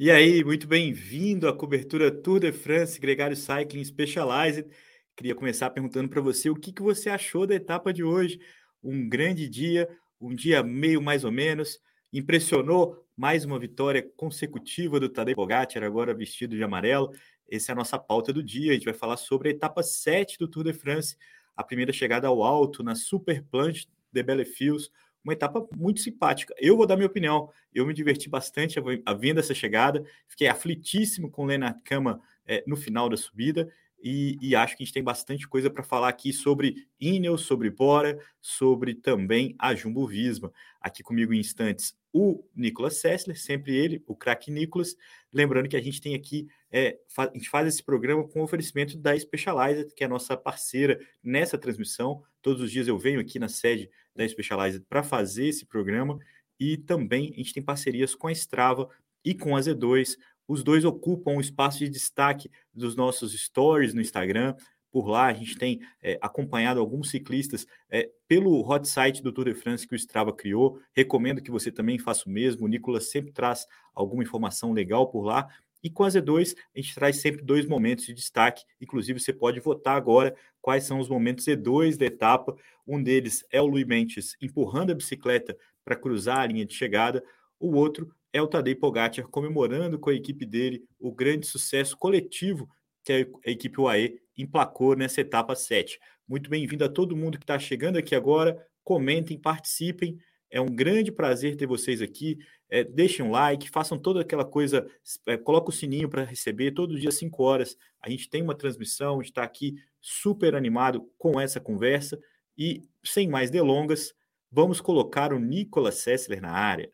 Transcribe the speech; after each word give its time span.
E 0.00 0.12
aí, 0.12 0.44
muito 0.44 0.68
bem-vindo 0.68 1.48
à 1.48 1.52
cobertura 1.52 2.08
Tour 2.08 2.38
de 2.38 2.52
France 2.52 3.00
Gregário 3.00 3.34
Cycling 3.34 3.82
Specialized. 3.82 4.70
Queria 5.16 5.34
começar 5.34 5.70
perguntando 5.70 6.08
para 6.08 6.20
você 6.20 6.48
o 6.48 6.54
que, 6.54 6.70
que 6.70 6.80
você 6.80 7.10
achou 7.10 7.48
da 7.48 7.56
etapa 7.56 7.92
de 7.92 8.04
hoje. 8.04 8.38
Um 8.80 9.08
grande 9.08 9.48
dia, 9.48 9.88
um 10.20 10.32
dia 10.32 10.62
meio 10.62 11.02
mais 11.02 11.24
ou 11.24 11.32
menos. 11.32 11.80
Impressionou 12.12 13.04
mais 13.16 13.44
uma 13.44 13.58
vitória 13.58 14.08
consecutiva 14.16 15.00
do 15.00 15.08
Tadej 15.08 15.34
Pogacar, 15.34 15.82
agora 15.82 16.14
vestido 16.14 16.54
de 16.54 16.62
amarelo. 16.62 17.10
Essa 17.50 17.72
é 17.72 17.74
a 17.74 17.76
nossa 17.76 17.98
pauta 17.98 18.32
do 18.32 18.40
dia. 18.40 18.70
A 18.70 18.74
gente 18.74 18.84
vai 18.84 18.94
falar 18.94 19.16
sobre 19.16 19.48
a 19.48 19.50
etapa 19.50 19.82
7 19.82 20.38
do 20.38 20.46
Tour 20.46 20.62
de 20.62 20.74
France, 20.74 21.16
a 21.56 21.64
primeira 21.64 21.92
chegada 21.92 22.28
ao 22.28 22.44
alto 22.44 22.84
na 22.84 22.94
Super 22.94 23.42
Planche 23.42 23.88
de 24.12 24.22
Bellefils, 24.22 24.92
uma 25.22 25.32
etapa 25.32 25.66
muito 25.76 26.00
simpática. 26.00 26.54
Eu 26.58 26.76
vou 26.76 26.86
dar 26.86 26.96
minha 26.96 27.06
opinião. 27.06 27.50
Eu 27.74 27.86
me 27.86 27.94
diverti 27.94 28.28
bastante 28.28 28.80
vendo 29.18 29.40
essa 29.40 29.54
chegada. 29.54 30.04
Fiquei 30.26 30.48
aflitíssimo 30.48 31.30
com 31.30 31.42
o 31.42 31.46
Lennart 31.46 31.78
Kama 31.84 32.20
é, 32.46 32.62
no 32.66 32.76
final 32.76 33.08
da 33.08 33.16
subida. 33.16 33.70
E, 34.00 34.38
e, 34.40 34.54
acho 34.54 34.76
que 34.76 34.84
a 34.84 34.86
gente 34.86 34.94
tem 34.94 35.02
bastante 35.02 35.48
coisa 35.48 35.68
para 35.68 35.82
falar 35.82 36.08
aqui 36.08 36.32
sobre 36.32 36.86
Ineos, 37.00 37.42
sobre 37.42 37.68
Bora, 37.68 38.16
sobre 38.40 38.94
também 38.94 39.56
a 39.58 39.74
Jumbo 39.74 40.06
Visma. 40.06 40.52
Aqui 40.80 41.02
comigo 41.02 41.34
em 41.34 41.40
instantes 41.40 41.98
o 42.12 42.44
Nicolas 42.54 42.96
Sessler, 42.96 43.38
sempre 43.38 43.76
ele, 43.76 44.02
o 44.06 44.16
craque 44.16 44.50
Nicolas. 44.50 44.96
Lembrando 45.32 45.68
que 45.68 45.76
a 45.76 45.80
gente 45.80 46.00
tem 46.00 46.14
aqui, 46.14 46.48
é, 46.70 46.98
a 47.16 47.30
gente 47.34 47.50
faz 47.50 47.68
esse 47.68 47.82
programa 47.82 48.26
com 48.26 48.42
oferecimento 48.42 48.96
da 48.96 49.18
Specialized, 49.18 49.92
que 49.94 50.02
é 50.02 50.06
a 50.06 50.10
nossa 50.10 50.36
parceira 50.36 50.98
nessa 51.22 51.58
transmissão. 51.58 52.22
Todos 52.40 52.62
os 52.62 52.70
dias 52.70 52.88
eu 52.88 52.98
venho 52.98 53.20
aqui 53.20 53.38
na 53.38 53.48
sede 53.48 53.90
da 54.18 54.28
Specialized 54.28 54.84
para 54.88 55.02
fazer 55.02 55.46
esse 55.46 55.64
programa 55.64 56.18
e 56.60 56.76
também 56.76 57.30
a 57.32 57.36
gente 57.36 57.54
tem 57.54 57.62
parcerias 57.62 58.14
com 58.14 58.26
a 58.26 58.32
Strava 58.32 58.88
e 59.24 59.34
com 59.34 59.56
a 59.56 59.60
Z2. 59.60 60.16
Os 60.46 60.62
dois 60.62 60.84
ocupam 60.84 61.32
um 61.32 61.40
espaço 61.40 61.78
de 61.78 61.88
destaque 61.88 62.50
dos 62.74 62.96
nossos 62.96 63.32
stories 63.32 63.94
no 63.94 64.00
Instagram. 64.00 64.54
Por 64.90 65.06
lá, 65.06 65.26
a 65.26 65.32
gente 65.34 65.56
tem 65.56 65.80
é, 66.02 66.18
acompanhado 66.20 66.80
alguns 66.80 67.10
ciclistas 67.10 67.66
é, 67.90 68.10
pelo 68.26 68.66
hot 68.68 68.88
site 68.88 69.22
do 69.22 69.30
Tour 69.30 69.44
de 69.44 69.54
France 69.54 69.86
que 69.86 69.94
o 69.94 69.96
Strava 69.96 70.32
criou. 70.32 70.80
Recomendo 70.96 71.42
que 71.42 71.50
você 71.50 71.70
também 71.70 71.98
faça 71.98 72.28
o 72.28 72.32
mesmo. 72.32 72.64
O 72.64 72.68
Nicolas 72.68 73.10
sempre 73.10 73.30
traz 73.30 73.66
alguma 73.94 74.22
informação 74.22 74.72
legal 74.72 75.08
por 75.10 75.22
lá. 75.22 75.46
E 75.82 75.90
com 75.90 76.04
a 76.04 76.08
Z2, 76.08 76.54
a 76.74 76.80
gente 76.80 76.94
traz 76.94 77.20
sempre 77.20 77.42
dois 77.42 77.66
momentos 77.66 78.06
de 78.06 78.14
destaque. 78.14 78.64
Inclusive, 78.80 79.20
você 79.20 79.32
pode 79.32 79.60
votar 79.60 79.96
agora 79.96 80.34
quais 80.60 80.84
são 80.84 80.98
os 80.98 81.08
momentos 81.08 81.44
Z2 81.44 81.96
da 81.96 82.06
etapa. 82.06 82.56
Um 82.86 83.02
deles 83.02 83.44
é 83.50 83.60
o 83.60 83.66
Luiz 83.66 83.86
Mentes 83.86 84.36
empurrando 84.40 84.90
a 84.90 84.94
bicicleta 84.94 85.56
para 85.84 85.96
cruzar 85.96 86.40
a 86.40 86.46
linha 86.46 86.66
de 86.66 86.74
chegada. 86.74 87.22
O 87.60 87.76
outro 87.76 88.12
é 88.32 88.42
o 88.42 88.46
Tadej 88.46 88.76
Pogacar 88.76 89.26
comemorando 89.28 89.98
com 89.98 90.10
a 90.10 90.14
equipe 90.14 90.44
dele 90.44 90.84
o 90.98 91.12
grande 91.12 91.46
sucesso 91.46 91.96
coletivo 91.96 92.68
que 93.04 93.12
a 93.46 93.50
equipe 93.50 93.80
UAE 93.80 94.20
emplacou 94.36 94.94
nessa 94.94 95.20
etapa 95.20 95.54
7. 95.54 95.98
Muito 96.26 96.50
bem-vindo 96.50 96.84
a 96.84 96.88
todo 96.88 97.16
mundo 97.16 97.38
que 97.38 97.44
está 97.44 97.58
chegando 97.58 97.96
aqui 97.96 98.14
agora. 98.14 98.62
Comentem, 98.84 99.38
participem. 99.38 100.18
É 100.50 100.60
um 100.60 100.66
grande 100.66 101.10
prazer 101.10 101.56
ter 101.56 101.66
vocês 101.66 102.02
aqui. 102.02 102.38
É, 102.70 102.84
deixem 102.84 103.24
um 103.24 103.30
like, 103.30 103.70
façam 103.70 103.98
toda 103.98 104.20
aquela 104.20 104.44
coisa, 104.44 104.86
é, 105.26 105.36
coloca 105.36 105.70
o 105.70 105.72
sininho 105.72 106.08
para 106.08 106.24
receber. 106.24 106.72
Todo 106.72 106.98
dia, 106.98 107.10
5 107.10 107.42
horas, 107.42 107.76
a 108.00 108.10
gente 108.10 108.28
tem 108.28 108.42
uma 108.42 108.54
transmissão, 108.54 109.14
a 109.14 109.16
gente 109.22 109.30
está 109.30 109.42
aqui 109.42 109.76
super 110.00 110.54
animado 110.54 111.10
com 111.16 111.40
essa 111.40 111.58
conversa. 111.58 112.18
E, 112.56 112.82
sem 113.02 113.28
mais 113.28 113.50
delongas, 113.50 114.14
vamos 114.50 114.80
colocar 114.80 115.32
o 115.32 115.38
Nicolas 115.38 115.96
Sessler 115.96 116.40
na 116.40 116.50
área. 116.50 116.90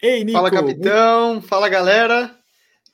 Ei, 0.00 0.24
Nico! 0.24 0.38
Fala, 0.38 0.50
capitão! 0.50 1.42
Fala, 1.42 1.68
galera! 1.68 2.38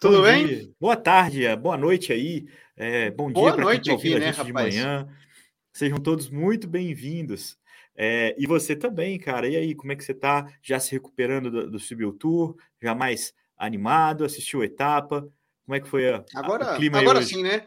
Tudo 0.01 0.23
bem? 0.23 0.47
Dia. 0.47 0.69
Boa 0.81 0.97
tarde, 0.97 1.57
boa 1.57 1.77
noite 1.77 2.13
aí. 2.13 2.47
É, 2.77 3.11
bom 3.11 3.31
dia 3.31 3.53
para 3.53 3.65
quem 3.67 3.77
está 3.77 3.93
ouvindo 3.93 4.19
né, 4.19 4.33
de 4.33 4.53
manhã. 4.53 5.09
Sejam 5.73 5.99
todos 5.99 6.29
muito 6.29 6.67
bem-vindos. 6.67 7.59
É, 7.97 8.35
e 8.39 8.47
você 8.47 8.75
também, 8.75 9.19
cara. 9.19 9.49
E 9.49 9.57
aí, 9.57 9.75
como 9.75 9.93
é 9.93 9.97
que 9.97 10.05
você 10.05 10.13
está? 10.13 10.47
Já 10.63 10.81
se 10.81 10.93
recuperando 10.93 11.51
do, 11.51 11.71
do 11.71 11.79
Subiu 11.79 12.13
Tour? 12.13 12.57
Já 12.83 12.95
mais 12.95 13.33
animado? 13.57 14.25
Assistiu 14.25 14.63
a 14.63 14.65
etapa? 14.65 15.29
Como 15.65 15.77
é 15.77 15.81
que 15.81 15.89
foi 15.89 16.13
a, 16.13 16.25
agora, 16.35 16.65
a, 16.65 16.75
o 16.75 16.77
clima 16.77 16.99
Agora 16.99 17.23
sim, 17.23 17.43
né? 17.43 17.67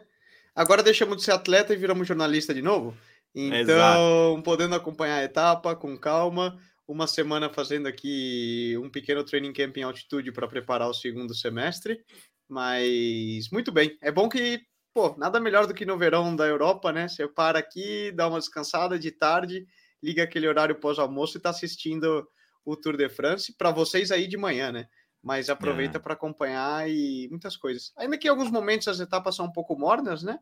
Agora 0.54 0.82
deixamos 0.82 1.16
de 1.16 1.24
ser 1.24 1.32
atleta 1.32 1.72
e 1.72 1.76
viramos 1.76 2.06
jornalista 2.06 2.52
de 2.52 2.62
novo. 2.62 2.94
Então, 3.34 4.42
podendo 4.42 4.74
acompanhar 4.74 5.18
a 5.18 5.24
etapa 5.24 5.74
com 5.76 5.96
calma. 5.96 6.58
Uma 6.86 7.06
semana 7.06 7.50
fazendo 7.50 7.86
aqui 7.86 8.74
um 8.82 8.88
pequeno 8.88 9.22
training 9.22 9.52
camp 9.52 9.76
em 9.76 9.82
altitude 9.82 10.32
para 10.32 10.48
preparar 10.48 10.88
o 10.88 10.94
segundo 10.94 11.34
semestre. 11.34 12.00
Mas 12.48 13.50
muito 13.52 13.70
bem. 13.70 13.96
É 14.00 14.10
bom 14.10 14.28
que, 14.28 14.60
pô, 14.94 15.14
nada 15.18 15.38
melhor 15.38 15.66
do 15.66 15.74
que 15.74 15.84
no 15.84 15.98
verão 15.98 16.34
da 16.34 16.46
Europa, 16.46 16.90
né? 16.90 17.06
Você 17.06 17.28
para 17.28 17.58
aqui, 17.58 18.10
dá 18.12 18.26
uma 18.26 18.38
descansada 18.38 18.98
de 18.98 19.10
tarde 19.10 19.66
liga 20.02 20.22
aquele 20.22 20.48
horário 20.48 20.78
pós-almoço 20.78 21.36
e 21.36 21.38
está 21.38 21.50
assistindo 21.50 22.26
o 22.64 22.76
Tour 22.76 22.96
de 22.96 23.08
France. 23.08 23.54
Para 23.56 23.70
vocês 23.70 24.10
aí 24.10 24.26
de 24.26 24.36
manhã, 24.36 24.72
né? 24.72 24.88
Mas 25.22 25.50
aproveita 25.50 25.98
é. 25.98 26.00
para 26.00 26.14
acompanhar 26.14 26.88
e 26.88 27.28
muitas 27.30 27.56
coisas. 27.56 27.92
Ainda 27.96 28.16
que 28.16 28.28
em 28.28 28.30
alguns 28.30 28.50
momentos 28.50 28.88
as 28.88 29.00
etapas 29.00 29.34
são 29.34 29.46
um 29.46 29.52
pouco 29.52 29.78
mornas, 29.78 30.22
né? 30.22 30.38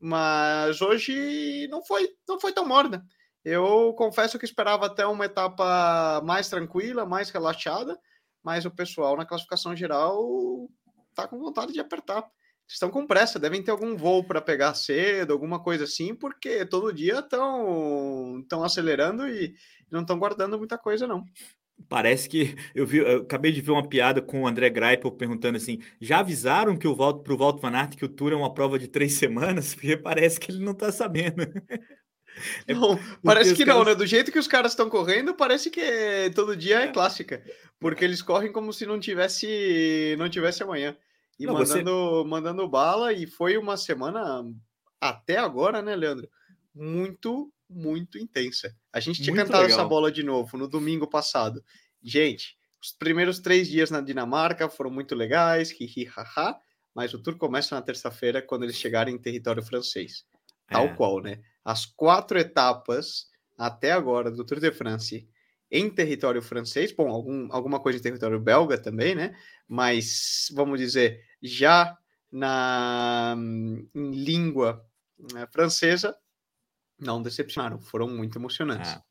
Mas 0.00 0.80
hoje 0.80 1.66
não 1.68 1.84
foi, 1.84 2.08
não 2.28 2.40
foi 2.40 2.52
tão 2.52 2.66
morna. 2.66 3.04
Eu 3.44 3.94
confesso 3.94 4.38
que 4.38 4.44
esperava 4.44 4.86
até 4.86 5.06
uma 5.06 5.24
etapa 5.24 6.22
mais 6.24 6.48
tranquila, 6.48 7.06
mais 7.06 7.30
relaxada, 7.30 7.98
mas 8.42 8.64
o 8.64 8.70
pessoal 8.70 9.16
na 9.16 9.26
classificação 9.26 9.74
geral 9.74 10.68
tá 11.14 11.26
com 11.26 11.38
vontade 11.38 11.72
de 11.72 11.80
apertar 11.80 12.24
estão 12.72 12.88
com 12.88 13.06
pressa, 13.06 13.38
devem 13.38 13.62
ter 13.62 13.70
algum 13.70 13.96
voo 13.96 14.22
para 14.22 14.40
pegar 14.40 14.74
cedo, 14.74 15.32
alguma 15.32 15.60
coisa 15.60 15.84
assim, 15.84 16.14
porque 16.14 16.64
todo 16.64 16.92
dia 16.92 17.18
estão 17.18 18.29
estão 18.50 18.64
acelerando 18.64 19.28
e 19.28 19.54
não 19.90 20.00
estão 20.02 20.18
guardando 20.18 20.58
muita 20.58 20.76
coisa, 20.76 21.06
não. 21.06 21.24
Parece 21.88 22.28
que 22.28 22.54
eu 22.74 22.86
vi, 22.86 22.98
eu 22.98 23.22
acabei 23.22 23.52
de 23.52 23.60
ver 23.62 23.70
uma 23.70 23.88
piada 23.88 24.20
com 24.20 24.42
o 24.42 24.46
André 24.46 24.68
Greipel 24.68 25.10
perguntando 25.12 25.56
assim: 25.56 25.80
já 25.98 26.18
avisaram 26.18 26.76
que 26.76 26.86
o 26.86 26.94
Walter 26.94 27.22
para 27.22 27.32
o 27.32 27.38
Walter 27.38 27.62
Van 27.62 27.76
Aert 27.76 27.96
que 27.96 28.04
o 28.04 28.08
Tour 28.08 28.32
é 28.32 28.36
uma 28.36 28.52
prova 28.52 28.78
de 28.78 28.86
três 28.86 29.14
semanas? 29.18 29.74
Porque 29.74 29.96
parece 29.96 30.38
que 30.38 30.52
ele 30.52 30.62
não 30.62 30.72
está 30.72 30.92
sabendo. 30.92 31.42
É 32.66 32.72
não, 32.72 32.98
parece 33.24 33.54
que 33.54 33.64
caras... 33.64 33.80
não, 33.80 33.84
né? 33.84 33.94
Do 33.94 34.06
jeito 34.06 34.30
que 34.30 34.38
os 34.38 34.46
caras 34.46 34.70
estão 34.72 34.88
correndo, 34.88 35.34
parece 35.34 35.68
que 35.68 36.30
todo 36.32 36.56
dia 36.56 36.78
é 36.82 36.86
clássica, 36.86 37.42
porque 37.78 38.04
eles 38.04 38.22
correm 38.22 38.52
como 38.52 38.72
se 38.72 38.86
não 38.86 39.00
tivesse 39.00 40.14
não 40.16 40.28
tivesse 40.28 40.62
amanhã 40.62 40.96
e 41.40 41.46
Não, 41.46 41.54
mandando, 41.54 42.22
você... 42.22 42.28
mandando 42.28 42.68
bala. 42.68 43.14
E 43.14 43.26
foi 43.26 43.56
uma 43.56 43.78
semana, 43.78 44.44
até 45.00 45.38
agora, 45.38 45.80
né, 45.80 45.96
Leandro? 45.96 46.28
Muito, 46.74 47.50
muito 47.70 48.18
intensa. 48.18 48.74
A 48.92 49.00
gente 49.00 49.22
tinha 49.22 49.34
muito 49.34 49.46
cantado 49.46 49.62
legal. 49.64 49.78
essa 49.78 49.88
bola 49.88 50.10
de 50.10 50.22
novo 50.22 50.58
no 50.58 50.68
domingo 50.68 51.06
passado. 51.06 51.64
Gente, 52.02 52.58
os 52.82 52.92
primeiros 52.92 53.38
três 53.38 53.68
dias 53.68 53.90
na 53.90 54.00
Dinamarca 54.00 54.68
foram 54.68 54.90
muito 54.90 55.14
legais, 55.14 55.70
hi, 55.70 56.04
haha, 56.04 56.58
mas 56.94 57.14
o 57.14 57.22
tour 57.22 57.36
começa 57.36 57.74
na 57.74 57.82
terça-feira 57.82 58.42
quando 58.42 58.64
eles 58.64 58.76
chegarem 58.76 59.14
em 59.14 59.18
território 59.18 59.62
francês. 59.62 60.24
Tal 60.68 60.86
é. 60.86 60.94
qual, 60.94 61.20
né? 61.20 61.40
As 61.64 61.86
quatro 61.86 62.38
etapas 62.38 63.28
até 63.56 63.92
agora 63.92 64.30
do 64.30 64.44
Tour 64.44 64.58
de 64.58 64.72
France 64.72 65.28
em 65.70 65.88
território 65.88 66.42
francês, 66.42 66.90
bom, 66.90 67.08
algum, 67.08 67.46
alguma 67.52 67.78
coisa 67.78 67.98
em 67.98 68.02
território 68.02 68.40
belga 68.40 68.76
também, 68.76 69.14
né? 69.14 69.36
Mas 69.68 70.48
vamos 70.52 70.80
dizer, 70.80 71.22
já 71.40 71.96
na 72.32 73.36
em 73.94 74.10
língua 74.10 74.84
né, 75.32 75.46
francesa, 75.52 76.16
não 77.00 77.22
decepcionaram, 77.22 77.80
foram 77.80 78.08
muito 78.08 78.38
emocionantes. 78.38 78.92
Ah, 78.92 79.02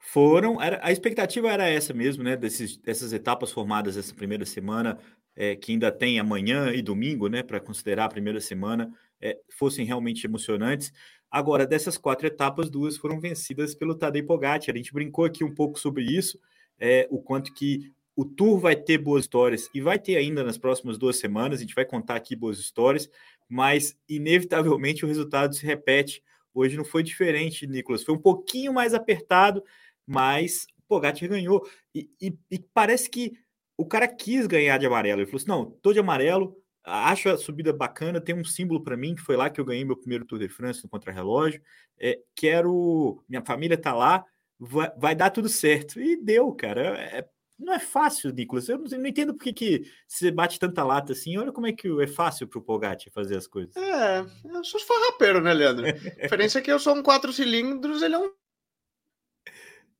foram, 0.00 0.60
era, 0.60 0.80
a 0.82 0.90
expectativa 0.90 1.50
era 1.50 1.68
essa 1.68 1.92
mesmo, 1.92 2.22
né? 2.24 2.36
Desses, 2.36 2.78
dessas 2.78 3.12
etapas 3.12 3.52
formadas 3.52 3.96
essa 3.96 4.14
primeira 4.14 4.46
semana, 4.46 4.98
é, 5.36 5.54
que 5.54 5.72
ainda 5.72 5.92
tem 5.92 6.18
amanhã 6.18 6.72
e 6.72 6.80
domingo, 6.80 7.28
né? 7.28 7.42
Para 7.42 7.60
considerar 7.60 8.06
a 8.06 8.08
primeira 8.08 8.40
semana, 8.40 8.92
é, 9.20 9.38
fossem 9.50 9.84
realmente 9.84 10.26
emocionantes. 10.26 10.92
Agora, 11.30 11.66
dessas 11.66 11.96
quatro 11.96 12.26
etapas, 12.26 12.68
duas 12.68 12.96
foram 12.96 13.20
vencidas 13.20 13.74
pelo 13.74 13.94
Tadej 13.94 14.26
Pogacar. 14.26 14.74
A 14.74 14.76
gente 14.76 14.92
brincou 14.92 15.24
aqui 15.24 15.44
um 15.44 15.54
pouco 15.54 15.78
sobre 15.78 16.02
isso, 16.04 16.40
é, 16.78 17.06
o 17.10 17.20
quanto 17.22 17.52
que 17.52 17.92
o 18.16 18.24
Tour 18.24 18.58
vai 18.58 18.74
ter 18.74 18.98
boas 18.98 19.24
histórias 19.24 19.70
e 19.72 19.80
vai 19.80 19.98
ter 19.98 20.16
ainda 20.16 20.42
nas 20.42 20.58
próximas 20.58 20.98
duas 20.98 21.18
semanas. 21.18 21.58
A 21.58 21.62
gente 21.62 21.74
vai 21.74 21.84
contar 21.84 22.16
aqui 22.16 22.34
boas 22.34 22.58
histórias, 22.58 23.08
mas 23.48 23.96
inevitavelmente 24.08 25.04
o 25.04 25.08
resultado 25.08 25.54
se 25.54 25.64
repete. 25.64 26.22
Hoje 26.54 26.76
não 26.76 26.84
foi 26.84 27.02
diferente, 27.02 27.66
Nicolas. 27.66 28.02
Foi 28.02 28.14
um 28.14 28.20
pouquinho 28.20 28.72
mais 28.72 28.94
apertado, 28.94 29.62
mas 30.06 30.66
Pogacar 30.90 31.28
ganhou. 31.28 31.64
E, 31.94 32.10
e, 32.20 32.36
e, 32.50 32.58
parece 32.74 33.08
que 33.08 33.32
o 33.78 33.86
cara 33.86 34.08
quis 34.08 34.48
ganhar 34.48 34.76
de 34.76 34.86
amarelo. 34.86 35.20
Ele 35.20 35.26
falou 35.26 35.38
assim: 35.38 35.48
não, 35.48 35.70
tô 35.80 35.92
de 35.92 36.00
amarelo, 36.00 36.56
acho 36.84 37.28
a 37.28 37.38
subida 37.38 37.72
bacana, 37.72 38.20
tem 38.20 38.34
um 38.34 38.44
símbolo 38.44 38.82
para 38.82 38.96
mim, 38.96 39.14
que 39.14 39.22
foi 39.22 39.36
lá 39.36 39.48
que 39.48 39.60
eu 39.60 39.64
ganhei 39.64 39.84
meu 39.84 39.96
primeiro 39.96 40.24
Tour 40.24 40.40
de 40.40 40.48
France 40.48 40.82
no 40.82 40.90
contrarrelógio. 40.90 41.62
É, 41.96 42.18
quero. 42.34 43.22
Minha 43.28 43.44
família 43.44 43.78
tá 43.78 43.94
lá, 43.94 44.24
vai, 44.58 44.90
vai 44.98 45.14
dar 45.14 45.30
tudo 45.30 45.48
certo. 45.48 46.00
E 46.00 46.16
deu, 46.16 46.52
cara. 46.52 46.98
É, 46.98 47.28
não 47.60 47.74
é 47.74 47.78
fácil, 47.78 48.32
Nicolas. 48.32 48.68
Eu 48.68 48.78
não, 48.78 48.86
não 48.86 49.06
entendo 49.06 49.34
por 49.34 49.44
que, 49.44 49.52
que 49.52 49.82
você 50.08 50.30
bate 50.30 50.58
tanta 50.58 50.82
lata 50.82 51.12
assim. 51.12 51.36
Olha 51.36 51.52
como 51.52 51.66
é 51.66 51.72
que 51.72 51.88
é 52.02 52.06
fácil 52.06 52.48
pro 52.48 52.62
Pogatti 52.62 53.10
fazer 53.10 53.36
as 53.36 53.46
coisas. 53.46 53.76
É, 53.76 54.24
eu 54.44 54.64
sou 54.64 54.80
farrapeiro, 54.80 55.40
né, 55.40 55.52
Leandro? 55.52 55.86
A 55.86 56.22
diferença 56.22 56.58
é 56.58 56.62
que 56.62 56.72
eu 56.72 56.78
sou 56.78 56.96
um 56.96 57.02
quatro 57.02 57.32
cilindros, 57.32 58.02
ele 58.02 58.14
é 58.14 58.18
um. 58.18 58.32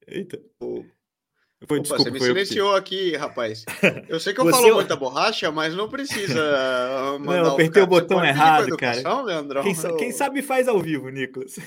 Eita. 0.07 0.41
Foi, 1.69 1.77
Opa, 1.77 1.83
desculpa, 1.83 2.05
você 2.05 2.11
me 2.11 2.21
silenciou 2.21 2.75
aqui, 2.75 3.15
rapaz. 3.17 3.67
Eu 4.09 4.19
sei 4.19 4.33
que 4.33 4.41
eu 4.41 4.45
você... 4.47 4.53
falo 4.53 4.75
muita 4.77 4.97
borracha, 4.97 5.53
mas 5.53 5.75
não 5.75 5.91
precisa. 5.91 6.35
não, 7.21 7.37
eu 7.37 7.47
apertei 7.53 7.83
o, 7.83 7.85
o 7.85 7.89
botão 7.89 8.25
errado, 8.25 8.75
cara. 8.79 9.03
Quem, 9.63 9.75
quem, 9.99 10.13
sabe 10.13 10.41
faz 10.41 10.69
ao 10.69 10.81
vivo, 10.81 11.11
Nicolas. 11.11 11.59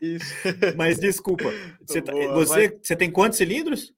Isso. 0.00 0.34
mas 0.76 0.98
desculpa. 0.98 1.50
Você, 1.86 2.02
tá, 2.02 2.12
Boa, 2.12 2.34
você, 2.34 2.68
mas... 2.68 2.78
você 2.82 2.94
tem 2.94 3.10
quantos 3.10 3.38
cilindros? 3.38 3.94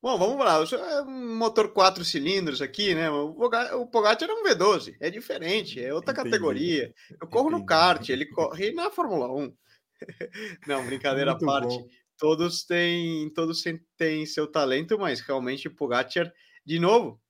Bom, 0.00 0.16
vamos 0.16 0.38
lá. 0.38 0.62
É 0.78 1.02
um 1.02 1.36
motor 1.36 1.72
quatro 1.72 2.04
cilindros 2.04 2.62
aqui, 2.62 2.94
né? 2.94 3.10
O 3.10 3.86
Pogatti 3.86 4.22
era 4.24 4.32
um 4.32 4.44
V12. 4.44 4.96
É 5.00 5.10
diferente, 5.10 5.82
é 5.82 5.92
outra 5.92 6.12
Entendi. 6.12 6.30
categoria. 6.30 6.94
Eu 7.20 7.26
corro 7.26 7.48
Entendi. 7.48 7.60
no 7.60 7.66
kart, 7.66 8.08
ele 8.08 8.26
corre 8.26 8.70
na 8.70 8.90
Fórmula 8.90 9.32
1. 9.32 9.52
Não, 10.68 10.86
brincadeira 10.86 11.32
à 11.32 11.38
parte. 11.38 11.76
Bom. 11.76 11.88
Todos 12.16 12.64
têm, 12.64 13.30
todos 13.30 13.62
têm 13.96 14.26
seu 14.26 14.46
talento, 14.46 14.98
mas 14.98 15.20
realmente 15.20 15.68
o 15.68 15.74
Pogacar, 15.74 16.32
de 16.64 16.78
novo, 16.78 17.20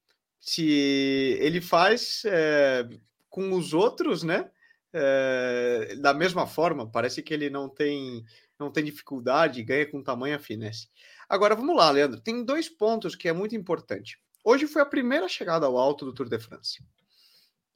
se 0.41 1.37
ele 1.41 1.61
faz 1.61 2.23
é, 2.26 2.87
com 3.29 3.53
os 3.53 3.73
outros, 3.73 4.23
né? 4.23 4.50
É, 4.93 5.94
da 6.00 6.14
mesma 6.14 6.47
forma, 6.47 6.91
parece 6.91 7.23
que 7.23 7.35
ele 7.35 7.50
não 7.50 7.69
tem, 7.69 8.25
não 8.59 8.71
tem 8.71 8.85
dificuldade, 8.85 9.62
ganha 9.62 9.91
com 9.91 10.03
tamanha 10.03 10.38
finesse. 10.38 10.88
Agora 11.28 11.54
vamos 11.54 11.76
lá, 11.76 11.90
Leandro. 11.90 12.20
Tem 12.20 12.42
dois 12.42 12.69
pontos 12.69 13.14
que 13.14 13.28
é 13.28 13.32
muito 13.32 13.54
importante. 13.54 14.19
Hoje 14.42 14.66
foi 14.66 14.80
a 14.80 14.86
primeira 14.86 15.28
chegada 15.28 15.66
ao 15.66 15.76
alto 15.76 16.04
do 16.04 16.12
Tour 16.12 16.28
de 16.28 16.38
France. 16.38 16.82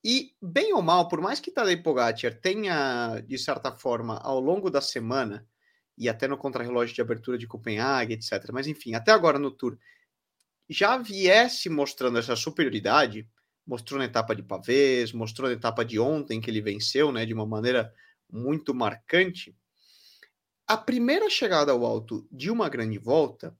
E, 0.04 0.34
bem 0.40 0.72
ou 0.72 0.82
mal, 0.82 1.06
por 1.06 1.20
mais 1.20 1.38
que 1.38 1.50
Tadej 1.50 1.82
Pogacar 1.82 2.34
tenha, 2.40 3.20
de 3.20 3.38
certa 3.38 3.70
forma, 3.70 4.19
ao 4.19 4.40
longo 4.40 4.70
da 4.70 4.81
semana, 4.81 5.46
e 5.96 6.08
até 6.08 6.26
no 6.26 6.38
contrarrelógio 6.38 6.94
de 6.94 7.00
abertura 7.00 7.37
de 7.37 7.46
Copenhague, 7.46 8.14
etc., 8.14 8.50
mas 8.52 8.66
enfim, 8.66 8.94
até 8.94 9.12
agora 9.12 9.38
no 9.38 9.50
Tour, 9.50 9.78
já 10.69 10.96
viesse 10.96 11.69
mostrando 11.69 12.19
essa 12.19 12.34
superioridade, 12.34 13.28
mostrou 13.66 13.99
na 13.99 14.06
etapa 14.06 14.34
de 14.34 14.43
Pavês, 14.43 15.12
mostrou 15.12 15.49
na 15.49 15.54
etapa 15.54 15.84
de 15.84 16.00
ontem 16.00 16.40
que 16.40 16.50
ele 16.50 16.60
venceu, 16.60 17.12
né, 17.12 17.26
de 17.26 17.34
uma 17.34 17.46
maneira 17.46 17.93
muito 18.31 18.75
marcante, 18.75 19.54
a 20.73 20.77
primeira 20.79 21.29
chegada 21.29 21.71
ao 21.71 21.85
alto 21.85 22.27
de 22.33 22.51
uma 22.51 22.67
grande 22.67 22.97
volta 22.97 23.55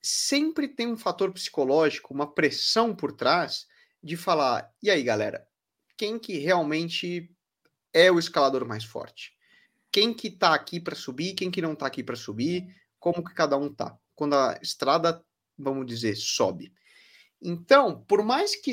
sempre 0.00 0.68
tem 0.68 0.86
um 0.86 0.96
fator 0.96 1.32
psicológico, 1.32 2.14
uma 2.14 2.32
pressão 2.32 2.94
por 2.94 3.10
trás 3.10 3.66
de 4.00 4.16
falar: 4.16 4.72
e 4.80 4.88
aí, 4.88 5.02
galera, 5.02 5.44
quem 5.96 6.16
que 6.16 6.38
realmente 6.38 7.28
é 7.92 8.08
o 8.12 8.20
escalador 8.20 8.64
mais 8.64 8.84
forte? 8.84 9.32
Quem 9.90 10.14
que 10.14 10.30
tá 10.30 10.54
aqui 10.54 10.78
para 10.78 10.94
subir, 10.94 11.34
quem 11.34 11.50
que 11.50 11.60
não 11.60 11.74
tá 11.74 11.88
aqui 11.88 12.04
para 12.04 12.14
subir, 12.14 12.72
como 13.00 13.24
que 13.24 13.34
cada 13.34 13.56
um 13.56 13.74
tá? 13.74 13.98
Quando 14.14 14.34
a 14.34 14.60
estrada, 14.62 15.20
vamos 15.58 15.86
dizer, 15.86 16.14
sobe. 16.14 16.72
Então, 17.42 18.04
por 18.06 18.22
mais 18.22 18.54
que 18.54 18.70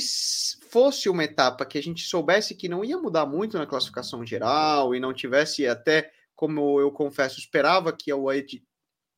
fosse 0.69 1.09
uma 1.09 1.23
etapa 1.23 1.65
que 1.65 1.79
a 1.79 1.81
gente 1.81 2.03
soubesse 2.03 2.53
que 2.53 2.69
não 2.69 2.85
ia 2.85 2.99
mudar 2.99 3.25
muito 3.25 3.57
na 3.57 3.65
classificação 3.65 4.23
geral 4.23 4.93
e 4.93 4.99
não 4.99 5.11
tivesse 5.11 5.65
até 5.65 6.11
como 6.35 6.79
eu 6.79 6.91
confesso, 6.91 7.39
esperava 7.39 7.95
que 7.95 8.11
a 8.11 8.15
UAE 8.15 8.63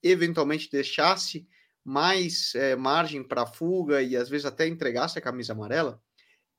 eventualmente 0.04 0.69
deixasse 0.69 1.48
mais 1.84 2.54
é, 2.56 2.75
margem 2.75 3.24
para 3.24 3.46
fuga 3.46 4.02
e 4.02 4.16
às 4.16 4.30
vezes 4.30 4.46
até 4.46 4.68
entregasse 4.68 5.18
a 5.18 5.22
camisa 5.22 5.54
amarela, 5.54 6.02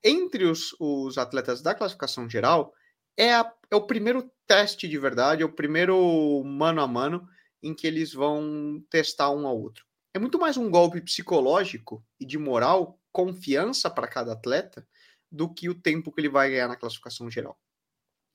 entre 0.03 0.45
os, 0.45 0.75
os 0.79 1.17
atletas 1.17 1.61
da 1.61 1.75
classificação 1.75 2.29
geral, 2.29 2.73
é, 3.17 3.35
a, 3.35 3.53
é 3.69 3.75
o 3.75 3.85
primeiro 3.85 4.31
teste 4.47 4.87
de 4.87 4.97
verdade, 4.97 5.43
é 5.43 5.45
o 5.45 5.53
primeiro 5.53 6.43
mano 6.43 6.81
a 6.81 6.87
mano 6.87 7.27
em 7.61 7.75
que 7.75 7.85
eles 7.85 8.13
vão 8.13 8.83
testar 8.89 9.29
um 9.29 9.45
ao 9.45 9.59
outro. 9.59 9.85
É 10.13 10.19
muito 10.19 10.39
mais 10.39 10.57
um 10.57 10.69
golpe 10.69 11.01
psicológico 11.01 12.03
e 12.19 12.25
de 12.25 12.37
moral, 12.37 12.99
confiança 13.11 13.89
para 13.89 14.07
cada 14.07 14.33
atleta, 14.33 14.87
do 15.31 15.53
que 15.53 15.69
o 15.69 15.75
tempo 15.75 16.11
que 16.11 16.19
ele 16.19 16.29
vai 16.29 16.49
ganhar 16.49 16.67
na 16.67 16.75
classificação 16.75 17.29
geral. 17.29 17.59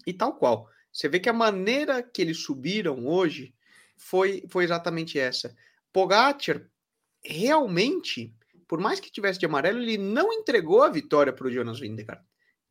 E 0.07 0.13
tal 0.13 0.37
qual. 0.37 0.69
Você 0.95 1.09
vê 1.09 1.19
que 1.19 1.29
a 1.29 1.33
maneira 1.33 2.01
que 2.05 2.23
eles 2.23 2.39
subiram 2.39 3.05
hoje 3.05 3.53
foi, 3.97 4.45
foi 4.49 4.63
exatamente 4.63 5.19
essa. 5.19 5.55
Pogacar 5.93 6.65
realmente, 7.21 8.33
por 8.69 8.79
mais 8.79 9.01
que 9.01 9.11
tivesse 9.11 9.41
de 9.41 9.47
amarelo, 9.47 9.81
ele 9.81 9.99
não 9.99 10.33
entregou 10.33 10.83
a 10.85 10.89
vitória 10.89 11.33
para 11.33 11.49
o 11.49 11.51
Jonas 11.51 11.81
Vingegaard, 11.81 12.25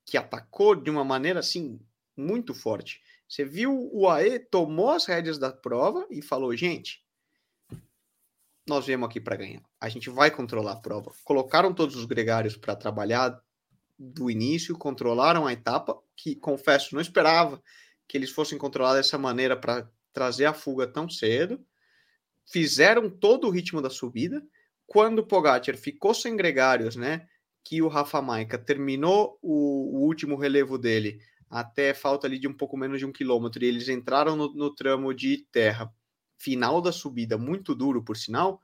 que 0.06 0.18
atacou 0.18 0.74
de 0.74 0.90
uma 0.90 1.04
maneira 1.04 1.42
assim 1.42 1.78
muito 2.16 2.54
forte. 2.54 3.02
Você 3.28 3.44
viu 3.44 3.90
o 3.92 4.08
AE 4.10 4.40
tomou 4.40 4.92
as 4.92 5.06
rédeas 5.06 5.38
da 5.38 5.52
prova 5.52 6.08
e 6.10 6.22
falou: 6.22 6.56
gente, 6.56 7.04
nós 8.66 8.86
viemos 8.86 9.10
aqui 9.10 9.20
para 9.20 9.36
ganhar. 9.36 9.62
A 9.81 9.90
gente 9.90 10.10
vai 10.10 10.31
controlar 10.31 10.74
a 10.74 10.80
prova. 10.80 11.12
Colocaram 11.25 11.74
todos 11.74 11.98
os 11.98 12.06
gregários 12.06 12.56
para 12.56 12.75
trabalhar 12.75 13.38
do 14.00 14.31
início, 14.31 14.78
controlaram 14.78 15.46
a 15.46 15.52
etapa, 15.52 16.02
que 16.16 16.36
confesso, 16.36 16.96
não 16.96 17.02
esperava 17.02 17.62
que 18.08 18.18
eles 18.18 18.32
fossem 18.32 18.58
controlar 18.58 18.96
dessa 18.96 19.18
maneira 19.18 19.56
para 19.56 19.90
trazer 20.12 20.46
a 20.46 20.54
fuga 20.54 20.88
tão 20.88 21.10
cedo. 21.10 21.60
Fizeram 22.46 23.10
todo 23.10 23.48
o 23.48 23.50
ritmo 23.50 23.82
da 23.82 23.90
subida. 23.90 24.42
Quando 24.86 25.20
o 25.20 25.26
Pogacar 25.26 25.76
ficou 25.78 26.14
sem 26.14 26.36
gregários, 26.36 26.96
né? 26.96 27.28
Que 27.64 27.82
o 27.82 27.88
Rafa 27.88 28.22
Maica 28.22 28.58
terminou 28.58 29.40
o, 29.42 29.98
o, 29.98 30.06
último 30.06 30.36
relevo 30.36 30.78
dele 30.78 31.20
até 31.50 31.94
falta 31.94 32.28
ali 32.28 32.38
de 32.38 32.48
um 32.48 32.54
pouco 32.54 32.75
menos 32.75 33.00
de 33.00 33.06
um 33.06 33.12
quilômetro 33.12 33.63
e 33.63 33.68
eles 33.68 33.88
entraram 33.88 34.36
no, 34.36 34.54
no 34.54 34.74
tramo 34.74 35.13
de 35.13 35.48
terra 35.51 35.94
final 36.38 36.82
da 36.82 36.92
subida, 36.92 37.38
muito 37.38 37.74
duro 37.74 38.04
por 38.04 38.18
sinal. 38.18 38.62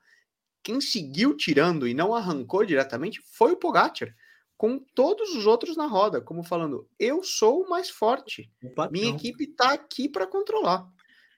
Quem 0.62 0.80
seguiu 0.80 1.34
tirando 1.34 1.88
e 1.88 1.94
não 1.94 2.14
arrancou 2.14 2.64
diretamente 2.64 3.22
foi 3.24 3.52
o 3.52 3.56
Pogacar 3.56 4.14
com 4.60 4.78
todos 4.78 5.34
os 5.34 5.46
outros 5.46 5.74
na 5.74 5.86
roda, 5.86 6.20
como 6.20 6.42
falando, 6.42 6.86
eu 6.98 7.24
sou 7.24 7.62
o 7.62 7.70
mais 7.70 7.88
forte. 7.88 8.52
Minha 8.90 9.08
equipe 9.08 9.44
está 9.44 9.72
aqui 9.72 10.06
para 10.06 10.26
controlar. 10.26 10.86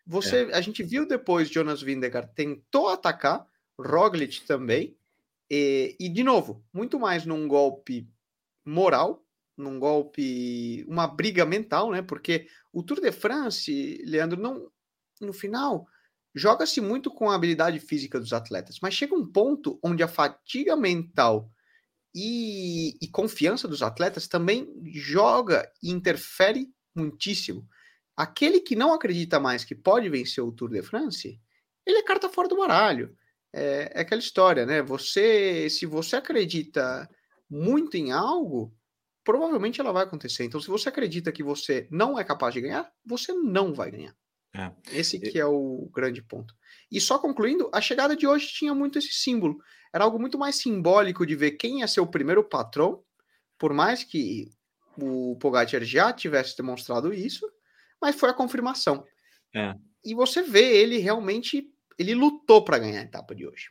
Você, 0.05 0.47
é. 0.47 0.55
a 0.57 0.61
gente 0.61 0.83
viu 0.83 1.07
depois 1.07 1.49
Jonas 1.49 1.81
Vingegaard 1.81 2.35
tentou 2.35 2.88
atacar, 2.88 3.47
Roglic 3.79 4.45
também, 4.45 4.97
e, 5.49 5.95
e 6.00 6.09
de 6.09 6.25
novo, 6.25 6.64
muito 6.73 6.99
mais 6.99 7.25
num 7.25 7.47
golpe 7.47 8.11
moral, 8.64 9.25
num 9.57 9.79
golpe, 9.79 10.85
uma 10.88 11.07
briga 11.07 11.47
mental, 11.47 11.93
né? 11.93 12.02
Porque 12.02 12.49
o 12.73 12.83
Tour 12.83 13.00
de 13.00 13.12
France, 13.12 14.02
Leandro, 14.05 14.43
não, 14.43 14.69
no 15.21 15.33
final 15.33 15.87
joga-se 16.35 16.81
muito 16.81 17.09
com 17.09 17.31
a 17.31 17.37
habilidade 17.37 17.79
física 17.79 18.19
dos 18.19 18.33
atletas, 18.33 18.81
mas 18.83 18.95
chega 18.95 19.14
um 19.14 19.25
ponto 19.25 19.79
onde 19.81 20.02
a 20.02 20.09
fatiga 20.09 20.75
mental 20.75 21.49
e, 22.14 22.97
e 23.00 23.09
confiança 23.09 23.66
dos 23.66 23.83
atletas 23.83 24.28
também 24.28 24.69
joga 24.92 25.71
e 25.83 25.90
interfere 25.90 26.69
muitíssimo. 26.95 27.66
Aquele 28.16 28.61
que 28.61 28.76
não 28.76 28.92
acredita 28.92 29.40
mais 29.40 29.64
que 29.64 29.75
pode 29.75 30.09
vencer 30.09 30.45
o 30.45 30.52
Tour 30.52 30.71
de 30.71 30.83
France, 30.83 31.40
ele 31.87 31.99
é 31.99 32.02
carta 32.02 32.28
fora 32.28 32.49
do 32.49 32.57
baralho. 32.57 33.16
É, 33.52 33.92
é, 33.95 34.00
aquela 34.00 34.21
história, 34.21 34.64
né? 34.64 34.83
Você, 34.83 35.69
se 35.71 35.87
você 35.87 36.16
acredita 36.16 37.09
muito 37.49 37.97
em 37.97 38.12
algo, 38.12 38.75
provavelmente 39.25 39.81
ela 39.81 39.92
vai 39.92 40.04
acontecer. 40.04 40.45
Então, 40.45 40.61
se 40.61 40.69
você 40.69 40.88
acredita 40.88 41.33
que 41.33 41.42
você 41.42 41.87
não 41.90 42.19
é 42.19 42.25
capaz 42.25 42.54
de 42.54 42.61
ganhar, 42.61 42.90
você 43.04 43.33
não 43.33 43.75
vai 43.75 43.90
ganhar. 43.90 44.16
É. 44.54 44.71
Esse 44.92 45.18
que 45.18 45.38
é 45.38 45.47
o 45.47 45.88
grande 45.92 46.23
ponto. 46.23 46.54
E 46.90 47.00
só 47.00 47.18
concluindo, 47.18 47.71
a 47.73 47.80
chegada 47.80 48.14
de 48.14 48.26
hoje 48.26 48.49
tinha 48.49 48.75
muito 48.75 48.99
esse 48.99 49.12
símbolo. 49.12 49.59
Era 49.92 50.04
algo 50.04 50.18
muito 50.18 50.38
mais 50.38 50.56
simbólico 50.56 51.26
de 51.26 51.35
ver 51.35 51.52
quem 51.52 51.80
ia 51.80 51.88
ser 51.88 52.00
o 52.00 52.06
primeiro 52.06 52.44
patrão, 52.44 53.02
por 53.59 53.73
mais 53.73 54.04
que 54.04 54.50
o 55.00 55.37
Pogacar 55.37 55.82
já 55.82 56.12
tivesse 56.12 56.56
demonstrado 56.56 57.14
isso, 57.14 57.50
mas 58.00 58.16
foi 58.16 58.28
a 58.28 58.35
confirmação. 58.35 59.04
É. 59.54 59.75
E 60.04 60.14
você 60.14 60.42
vê 60.42 60.76
ele 60.82 60.99
realmente, 60.99 61.66
ele 61.99 62.14
lutou 62.14 62.64
para 62.64 62.78
ganhar 62.78 63.00
a 63.00 63.04
etapa 63.04 63.35
de 63.35 63.47
hoje. 63.47 63.71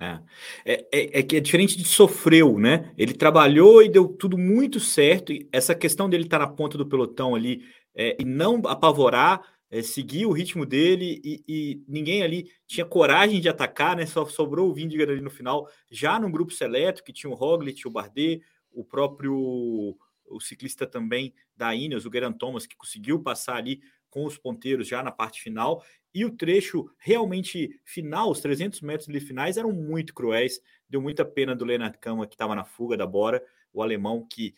É. 0.00 0.18
É, 0.64 0.88
é, 0.92 1.20
é, 1.20 1.22
que 1.22 1.36
é 1.36 1.40
diferente 1.40 1.76
de 1.76 1.84
sofreu, 1.84 2.58
né? 2.58 2.92
Ele 2.98 3.14
trabalhou 3.14 3.82
e 3.82 3.88
deu 3.88 4.08
tudo 4.08 4.36
muito 4.36 4.80
certo. 4.80 5.32
E 5.32 5.48
essa 5.52 5.74
questão 5.74 6.10
dele 6.10 6.24
estar 6.24 6.40
tá 6.40 6.46
na 6.46 6.52
ponta 6.52 6.76
do 6.76 6.88
pelotão 6.88 7.36
ali 7.36 7.62
é, 7.94 8.16
e 8.18 8.24
não 8.24 8.60
apavorar, 8.66 9.40
é, 9.72 10.26
o 10.26 10.32
ritmo 10.32 10.66
dele 10.66 11.18
e, 11.24 11.42
e, 11.48 11.84
ninguém 11.88 12.22
ali 12.22 12.52
tinha 12.66 12.84
coragem 12.84 13.40
de 13.40 13.48
atacar, 13.48 13.96
né? 13.96 14.04
Só 14.04 14.26
sobrou 14.26 14.68
o 14.68 14.74
Vindiger 14.74 15.08
ali 15.08 15.22
no 15.22 15.30
final, 15.30 15.66
já 15.90 16.20
no 16.20 16.30
grupo 16.30 16.52
seleto, 16.52 17.02
que 17.02 17.10
tinha 17.10 17.30
o 17.30 17.34
Roglic, 17.34 17.88
o 17.88 17.90
Bardet, 17.90 18.42
o 18.70 18.84
próprio 18.84 19.96
o 20.26 20.40
ciclista 20.40 20.86
também 20.86 21.34
da 21.56 21.74
Ineos, 21.74 22.04
o 22.04 22.12
Geraint 22.12 22.36
Thomas, 22.36 22.66
que 22.66 22.76
conseguiu 22.76 23.20
passar 23.22 23.56
ali 23.56 23.80
com 24.10 24.26
os 24.26 24.36
ponteiros 24.36 24.86
já 24.86 25.02
na 25.02 25.10
parte 25.10 25.40
final. 25.40 25.82
E 26.14 26.24
o 26.24 26.30
trecho 26.30 26.90
realmente 26.98 27.80
final, 27.82 28.30
os 28.30 28.40
300 28.40 28.82
metros 28.82 29.08
ali 29.08 29.20
finais, 29.20 29.56
eram 29.56 29.72
muito 29.72 30.12
cruéis. 30.12 30.60
Deu 30.86 31.00
muita 31.00 31.24
pena 31.24 31.56
do 31.56 31.64
Leonard 31.64 31.96
Kama, 31.98 32.26
que 32.26 32.34
estava 32.34 32.54
na 32.54 32.64
fuga 32.64 32.96
da 32.96 33.06
Bora, 33.06 33.42
o 33.72 33.82
alemão 33.82 34.26
que 34.28 34.54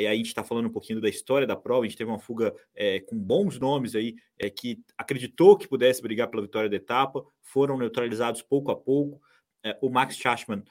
aí 0.00 0.06
a 0.06 0.14
gente 0.14 0.26
está 0.26 0.42
falando 0.42 0.66
um 0.66 0.72
pouquinho 0.72 1.00
da 1.00 1.08
história 1.08 1.46
da 1.46 1.56
prova, 1.56 1.84
a 1.84 1.88
gente 1.88 1.96
teve 1.96 2.10
uma 2.10 2.18
fuga 2.18 2.54
é, 2.74 3.00
com 3.00 3.16
bons 3.16 3.58
nomes 3.58 3.94
aí, 3.94 4.16
é, 4.38 4.50
que 4.50 4.82
acreditou 4.98 5.56
que 5.56 5.68
pudesse 5.68 6.02
brigar 6.02 6.28
pela 6.28 6.42
vitória 6.42 6.68
da 6.68 6.76
etapa, 6.76 7.24
foram 7.42 7.78
neutralizados 7.78 8.42
pouco 8.42 8.70
a 8.70 8.76
pouco. 8.76 9.20
É, 9.64 9.78
o 9.80 9.88
Max 9.88 10.16
Schachmann, 10.16 10.62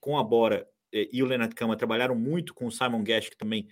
com 0.00 0.18
a 0.18 0.24
Bora 0.24 0.66
e 0.92 1.22
o 1.22 1.26
Leonard 1.26 1.54
Kama 1.54 1.76
trabalharam 1.76 2.14
muito 2.14 2.52
com 2.52 2.66
o 2.66 2.70
Simon 2.70 3.02
Gash, 3.02 3.30
que 3.30 3.36
também 3.36 3.66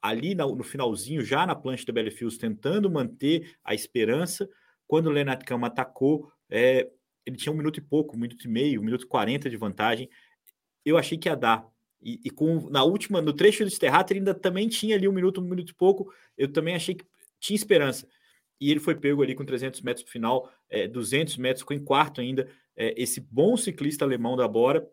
ali 0.00 0.34
no, 0.34 0.54
no 0.54 0.62
finalzinho, 0.62 1.24
já 1.24 1.44
na 1.44 1.54
plancha 1.54 1.84
do 1.84 1.92
Bellefields, 1.92 2.38
tentando 2.38 2.90
manter 2.90 3.56
a 3.64 3.74
esperança. 3.74 4.48
Quando 4.86 5.06
o 5.06 5.10
Leonard 5.10 5.44
Kama 5.44 5.66
atacou, 5.66 6.30
ele 6.50 7.36
tinha 7.36 7.52
um 7.52 7.56
minuto 7.56 7.78
e 7.78 7.80
pouco, 7.80 8.16
um 8.16 8.20
minuto 8.20 8.44
e 8.44 8.48
meio, 8.48 8.80
um 8.80 8.84
minuto 8.84 9.04
e 9.04 9.08
quarenta 9.08 9.48
de 9.48 9.56
vantagem. 9.56 10.08
Eu 10.84 10.98
achei 10.98 11.16
que 11.16 11.28
ia 11.28 11.36
dar. 11.36 11.66
E, 12.02 12.20
e, 12.24 12.30
com 12.30 12.68
na 12.68 12.82
última, 12.82 13.22
no 13.22 13.32
trecho 13.32 13.64
do 13.64 13.70
Sterrat, 13.70 14.10
ele 14.10 14.20
ainda 14.20 14.34
também 14.34 14.68
tinha 14.68 14.96
ali 14.96 15.06
um 15.06 15.12
minuto, 15.12 15.40
um 15.40 15.44
minuto 15.44 15.70
e 15.70 15.74
pouco. 15.74 16.12
Eu 16.36 16.52
também 16.52 16.74
achei 16.74 16.94
que 16.94 17.04
tinha 17.38 17.56
esperança. 17.56 18.06
E 18.60 18.70
ele 18.70 18.80
foi 18.80 18.94
pego 18.94 19.22
ali 19.22 19.34
com 19.34 19.44
300 19.44 19.80
metros 19.82 20.04
no 20.04 20.10
final, 20.10 20.50
é, 20.68 20.86
200 20.86 21.36
metros, 21.36 21.62
ficou 21.62 21.76
em 21.76 21.84
quarto 21.84 22.20
ainda. 22.20 22.48
É, 22.76 23.00
esse 23.00 23.20
bom 23.20 23.56
ciclista 23.56 24.04
alemão 24.04 24.36
da 24.36 24.46
Bora, 24.48 24.86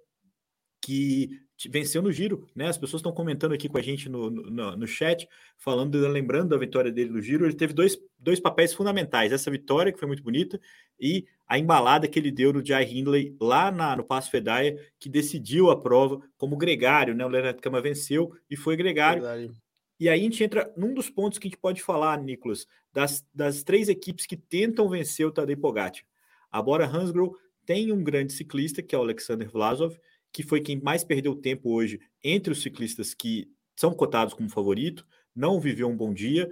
que 0.81 1.41
venceu 1.67 2.01
no 2.01 2.11
giro, 2.11 2.47
né? 2.55 2.67
As 2.67 2.77
pessoas 2.77 3.01
estão 3.01 3.11
comentando 3.11 3.53
aqui 3.53 3.67
com 3.67 3.77
a 3.77 3.81
gente 3.81 4.07
no, 4.07 4.29
no, 4.29 4.77
no, 4.77 4.87
chat, 4.87 5.27
falando, 5.57 5.97
lembrando 6.07 6.49
da 6.49 6.57
vitória 6.57 6.91
dele 6.91 7.09
no 7.09 7.21
giro. 7.21 7.45
Ele 7.45 7.53
teve 7.53 7.73
dois, 7.73 7.97
dois 8.17 8.39
papéis 8.39 8.73
fundamentais: 8.73 9.31
essa 9.31 9.51
vitória, 9.51 9.91
que 9.91 9.99
foi 9.99 10.07
muito 10.07 10.23
bonita, 10.23 10.59
e 10.99 11.25
a 11.47 11.59
embalada 11.59 12.07
que 12.07 12.17
ele 12.17 12.31
deu 12.31 12.53
no 12.53 12.65
Jai 12.65 12.85
Hindley 12.85 13.35
lá 13.41 13.71
na, 13.71 13.95
no 13.95 14.03
Passo 14.03 14.31
Fedaia, 14.31 14.77
que 14.97 15.09
decidiu 15.09 15.69
a 15.69 15.79
prova 15.79 16.21
como 16.37 16.55
gregário, 16.55 17.13
né? 17.13 17.25
O 17.25 17.29
Leonardo 17.29 17.61
Cama 17.61 17.81
venceu 17.81 18.31
e 18.49 18.55
foi 18.55 18.77
gregário. 18.77 19.23
Verdade. 19.23 19.51
E 19.99 20.07
aí 20.07 20.21
a 20.21 20.23
gente 20.23 20.41
entra 20.41 20.71
num 20.77 20.93
dos 20.93 21.09
pontos 21.09 21.37
que 21.37 21.47
a 21.47 21.49
gente 21.49 21.59
pode 21.59 21.81
falar, 21.81 22.17
Nicolas, 22.21 22.65
das, 22.93 23.25
das 23.33 23.63
três 23.63 23.89
equipes 23.89 24.25
que 24.25 24.37
tentam 24.37 24.87
vencer 24.87 25.25
o 25.25 25.31
Tadej 25.31 25.59
Pogacar. 25.59 26.01
A 26.49 26.61
Bora 26.61 26.87
Hansgrohe 26.87 27.35
tem 27.65 27.91
um 27.91 28.01
grande 28.01 28.31
ciclista, 28.31 28.81
que 28.81 28.95
é 28.95 28.97
o 28.97 29.01
Alexander 29.01 29.49
Vlasov, 29.49 29.95
que 30.31 30.43
foi 30.43 30.61
quem 30.61 30.79
mais 30.79 31.03
perdeu 31.03 31.35
tempo 31.35 31.71
hoje 31.71 31.99
entre 32.23 32.51
os 32.53 32.61
ciclistas 32.61 33.13
que 33.13 33.49
são 33.75 33.93
cotados 33.93 34.33
como 34.33 34.49
favorito, 34.49 35.05
não 35.35 35.59
viveu 35.59 35.87
um 35.87 35.95
bom 35.95 36.13
dia 36.13 36.51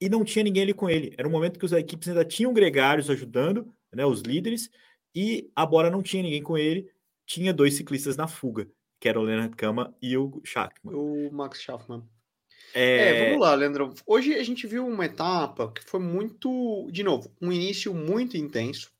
e 0.00 0.08
não 0.08 0.24
tinha 0.24 0.42
ninguém 0.42 0.64
ali 0.64 0.74
com 0.74 0.90
ele. 0.90 1.14
Era 1.16 1.28
um 1.28 1.30
momento 1.30 1.58
que 1.58 1.64
as 1.64 1.72
equipes 1.72 2.08
ainda 2.08 2.24
tinham 2.24 2.52
gregários 2.52 3.08
ajudando, 3.08 3.72
né, 3.92 4.04
os 4.04 4.20
líderes, 4.22 4.68
e 5.14 5.50
a 5.54 5.64
Bora 5.64 5.90
não 5.90 6.02
tinha 6.02 6.22
ninguém 6.22 6.42
com 6.42 6.58
ele, 6.58 6.90
tinha 7.26 7.52
dois 7.52 7.74
ciclistas 7.74 8.16
na 8.16 8.26
fuga, 8.26 8.68
que 9.00 9.08
era 9.08 9.20
o 9.20 9.22
Leonard 9.22 9.54
Kama 9.54 9.94
e 10.02 10.16
o 10.16 10.40
Schachmann. 10.44 10.94
O 10.94 11.30
Max 11.32 11.60
Schaffman. 11.60 12.02
É... 12.74 12.96
é... 12.96 13.24
vamos 13.26 13.40
lá, 13.40 13.54
Leandro. 13.54 13.94
Hoje 14.06 14.34
a 14.34 14.42
gente 14.42 14.66
viu 14.66 14.86
uma 14.86 15.04
etapa 15.04 15.70
que 15.72 15.84
foi 15.84 16.00
muito, 16.00 16.88
de 16.90 17.02
novo, 17.02 17.32
um 17.40 17.52
início 17.52 17.94
muito 17.94 18.36
intenso, 18.36 18.92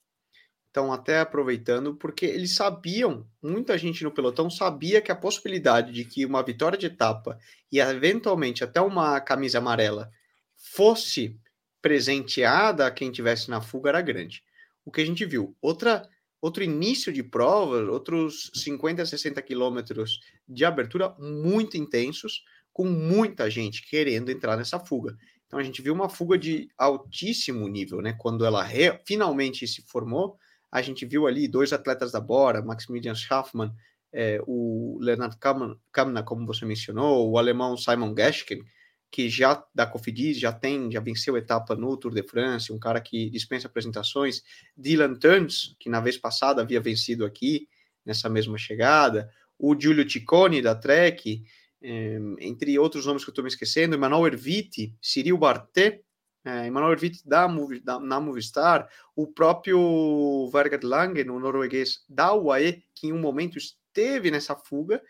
estão 0.73 0.91
até 0.91 1.21
aproveitando, 1.21 1.95
porque 1.95 2.25
eles 2.25 2.55
sabiam, 2.55 3.29
muita 3.43 3.77
gente 3.77 4.03
no 4.03 4.11
pelotão 4.11 4.49
sabia 4.49 5.03
que 5.03 5.13
a 5.13 5.17
possibilidade 5.17 5.93
de 5.93 6.03
que 6.03 6.25
uma 6.25 6.43
vitória 6.43 6.79
de 6.79 6.87
etapa 6.87 7.39
e 7.71 7.79
eventualmente 7.79 8.65
até 8.65 8.81
uma 8.81 9.21
camisa 9.21 9.59
amarela 9.59 10.11
fosse 10.57 11.39
presenteada 11.83 12.87
a 12.87 12.91
quem 12.91 13.13
tivesse 13.13 13.51
na 13.51 13.61
fuga 13.61 13.91
era 13.91 14.01
grande. 14.01 14.43
O 14.83 14.91
que 14.91 15.03
a 15.03 15.05
gente 15.05 15.27
viu, 15.27 15.55
outra 15.61 16.09
outro 16.41 16.65
início 16.65 17.13
de 17.13 17.23
prova, 17.23 17.89
outros 17.89 18.51
50, 18.55 19.07
60 19.07 19.41
quilômetros 19.43 20.19
de 20.49 20.65
abertura 20.65 21.15
muito 21.19 21.77
intensos, 21.77 22.43
com 22.73 22.85
muita 22.85 23.49
gente 23.49 23.89
querendo 23.89 24.29
entrar 24.29 24.57
nessa 24.57 24.81
fuga. 24.81 25.17
Então 25.47 25.61
a 25.61 25.63
gente 25.63 25.81
viu 25.81 25.95
uma 25.95 26.09
fuga 26.09 26.37
de 26.37 26.69
altíssimo 26.77 27.69
nível, 27.69 28.01
né? 28.01 28.15
Quando 28.19 28.45
ela 28.45 28.67
finalmente 29.07 29.69
se 29.69 29.83
formou, 29.83 30.37
a 30.73 30.81
gente 30.81 31.05
viu 31.05 31.27
ali 31.27 31.47
dois 31.47 31.71
atletas 31.73 32.11
da 32.11 32.19
Bora, 32.19 32.63
Maximilian 32.63 33.15
Schaffmann, 33.15 33.71
é, 34.11 34.41
o 34.47 34.99
Leonard 35.01 35.37
Kamna, 35.39 36.23
como 36.23 36.47
você 36.47 36.65
mencionou, 36.65 37.31
o 37.31 37.37
alemão 37.37 37.77
Simon 37.77 38.15
Geschken, 38.17 38.63
que 39.11 39.29
já 39.29 39.63
da 39.75 39.87
Cofidis 39.87 40.39
já 40.39 40.51
tem, 40.51 40.91
já 40.91 40.99
venceu 40.99 41.37
etapa 41.37 41.77
no 41.77 41.95
Tour 41.99 42.15
de 42.15 42.23
France, 42.23 42.73
um 42.73 42.79
cara 42.79 43.03
que 43.03 43.29
dispensa 43.29 43.67
apresentações, 43.67 44.43
Dylan 44.75 45.15
Turns, 45.17 45.77
que 45.79 45.91
na 45.91 46.01
vez 46.01 46.17
passada 46.17 46.63
havia 46.63 46.81
vencido 46.81 47.27
aqui 47.27 47.69
nessa 48.05 48.31
mesma 48.31 48.57
chegada, 48.57 49.31
o 49.59 49.79
Giulio 49.79 50.09
Ciccone 50.11 50.63
da 50.63 50.75
Trek, 50.75 51.45
é, 51.83 52.19
entre 52.41 52.79
outros 52.79 53.05
nomes 53.05 53.23
que 53.25 53.29
eu 53.29 53.33
estou 53.33 53.45
me 53.45 53.51
esquecendo, 53.51 53.95
Emmanuel 53.95 54.27
Erviti, 54.27 54.97
Cyril 55.03 55.37
Bartet, 55.37 56.03
é, 56.45 56.67
Emmanuel 56.67 56.99
Witt 57.01 57.27
da, 57.27 57.47
da, 57.85 58.01
na 58.01 58.21
Movistar, 58.21 58.89
o 59.15 59.27
próprio 59.27 60.49
Vargas 60.51 60.83
Lange, 60.83 61.25
no 61.25 61.39
norueguês 61.39 62.05
da 62.09 62.35
UAE, 62.35 62.83
que 62.95 63.09
em 63.09 63.13
um 63.13 63.21
momento 63.21 63.57
esteve 63.59 64.31
nessa 64.31 64.57
fuga 64.57 65.03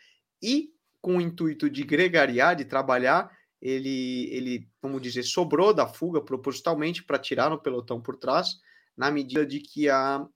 e 0.43 0.71
com 1.01 1.17
o 1.17 1.21
intuito 1.21 1.71
de 1.71 1.83
gregariar, 1.83 2.55
de 2.55 2.65
trabalhar, 2.65 3.31
ele, 3.61 4.29
ele 4.31 4.69
vamos 4.81 5.01
dizer, 5.01 5.23
sobrou 5.23 5.73
da 5.73 5.87
fuga 5.87 6.21
propositalmente 6.21 7.03
para 7.03 7.19
tirar 7.19 7.49
no 7.49 7.61
pelotão 7.61 8.01
por 8.01 8.17
trás, 8.17 8.57
na 8.97 9.11
medida 9.11 9.47
de 9.47 9.61
que 9.61 9.89
a, 9.89 10.27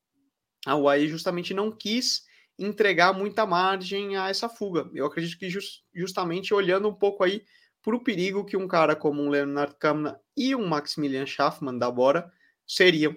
a 0.64 0.76
UAE 0.76 1.08
justamente 1.08 1.52
não 1.52 1.70
quis 1.70 2.24
entregar 2.58 3.12
muita 3.12 3.44
margem 3.44 4.16
a 4.16 4.28
essa 4.28 4.48
fuga. 4.48 4.88
Eu 4.94 5.06
acredito 5.06 5.38
que 5.38 5.50
just, 5.50 5.82
justamente 5.94 6.54
olhando 6.54 6.88
um 6.88 6.94
pouco 6.94 7.22
aí 7.22 7.44
para 7.86 7.94
o 7.94 8.02
perigo 8.02 8.44
que 8.44 8.56
um 8.56 8.66
cara 8.66 8.96
como 8.96 9.22
um 9.22 9.30
Leonard 9.30 9.76
Kamna 9.78 10.20
e 10.36 10.56
um 10.56 10.66
Maximilian 10.66 11.24
Schaffmann 11.24 11.78
da 11.78 11.88
Bora 11.88 12.28
seriam. 12.66 13.14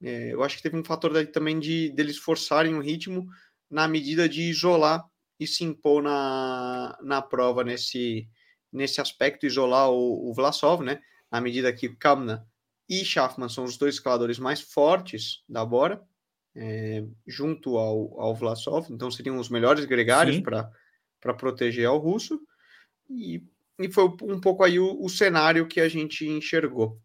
É, 0.00 0.32
eu 0.32 0.44
acho 0.44 0.56
que 0.56 0.62
teve 0.62 0.76
um 0.76 0.84
fator 0.84 1.12
daí 1.12 1.26
também 1.26 1.58
de 1.58 1.90
deles 1.90 2.16
forçarem 2.16 2.76
o 2.76 2.80
ritmo 2.80 3.26
na 3.68 3.88
medida 3.88 4.28
de 4.28 4.42
isolar 4.42 5.04
e 5.40 5.48
se 5.48 5.64
impor 5.64 6.00
na, 6.00 6.96
na 7.02 7.20
prova 7.20 7.64
nesse, 7.64 8.28
nesse 8.72 9.00
aspecto, 9.00 9.46
isolar 9.46 9.90
o, 9.90 10.30
o 10.30 10.32
Vlasov, 10.32 10.84
né? 10.84 11.02
Na 11.28 11.40
medida 11.40 11.72
que 11.72 11.88
Kamna 11.88 12.46
e 12.88 13.04
Schaffmann 13.04 13.48
são 13.48 13.64
os 13.64 13.76
dois 13.76 13.96
escaladores 13.96 14.38
mais 14.38 14.60
fortes 14.60 15.42
da 15.48 15.64
Bora, 15.64 16.00
é, 16.54 17.04
junto 17.26 17.76
ao, 17.76 18.20
ao 18.20 18.32
Vlasov, 18.32 18.92
então 18.92 19.10
seriam 19.10 19.38
os 19.38 19.48
melhores 19.48 19.84
gregários 19.86 20.38
para 20.40 21.34
proteger 21.34 21.86
ao 21.86 21.98
russo. 21.98 22.40
E 23.10 23.42
e 23.78 23.90
foi 23.90 24.04
um 24.22 24.40
pouco 24.40 24.64
aí 24.64 24.78
o, 24.78 25.00
o 25.00 25.08
cenário 25.08 25.66
que 25.66 25.80
a 25.80 25.88
gente 25.88 26.26
enxergou. 26.26 26.98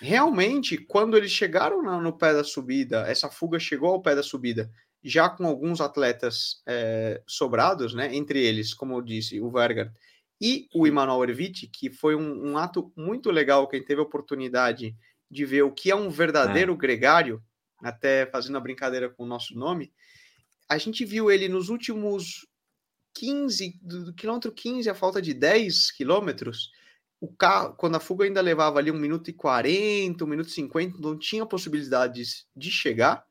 Realmente, 0.00 0.76
quando 0.76 1.16
eles 1.16 1.30
chegaram 1.30 1.82
no, 1.82 2.00
no, 2.00 2.12
pé 2.12 2.34
da 2.34 2.44
subida, 2.44 3.06
essa 3.08 3.30
fuga 3.30 3.58
chegou 3.58 3.90
ao 3.90 4.02
pé 4.02 4.14
da 4.14 4.22
subida, 4.22 4.70
já 5.02 5.28
com 5.28 5.46
alguns 5.46 5.80
atletas 5.80 6.62
é, 6.66 7.22
sobrados, 7.26 7.94
né? 7.94 8.14
Entre 8.14 8.44
eles, 8.44 8.74
como 8.74 8.94
eu 8.94 9.00
disse, 9.00 9.40
o 9.40 9.50
Vergard 9.50 9.92
e 10.40 10.68
o 10.74 10.86
Emmanuel 10.86 11.22
Erviti, 11.22 11.66
que 11.66 11.90
foi 11.90 12.14
um, 12.14 12.50
um, 12.50 12.58
ato 12.58 12.92
muito 12.94 13.30
legal. 13.30 13.68
Quem 13.68 13.82
teve 13.82 14.00
a 14.00 14.04
oportunidade 14.04 14.94
de 15.30 15.44
ver 15.44 15.62
o 15.62 15.72
que 15.72 15.90
é 15.90 15.96
um 15.96 16.10
verdadeiro 16.10 16.72
é. 16.72 16.76
gregário, 16.76 17.42
até 17.78 18.26
fazendo 18.26 18.58
a 18.58 18.60
brincadeira 18.60 19.08
com 19.08 19.22
o 19.22 19.26
nosso 19.26 19.58
nome, 19.58 19.92
a 20.68 20.76
gente 20.76 21.04
viu 21.04 21.30
ele 21.30 21.48
nos 21.48 21.68
últimos 21.68 22.46
15, 23.16 23.80
do, 23.82 24.12
quilômetro 24.12 24.52
15 24.52 24.90
a 24.90 24.94
falta 24.94 25.22
de 25.22 25.32
10 25.32 25.90
quilômetros, 25.92 26.70
o 27.20 27.28
carro, 27.28 27.74
quando 27.74 27.96
a 27.96 28.00
fuga 28.00 28.24
ainda 28.24 28.42
levava 28.42 28.78
ali 28.78 28.90
1 28.90 28.94
minuto 28.94 29.30
e 29.30 29.32
40, 29.32 30.22
1 30.22 30.26
minuto 30.26 30.48
e 30.48 30.52
50, 30.52 30.98
não 30.98 31.18
tinha 31.18 31.46
possibilidades 31.46 32.46
de 32.54 32.70
chegar. 32.70 33.24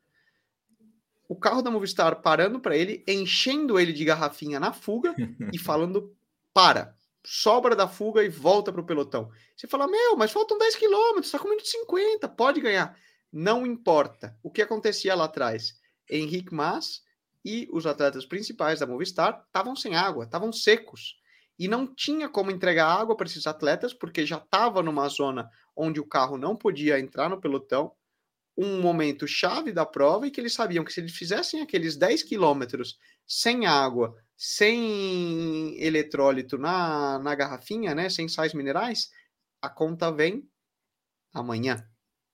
O 1.27 1.35
carro 1.35 1.61
da 1.61 1.69
Movistar 1.69 2.21
parando 2.21 2.59
para 2.59 2.75
ele, 2.75 3.03
enchendo 3.07 3.79
ele 3.79 3.93
de 3.93 4.03
garrafinha 4.03 4.59
na 4.59 4.73
fuga 4.73 5.15
e 5.53 5.57
falando: 5.59 6.15
para, 6.53 6.95
sobra 7.23 7.75
da 7.75 7.87
fuga 7.87 8.23
e 8.23 8.29
volta 8.29 8.71
para 8.71 8.81
o 8.81 8.85
pelotão. 8.85 9.29
Você 9.55 9.67
fala: 9.67 9.87
meu, 9.87 10.17
mas 10.17 10.31
faltam 10.31 10.57
10 10.57 10.75
quilômetros, 10.75 11.27
está 11.27 11.37
com 11.37 11.47
1 11.47 11.49
minuto 11.51 11.65
e 11.65 11.69
50, 11.69 12.27
pode 12.29 12.61
ganhar. 12.61 12.97
Não 13.31 13.65
importa. 13.67 14.35
O 14.41 14.49
que 14.49 14.61
acontecia 14.61 15.13
lá 15.13 15.25
atrás? 15.25 15.79
Henrique 16.09 16.53
Mas 16.53 17.04
e 17.45 17.69
os 17.71 17.85
atletas 17.85 18.25
principais 18.25 18.79
da 18.79 18.87
Movistar 18.87 19.43
estavam 19.45 19.75
sem 19.75 19.95
água, 19.95 20.25
estavam 20.25 20.51
secos. 20.51 21.15
E 21.59 21.67
não 21.67 21.85
tinha 21.85 22.27
como 22.27 22.49
entregar 22.49 22.87
água 22.87 23.15
para 23.15 23.27
esses 23.27 23.45
atletas, 23.45 23.93
porque 23.93 24.25
já 24.25 24.37
estava 24.37 24.81
numa 24.81 25.07
zona 25.07 25.47
onde 25.75 25.99
o 25.99 26.07
carro 26.07 26.37
não 26.37 26.55
podia 26.55 26.99
entrar 26.99 27.29
no 27.29 27.39
pelotão, 27.39 27.93
um 28.57 28.81
momento 28.81 29.27
chave 29.27 29.71
da 29.71 29.85
prova, 29.85 30.25
e 30.25 30.31
que 30.31 30.41
eles 30.41 30.53
sabiam 30.53 30.83
que 30.83 30.91
se 30.91 30.99
eles 30.99 31.15
fizessem 31.15 31.61
aqueles 31.61 31.95
10 31.95 32.23
quilômetros 32.23 32.97
sem 33.27 33.67
água, 33.67 34.15
sem 34.35 35.79
eletrólito 35.79 36.57
na, 36.57 37.19
na 37.19 37.35
garrafinha, 37.35 37.93
né, 37.93 38.09
sem 38.09 38.27
sais 38.27 38.53
minerais, 38.53 39.11
a 39.61 39.69
conta 39.69 40.11
vem 40.11 40.49
amanhã, 41.33 41.85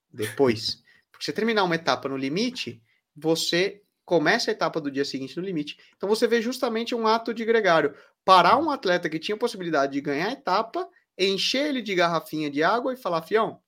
depois. 0.10 0.82
Porque 1.12 1.26
você 1.26 1.34
terminar 1.34 1.64
uma 1.64 1.76
etapa 1.76 2.08
no 2.08 2.18
limite, 2.18 2.82
você 3.16 3.81
começa 4.06 4.52
a 4.52 4.54
etapa 4.54 4.82
do 4.82 4.92
dia 4.92 5.06
seguinte 5.06 5.38
no 5.38 5.44
limite. 5.44 5.78
Então 5.96 6.08
você 6.08 6.28
vê 6.28 6.42
justamente 6.42 6.94
um 6.94 7.08
ato 7.08 7.34
de 7.34 7.46
gregário. 7.46 7.94
Parar 8.24 8.58
um 8.58 8.70
atleta 8.70 9.10
que 9.10 9.20
tinha 9.20 9.38
possibilidade 9.38 9.94
de 9.94 10.02
ganhar 10.02 10.28
a 10.28 10.34
etapa, 10.34 10.88
encher 11.18 11.68
ele 11.68 11.82
de 11.82 11.96
garrafinha 11.96 12.50
de 12.50 12.64
água 12.64 12.94
e 12.94 12.98
falar, 12.98 13.22
fião, 13.22 13.60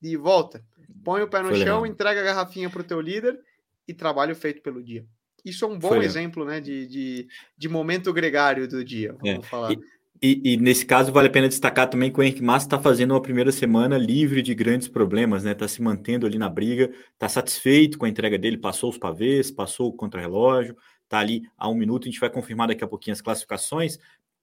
de 0.00 0.16
volta. 0.16 0.64
Põe 1.04 1.22
o 1.22 1.28
pé 1.28 1.42
no 1.42 1.48
Foi 1.48 1.58
chão, 1.58 1.82
legal. 1.82 1.86
entrega 1.86 2.20
a 2.20 2.24
garrafinha 2.24 2.70
para 2.70 2.80
o 2.80 2.84
teu 2.84 3.00
líder 3.00 3.38
e 3.86 3.94
trabalho 3.94 4.34
feito 4.34 4.62
pelo 4.62 4.82
dia. 4.82 5.06
Isso 5.44 5.64
é 5.64 5.68
um 5.68 5.78
bom 5.78 5.88
Foi 5.88 6.04
exemplo 6.04 6.44
né, 6.44 6.60
de, 6.60 6.86
de, 6.86 7.28
de, 7.56 7.68
momento 7.68 8.12
gregário 8.12 8.66
do 8.68 8.84
dia, 8.84 9.12
vamos 9.12 9.44
é. 9.44 9.48
falar. 9.48 9.72
E, 9.72 9.78
e, 10.22 10.54
e, 10.54 10.56
nesse 10.56 10.84
caso 10.86 11.12
vale 11.12 11.28
a 11.28 11.30
pena 11.30 11.48
destacar 11.48 11.88
também 11.88 12.12
que 12.12 12.18
o 12.18 12.22
Henrique 12.22 12.42
Massa 12.42 12.66
está 12.66 12.78
fazendo 12.78 13.12
uma 13.12 13.22
primeira 13.22 13.52
semana 13.52 13.98
livre 13.98 14.42
de 14.42 14.54
grandes 14.54 14.88
problemas, 14.88 15.44
né? 15.44 15.52
Está 15.52 15.68
se 15.68 15.80
mantendo 15.82 16.26
ali 16.26 16.38
na 16.38 16.48
briga, 16.48 16.90
está 17.12 17.28
satisfeito 17.28 17.98
com 17.98 18.04
a 18.04 18.08
entrega 18.08 18.38
dele, 18.38 18.56
passou 18.56 18.90
os 18.90 18.98
pavês, 18.98 19.50
passou 19.50 19.88
o 19.88 19.92
contra-relógio, 19.92 20.76
está 21.04 21.18
ali 21.18 21.42
a 21.56 21.68
um 21.68 21.74
minuto. 21.74 22.04
A 22.04 22.10
gente 22.10 22.20
vai 22.20 22.30
confirmar 22.30 22.68
daqui 22.68 22.82
a 22.84 22.88
pouquinho 22.88 23.14
as 23.14 23.20
classificações, 23.20 23.98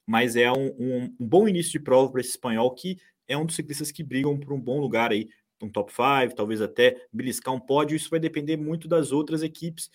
mas 0.06 0.36
é 0.36 0.52
um, 0.52 0.68
um, 0.80 1.16
um 1.20 1.28
bom 1.28 1.48
início 1.48 1.72
de 1.72 1.80
prova 1.80 2.12
para 2.12 2.22
esse 2.22 2.32
espanhol 2.32 2.72
que 2.72 2.98
é 3.28 3.38
um 3.38 3.46
dos 3.46 3.56
ciclistas 3.56 3.92
que 3.92 4.04
brigam 4.04 4.38
por 4.40 4.54
um 4.54 4.60
bom 4.60 4.80
lugar 4.80 5.12
aí, 5.12 5.28
um 5.62 5.70
top 5.70 5.92
5, 5.92 6.36
talvez 6.36 6.62
até 6.62 7.06
beliscar 7.12 7.54
um 7.54 7.60
pódio. 7.60 7.96
Isso 7.96 8.10
vai 8.10 8.20
depender 8.20 8.58
muito 8.58 8.88
das 8.88 9.12
outras 9.12 9.42
equipes. 9.42 9.90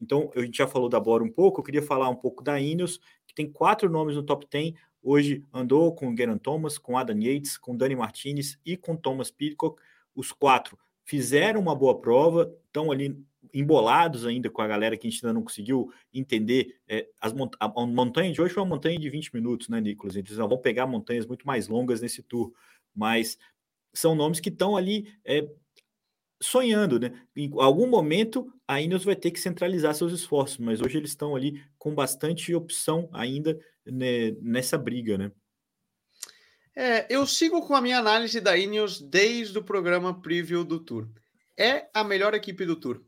Então, 0.00 0.30
a 0.36 0.40
gente 0.40 0.58
já 0.58 0.66
falou 0.66 0.88
da 0.88 1.00
Bora 1.00 1.24
um 1.24 1.30
pouco, 1.30 1.60
eu 1.60 1.64
queria 1.64 1.82
falar 1.82 2.08
um 2.08 2.16
pouco 2.16 2.42
da 2.42 2.60
Ineos, 2.60 3.00
que 3.26 3.34
tem 3.34 3.50
quatro 3.50 3.88
nomes 3.88 4.14
no 4.14 4.22
top 4.22 4.46
10, 4.50 4.74
Hoje 5.08 5.44
andou 5.52 5.94
com 5.94 6.08
o 6.08 6.16
Geraint 6.16 6.40
Thomas, 6.40 6.78
com 6.78 6.98
Adam 6.98 7.16
Yates, 7.20 7.56
com 7.56 7.76
Dani 7.76 7.94
Martinez 7.94 8.58
e 8.66 8.76
com 8.76 8.96
Thomas 8.96 9.30
Pitcock. 9.30 9.80
Os 10.16 10.32
quatro 10.32 10.76
fizeram 11.04 11.60
uma 11.60 11.76
boa 11.76 12.00
prova, 12.00 12.52
estão 12.66 12.90
ali 12.90 13.16
embolados 13.54 14.26
ainda 14.26 14.50
com 14.50 14.60
a 14.60 14.66
galera 14.66 14.96
que 14.96 15.06
a 15.06 15.10
gente 15.10 15.24
ainda 15.24 15.32
não 15.32 15.44
conseguiu 15.44 15.92
entender. 16.12 16.80
É, 16.88 17.08
as 17.20 17.32
mont 17.32 17.56
a, 17.60 17.68
montanha 17.86 18.32
de 18.32 18.42
hoje 18.42 18.52
foi 18.52 18.64
uma 18.64 18.74
montanha 18.74 18.98
de 18.98 19.08
20 19.08 19.32
minutos, 19.32 19.68
né, 19.68 19.80
Nicolas? 19.80 20.16
Eles 20.16 20.36
vão 20.36 20.58
pegar 20.58 20.88
montanhas 20.88 21.24
muito 21.24 21.46
mais 21.46 21.68
longas 21.68 22.00
nesse 22.00 22.20
tour, 22.24 22.52
mas 22.92 23.38
são 23.94 24.16
nomes 24.16 24.40
que 24.40 24.48
estão 24.48 24.76
ali 24.76 25.14
é, 25.24 25.48
sonhando, 26.42 26.98
né? 26.98 27.12
Em 27.36 27.48
algum 27.60 27.86
momento 27.86 28.52
a 28.68 28.80
Ineos 28.80 29.04
vai 29.04 29.14
ter 29.14 29.30
que 29.30 29.40
centralizar 29.40 29.94
seus 29.94 30.12
esforços, 30.12 30.58
mas 30.58 30.80
hoje 30.80 30.98
eles 30.98 31.10
estão 31.10 31.36
ali 31.36 31.62
com 31.78 31.94
bastante 31.94 32.54
opção 32.54 33.08
ainda 33.12 33.58
né, 33.84 34.32
nessa 34.40 34.76
briga, 34.76 35.16
né? 35.16 35.30
É, 36.74 37.06
eu 37.08 37.26
sigo 37.26 37.66
com 37.66 37.74
a 37.74 37.80
minha 37.80 37.98
análise 37.98 38.40
da 38.40 38.56
Ineos 38.56 39.00
desde 39.00 39.58
o 39.58 39.64
programa 39.64 40.20
preview 40.20 40.62
do 40.62 40.78
Tour. 40.78 41.08
É 41.56 41.88
a 41.94 42.04
melhor 42.04 42.34
equipe 42.34 42.66
do 42.66 42.76
Tour. 42.76 43.02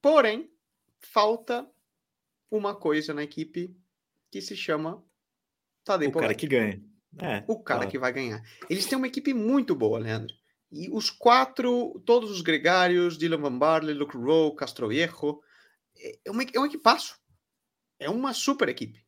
Porém, 0.00 0.50
falta 0.98 1.70
uma 2.50 2.74
coisa 2.74 3.14
na 3.14 3.22
equipe 3.22 3.76
que 4.32 4.40
se 4.40 4.56
chama 4.56 5.04
Tadej 5.84 6.08
O 6.08 6.12
cara 6.12 6.34
que 6.34 6.46
ganha. 6.48 6.82
É, 7.20 7.44
o 7.46 7.62
cara 7.62 7.86
que 7.86 7.98
vai 7.98 8.12
ganhar. 8.12 8.42
Eles 8.68 8.86
têm 8.86 8.96
uma 8.96 9.06
equipe 9.06 9.34
muito 9.34 9.74
boa, 9.74 9.98
Leandro. 9.98 10.34
E 10.72 10.88
os 10.90 11.10
quatro, 11.10 12.02
todos 12.06 12.30
os 12.30 12.40
gregários, 12.40 13.18
Dylan 13.18 13.42
Van 13.42 13.58
Barley, 13.58 13.94
Luke 13.94 14.16
Rowe, 14.16 14.56
Castro 14.56 14.88
Viejo, 14.88 15.38
é, 15.98 16.30
uma, 16.30 16.42
é 16.42 16.58
um 16.58 16.64
equipaço. 16.64 17.20
É 17.98 18.08
uma 18.08 18.32
super 18.32 18.70
equipe. 18.70 19.04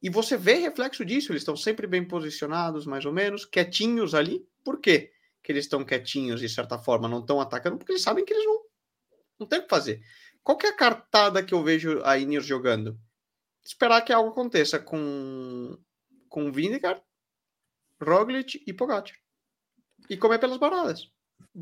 E 0.00 0.08
você 0.08 0.38
vê 0.38 0.54
reflexo 0.54 1.04
disso, 1.04 1.30
eles 1.30 1.42
estão 1.42 1.54
sempre 1.54 1.86
bem 1.86 2.02
posicionados, 2.02 2.86
mais 2.86 3.04
ou 3.04 3.12
menos, 3.12 3.44
quietinhos 3.44 4.14
ali. 4.14 4.48
Por 4.64 4.80
quê 4.80 5.12
que 5.42 5.52
eles 5.52 5.66
estão 5.66 5.84
quietinhos, 5.84 6.40
de 6.40 6.48
certa 6.48 6.78
forma, 6.78 7.06
não 7.06 7.20
estão 7.20 7.38
atacando? 7.42 7.76
Porque 7.76 7.92
eles 7.92 8.02
sabem 8.02 8.24
que 8.24 8.32
eles 8.32 8.46
não, 8.46 8.60
não 9.40 9.46
têm 9.46 9.58
o 9.58 9.62
que 9.64 9.68
fazer. 9.68 10.00
Qual 10.42 10.56
que 10.56 10.66
é 10.66 10.70
a 10.70 10.76
cartada 10.76 11.42
que 11.44 11.52
eu 11.52 11.62
vejo 11.62 12.02
a 12.04 12.16
Ineos 12.16 12.46
jogando? 12.46 12.98
Esperar 13.62 14.00
que 14.00 14.14
algo 14.14 14.30
aconteça 14.30 14.78
com, 14.78 15.78
com 16.26 16.50
Vindegar, 16.50 17.00
Roglic 18.00 18.64
e 18.66 18.72
Pogacar 18.72 19.21
e 20.08 20.16
comer 20.16 20.38
pelas 20.38 20.58
baradas. 20.58 21.08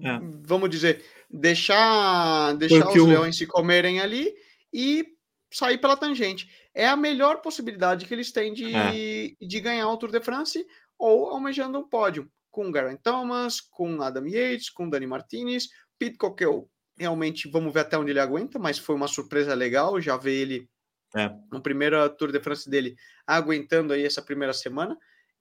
É. 0.02 0.18
Vamos 0.42 0.70
dizer, 0.70 1.04
deixar, 1.28 2.54
deixar 2.54 2.82
Porque 2.82 3.00
os 3.00 3.06
o... 3.06 3.08
leões 3.08 3.36
se 3.36 3.46
comerem 3.46 4.00
ali 4.00 4.32
e 4.72 5.04
sair 5.52 5.78
pela 5.78 5.96
tangente. 5.96 6.48
É 6.74 6.86
a 6.86 6.96
melhor 6.96 7.40
possibilidade 7.40 8.06
que 8.06 8.14
eles 8.14 8.30
têm 8.30 8.52
de, 8.52 8.74
é. 8.74 9.34
de 9.40 9.60
ganhar 9.60 9.88
o 9.88 9.96
Tour 9.96 10.10
de 10.10 10.20
France 10.20 10.64
ou 10.98 11.30
almejando 11.30 11.78
um 11.78 11.88
pódio 11.88 12.30
com 12.50 12.72
Geraint 12.72 13.00
Thomas, 13.02 13.60
com 13.60 14.00
Adam 14.02 14.26
Yates, 14.26 14.70
com 14.70 14.88
Dani 14.88 15.06
Martinez, 15.06 15.68
Pitcock 15.98 16.42
eu 16.42 16.68
realmente 16.98 17.48
vamos 17.48 17.72
ver 17.72 17.80
até 17.80 17.96
onde 17.96 18.10
ele 18.10 18.20
aguenta, 18.20 18.58
mas 18.58 18.78
foi 18.78 18.94
uma 18.94 19.08
surpresa 19.08 19.54
legal 19.54 20.00
já 20.00 20.16
ver 20.16 20.34
ele 20.34 20.68
é. 21.16 21.30
no 21.50 21.62
primeiro 21.62 22.08
Tour 22.10 22.30
de 22.30 22.40
France 22.40 22.68
dele 22.68 22.94
aguentando 23.26 23.92
aí 23.92 24.04
essa 24.04 24.22
primeira 24.22 24.52
semana. 24.52 24.96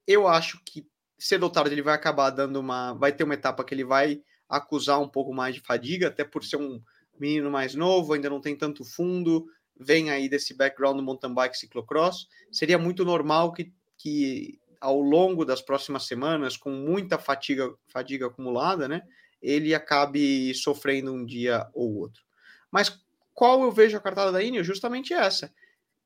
Eu 0.07 0.27
acho 0.27 0.61
que 0.65 0.87
cedo 1.19 1.43
ou 1.43 1.49
tarde 1.49 1.73
ele 1.75 1.81
vai 1.81 1.93
acabar 1.93 2.29
dando 2.29 2.59
uma. 2.59 2.93
Vai 2.93 3.11
ter 3.11 3.23
uma 3.23 3.33
etapa 3.33 3.63
que 3.63 3.73
ele 3.73 3.83
vai 3.83 4.21
acusar 4.47 4.99
um 4.99 5.07
pouco 5.07 5.33
mais 5.33 5.53
de 5.53 5.61
fadiga, 5.61 6.07
até 6.07 6.23
por 6.23 6.43
ser 6.43 6.57
um 6.57 6.81
menino 7.19 7.51
mais 7.51 7.75
novo, 7.75 8.13
ainda 8.13 8.29
não 8.29 8.41
tem 8.41 8.55
tanto 8.55 8.83
fundo, 8.83 9.45
vem 9.77 10.09
aí 10.09 10.29
desse 10.29 10.55
background 10.55 10.97
do 10.97 11.03
mountain 11.03 11.33
bike 11.33 11.57
ciclocross. 11.57 12.27
Seria 12.51 12.77
muito 12.77 13.03
normal 13.03 13.53
que, 13.53 13.71
que 13.97 14.57
ao 14.79 14.99
longo 14.99 15.43
das 15.43 15.61
próximas 15.61 16.05
semanas, 16.05 16.55
com 16.55 16.71
muita 16.71 17.17
fatiga, 17.17 17.73
fadiga 17.87 18.27
acumulada, 18.27 18.87
né, 18.87 19.03
ele 19.41 19.75
acabe 19.75 20.53
sofrendo 20.55 21.13
um 21.13 21.25
dia 21.25 21.67
ou 21.73 21.95
outro. 21.97 22.23
Mas 22.71 22.99
qual 23.33 23.63
eu 23.63 23.71
vejo 23.71 23.97
a 23.97 24.01
cartada 24.01 24.31
da 24.31 24.43
Ineos? 24.43 24.65
Justamente 24.65 25.13
essa. 25.13 25.53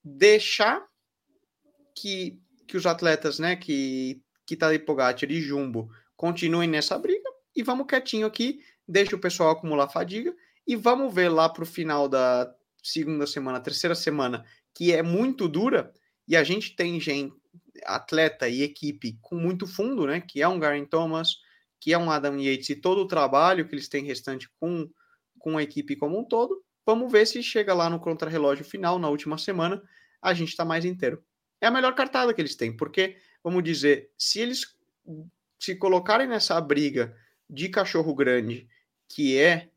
Deixar 0.04 0.86
que, 1.96 2.40
que 2.68 2.78
os 2.78 2.86
atletas 2.86 3.40
né, 3.40 3.56
que 3.56 4.22
que 4.46 4.56
Tadej 4.56 4.80
Pogacar 4.80 5.32
e 5.32 5.42
Jumbo 5.42 5.90
continuem 6.16 6.70
nessa 6.70 6.98
briga 6.98 7.30
e 7.56 7.64
vamos 7.64 7.88
quietinho 7.88 8.26
aqui, 8.26 8.62
deixa 8.88 9.16
o 9.16 9.20
pessoal 9.20 9.52
acumular 9.52 9.90
fadiga 9.90 10.34
e 10.66 10.76
vamos 10.76 11.14
ver 11.14 11.30
lá 11.30 11.50
para 11.50 11.64
o 11.64 11.68
final 11.68 12.08
da 12.08 12.54
segunda 12.82 13.28
semana, 13.28 13.60
terceira 13.60 13.96
semana, 13.96 14.46
que 14.74 14.92
é 14.92 15.02
muito 15.02 15.48
dura 15.48 15.92
e 16.28 16.36
a 16.36 16.44
gente 16.44 16.76
tem 16.76 17.00
gente, 17.00 17.34
atleta 17.86 18.48
e 18.48 18.62
equipe 18.62 19.18
com 19.22 19.36
muito 19.36 19.68
fundo, 19.68 20.06
né? 20.06 20.22
Que 20.22 20.42
é 20.42 20.48
um 20.48 20.60
Garen 20.60 20.86
Thomas, 20.86 21.38
que 21.80 21.92
é 21.92 21.98
um 21.98 22.10
Adam 22.10 22.38
Yates 22.38 22.70
e 22.70 22.76
todo 22.76 23.02
o 23.02 23.08
trabalho 23.08 23.68
que 23.68 23.76
eles 23.76 23.90
têm 23.90 24.06
restante 24.06 24.50
com, 24.60 24.90
com 25.38 25.58
a 25.58 25.64
equipe 25.64 25.96
como 25.96 26.20
um 26.20 26.24
todo. 26.24 26.64
Vamos 26.86 27.12
ver 27.12 27.26
se 27.26 27.42
chega 27.44 27.74
lá 27.74 27.90
no 27.90 28.00
contrarrelógio 28.00 28.64
final, 28.64 29.00
na 29.00 29.10
última 29.10 29.38
semana, 29.38 29.82
a 30.22 30.34
gente 30.34 30.50
está 30.50 30.64
mais 30.64 30.86
inteiro. 30.86 31.24
É 31.60 31.68
a 31.68 31.72
melhor 31.72 31.96
cartada 31.96 32.34
que 32.34 32.42
eles 32.42 32.56
têm, 32.56 32.76
porque 32.76 33.18
vamos 33.44 33.64
dizer, 33.64 34.10
se 34.18 34.40
eles 34.40 34.76
se 35.60 35.76
colocarem 35.76 36.28
nessa 36.28 36.60
briga 36.62 37.16
de 37.50 37.70
cachorro 37.70 38.14
grande, 38.16 38.68
que 39.08 39.38
é 39.38 39.70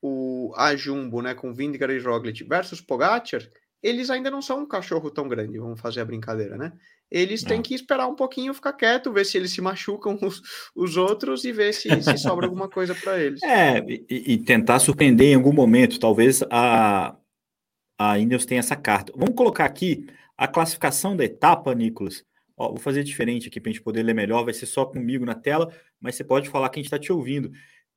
o 0.00 0.52
a 0.56 0.74
Jumbo, 0.76 1.20
né, 1.20 1.34
com 1.34 1.52
Vindicar 1.52 1.90
e 1.90 1.98
Roglic 1.98 2.44
versus 2.44 2.80
Pogacar, 2.80 3.42
eles 3.82 4.10
ainda 4.10 4.30
não 4.30 4.42
são 4.42 4.60
um 4.60 4.66
cachorro 4.66 5.10
tão 5.10 5.28
grande, 5.28 5.58
vamos 5.58 5.80
fazer 5.80 6.00
a 6.00 6.04
brincadeira, 6.04 6.56
né? 6.56 6.72
Eles 7.10 7.42
têm 7.42 7.62
que 7.62 7.74
esperar 7.74 8.06
um 8.06 8.14
pouquinho, 8.14 8.52
ficar 8.52 8.74
quieto, 8.74 9.12
ver 9.12 9.24
se 9.24 9.38
eles 9.38 9.52
se 9.52 9.62
machucam 9.62 10.18
os, 10.20 10.42
os 10.74 10.96
outros 10.96 11.44
e 11.44 11.52
ver 11.52 11.72
se, 11.72 11.88
se 12.02 12.18
sobra 12.18 12.46
alguma 12.46 12.68
coisa 12.68 12.94
para 12.94 13.18
eles. 13.18 13.42
É, 13.42 13.78
e, 13.88 14.34
e, 14.34 14.38
tentar 14.38 14.78
surpreender 14.78 15.28
em 15.28 15.34
algum 15.36 15.52
momento. 15.52 15.98
Talvez 15.98 16.42
a, 16.50 17.16
a 17.98 18.18
Ineos 18.18 18.44
tenha 18.44 18.58
essa 18.58 18.76
carta. 18.76 19.12
Vamos 19.16 19.34
colocar 19.34 19.64
aqui 19.64 20.06
a 20.36 20.46
classificação 20.46 21.16
da 21.16 21.24
etapa, 21.24 21.74
Nicolas, 21.74 22.24
Ó, 22.58 22.70
vou 22.70 22.78
fazer 22.78 23.04
diferente 23.04 23.48
aqui 23.48 23.60
para 23.60 23.70
a 23.70 23.72
gente 23.72 23.82
poder 23.82 24.02
ler 24.02 24.14
melhor, 24.14 24.44
vai 24.44 24.52
ser 24.52 24.66
só 24.66 24.84
comigo 24.84 25.24
na 25.24 25.34
tela, 25.34 25.72
mas 26.00 26.16
você 26.16 26.24
pode 26.24 26.48
falar 26.48 26.68
que 26.68 26.78
a 26.78 26.82
gente 26.82 26.86
está 26.86 26.98
te 26.98 27.12
ouvindo. 27.12 27.50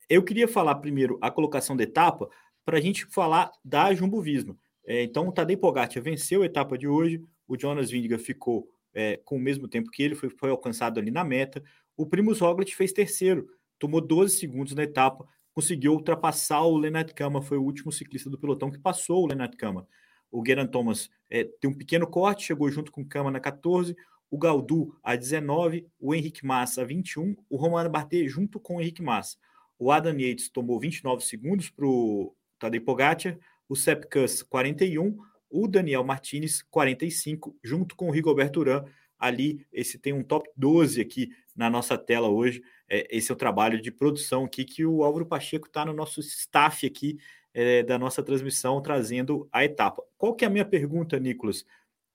Eu 0.08 0.24
queria 0.24 0.48
falar 0.48 0.76
primeiro 0.76 1.18
a 1.22 1.32
colocação 1.32 1.76
da 1.76 1.84
etapa 1.84 2.30
para 2.64 2.78
a 2.78 2.82
gente 2.82 3.06
falar 3.08 3.52
da 3.66 3.94
Jumbo 3.94 4.22
Visma. 4.22 4.56
É, 4.86 5.04
então, 5.04 5.28
o 5.28 5.32
Tadej 5.32 5.58
Pogacar 5.58 6.02
venceu 6.02 6.44
a 6.44 6.46
etapa 6.46 6.78
de 6.78 6.88
hoje, 6.88 7.24
o 7.48 7.60
Jonas 7.60 7.90
Vindiga 7.90 8.18
ficou 8.18 8.68
é, 8.94 9.18
com 9.18 9.36
o 9.36 9.40
mesmo 9.40 9.68
tempo 9.68 9.90
que 9.90 10.04
ele, 10.04 10.16
foi, 10.16 10.30
foi 10.30 10.50
alcançado 10.50 11.00
ali 11.00 11.12
na 11.12 11.24
meta. 11.24 11.64
O 11.96 12.06
Primus 12.06 12.40
Roglic 12.40 12.76
fez 12.76 12.92
terceiro, 12.92 13.48
tomou 13.80 14.02
12 14.02 14.38
segundos 14.38 14.74
na 14.76 14.84
etapa, 14.84 15.28
conseguiu 15.54 15.94
ultrapassar 15.94 16.62
o 16.62 16.78
Lennart 16.78 17.14
Kama, 17.14 17.42
foi 17.42 17.58
o 17.58 17.64
último 17.64 17.92
ciclista 17.92 18.30
do 18.30 18.38
pelotão 18.38 18.72
que 18.72 18.80
passou 18.80 19.24
o 19.24 19.28
Lennart 19.28 19.56
Kama. 19.56 19.88
o 20.32 20.44
Geran 20.46 20.68
Thomas 20.68 21.10
é, 21.30 21.44
tem 21.44 21.70
um 21.70 21.74
pequeno 21.74 22.08
corte, 22.08 22.46
chegou 22.46 22.70
junto 22.70 22.92
com 22.92 23.02
o 23.02 23.08
Kama 23.08 23.32
na 23.32 23.40
14, 23.40 23.96
o 24.32 24.38
Galdu 24.38 24.98
a 25.04 25.16
19, 25.18 25.86
o 26.00 26.16
Henrique 26.16 26.46
Massa 26.46 26.82
a 26.82 26.86
21, 26.86 27.36
o 27.50 27.58
Romano 27.58 27.90
Bardet 27.90 28.30
junto 28.30 28.62
com 28.62 28.78
o 28.78 28.82
Henrique 28.82 29.02
Massa. 29.02 29.38
O 29.78 29.92
Adam 29.92 30.18
Yates 30.18 30.48
tomou 30.48 30.80
29 30.80 31.24
segundos 31.26 31.70
para 31.70 31.86
o 31.86 32.34
Tadej 32.58 32.80
Pogacar, 32.80 33.38
o 33.68 33.76
Sepp 33.76 34.06
Kuss 34.06 34.42
41, 34.44 35.18
o 35.50 35.68
Daniel 35.68 36.04
Martinez 36.06 36.62
45, 36.62 37.58
junto 37.62 37.94
com 37.96 38.08
o 38.08 38.12
Rigoberto 38.12 38.62
Urán. 38.62 38.86
Ali, 39.20 39.66
esse 39.72 40.00
tem 40.00 40.14
um 40.14 40.24
top 40.24 40.50
12 40.56 41.02
aqui 41.02 41.30
na 41.56 41.70
nossa 41.70 41.98
tela 41.98 42.30
hoje. 42.30 42.64
É, 42.88 43.06
esse 43.16 43.32
é 43.32 43.34
o 43.34 43.38
trabalho 43.38 43.82
de 43.82 43.92
produção 43.92 44.46
aqui 44.46 44.64
que 44.64 44.86
o 44.86 45.04
Álvaro 45.04 45.26
Pacheco 45.26 45.68
está 45.68 45.86
no 45.86 45.94
nosso 45.94 46.22
staff 46.22 46.86
aqui 46.88 47.18
é, 47.54 47.84
da 47.84 48.00
nossa 48.00 48.24
transmissão, 48.24 48.82
trazendo 48.82 49.48
a 49.52 49.66
etapa. 49.66 50.02
Qual 50.18 50.34
que 50.34 50.46
é 50.46 50.48
a 50.48 50.52
minha 50.52 50.66
pergunta, 50.66 51.20
Nicolas? 51.20 51.66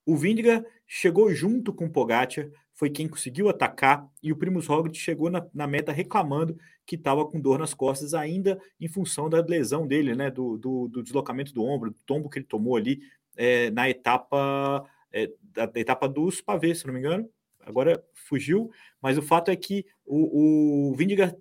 O 0.07 0.15
Vindiga 0.15 0.65
chegou 0.87 1.29
junto 1.33 1.73
com 1.73 1.85
o 1.85 1.89
Pogacar, 1.89 2.49
foi 2.73 2.89
quem 2.89 3.09
conseguiu 3.09 3.49
atacar, 3.49 4.07
e 4.23 4.31
o 4.31 4.37
Primus 4.37 4.65
Roglic 4.65 4.97
chegou 4.97 5.29
na, 5.29 5.45
na 5.53 5.67
meta 5.67 5.91
reclamando 5.91 6.57
que 6.85 6.95
estava 6.95 7.25
com 7.25 7.41
dor 7.41 7.59
nas 7.59 7.73
costas, 7.73 8.13
ainda 8.13 8.57
em 8.79 8.87
função 8.87 9.29
da 9.29 9.41
lesão 9.41 9.85
dele, 9.85 10.15
né? 10.15 10.31
Do, 10.31 10.57
do, 10.57 10.87
do 10.87 11.03
deslocamento 11.03 11.53
do 11.53 11.61
ombro, 11.61 11.91
do 11.91 11.99
tombo 12.05 12.29
que 12.29 12.39
ele 12.39 12.45
tomou 12.45 12.77
ali 12.77 13.01
é, 13.35 13.69
na 13.71 13.89
etapa 13.89 14.89
é, 15.11 15.29
da, 15.41 15.65
da, 15.65 15.77
etapa 15.77 16.07
dos 16.07 16.39
pavês, 16.39 16.79
se 16.79 16.87
não 16.87 16.93
me 16.93 17.01
engano. 17.01 17.29
Agora 17.65 18.01
fugiu, 18.13 18.71
mas 19.01 19.17
o 19.17 19.21
fato 19.21 19.51
é 19.51 19.57
que 19.57 19.85
o, 20.05 20.91
o 20.91 20.95
Vindiga 20.95 21.37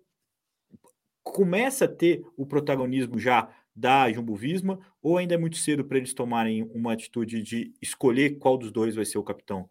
começa 1.23 1.85
a 1.85 1.89
ter 1.89 2.21
o 2.37 2.45
protagonismo 2.45 3.17
já 3.17 3.49
da 3.77 4.11
Jumbo 4.11 4.35
Visma, 4.35 4.81
ou 5.03 5.19
ainda 5.19 5.35
é 5.35 5.39
muito 5.39 5.59
cedo 5.59 5.85
para 5.85 5.99
eles 5.99 6.15
tomarem 6.15 6.63
uma 6.75 6.95
atitude 6.95 7.43
de 7.43 7.75
escolher 7.83 8.39
qual 8.39 8.57
dos 8.57 8.73
dois 8.73 8.95
vai 8.95 9.05
ser 9.05 9.19
o 9.19 9.23
capitão? 9.23 9.69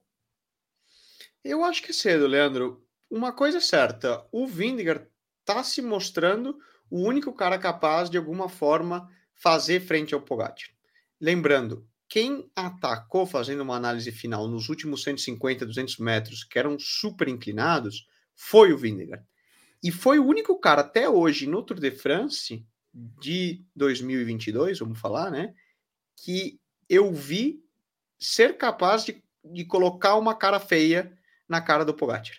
Eu 1.43 1.63
acho 1.63 1.81
que 1.81 1.89
é 1.89 1.93
cedo, 1.93 2.27
Leandro. 2.27 2.85
Uma 3.09 3.31
coisa 3.31 3.57
é 3.57 3.61
certa, 3.61 4.25
o 4.31 4.45
Vindigar 4.47 5.07
está 5.39 5.63
se 5.63 5.81
mostrando 5.81 6.57
o 6.89 7.01
único 7.01 7.33
cara 7.33 7.57
capaz 7.57 8.09
de 8.09 8.17
alguma 8.17 8.47
forma 8.47 9.09
fazer 9.33 9.79
frente 9.79 10.13
ao 10.13 10.21
Pogacar. 10.21 10.69
Lembrando, 11.19 11.87
quem 12.07 12.49
atacou 12.55 13.25
fazendo 13.25 13.61
uma 13.61 13.75
análise 13.75 14.11
final 14.11 14.47
nos 14.47 14.69
últimos 14.69 15.03
150, 15.03 15.65
200 15.65 15.97
metros, 15.97 16.43
que 16.43 16.59
eram 16.59 16.77
super 16.77 17.27
inclinados, 17.27 18.07
foi 18.35 18.71
o 18.71 18.77
Vindigar. 18.77 19.23
E 19.83 19.91
foi 19.91 20.19
o 20.19 20.25
único 20.25 20.59
cara 20.59 20.81
até 20.81 21.09
hoje 21.09 21.47
no 21.47 21.63
Tour 21.63 21.79
de 21.79 21.91
France 21.91 22.65
de 22.95 23.65
2022, 23.75 24.79
vamos 24.79 24.99
falar, 24.99 25.29
né? 25.29 25.53
Que 26.15 26.59
eu 26.89 27.11
vi 27.11 27.61
ser 28.17 28.57
capaz 28.57 29.03
de, 29.03 29.21
de 29.43 29.65
colocar 29.65 30.15
uma 30.15 30.33
cara 30.33 30.59
feia 30.59 31.17
na 31.47 31.59
cara 31.59 31.83
do 31.83 31.93
Pogacar. 31.93 32.37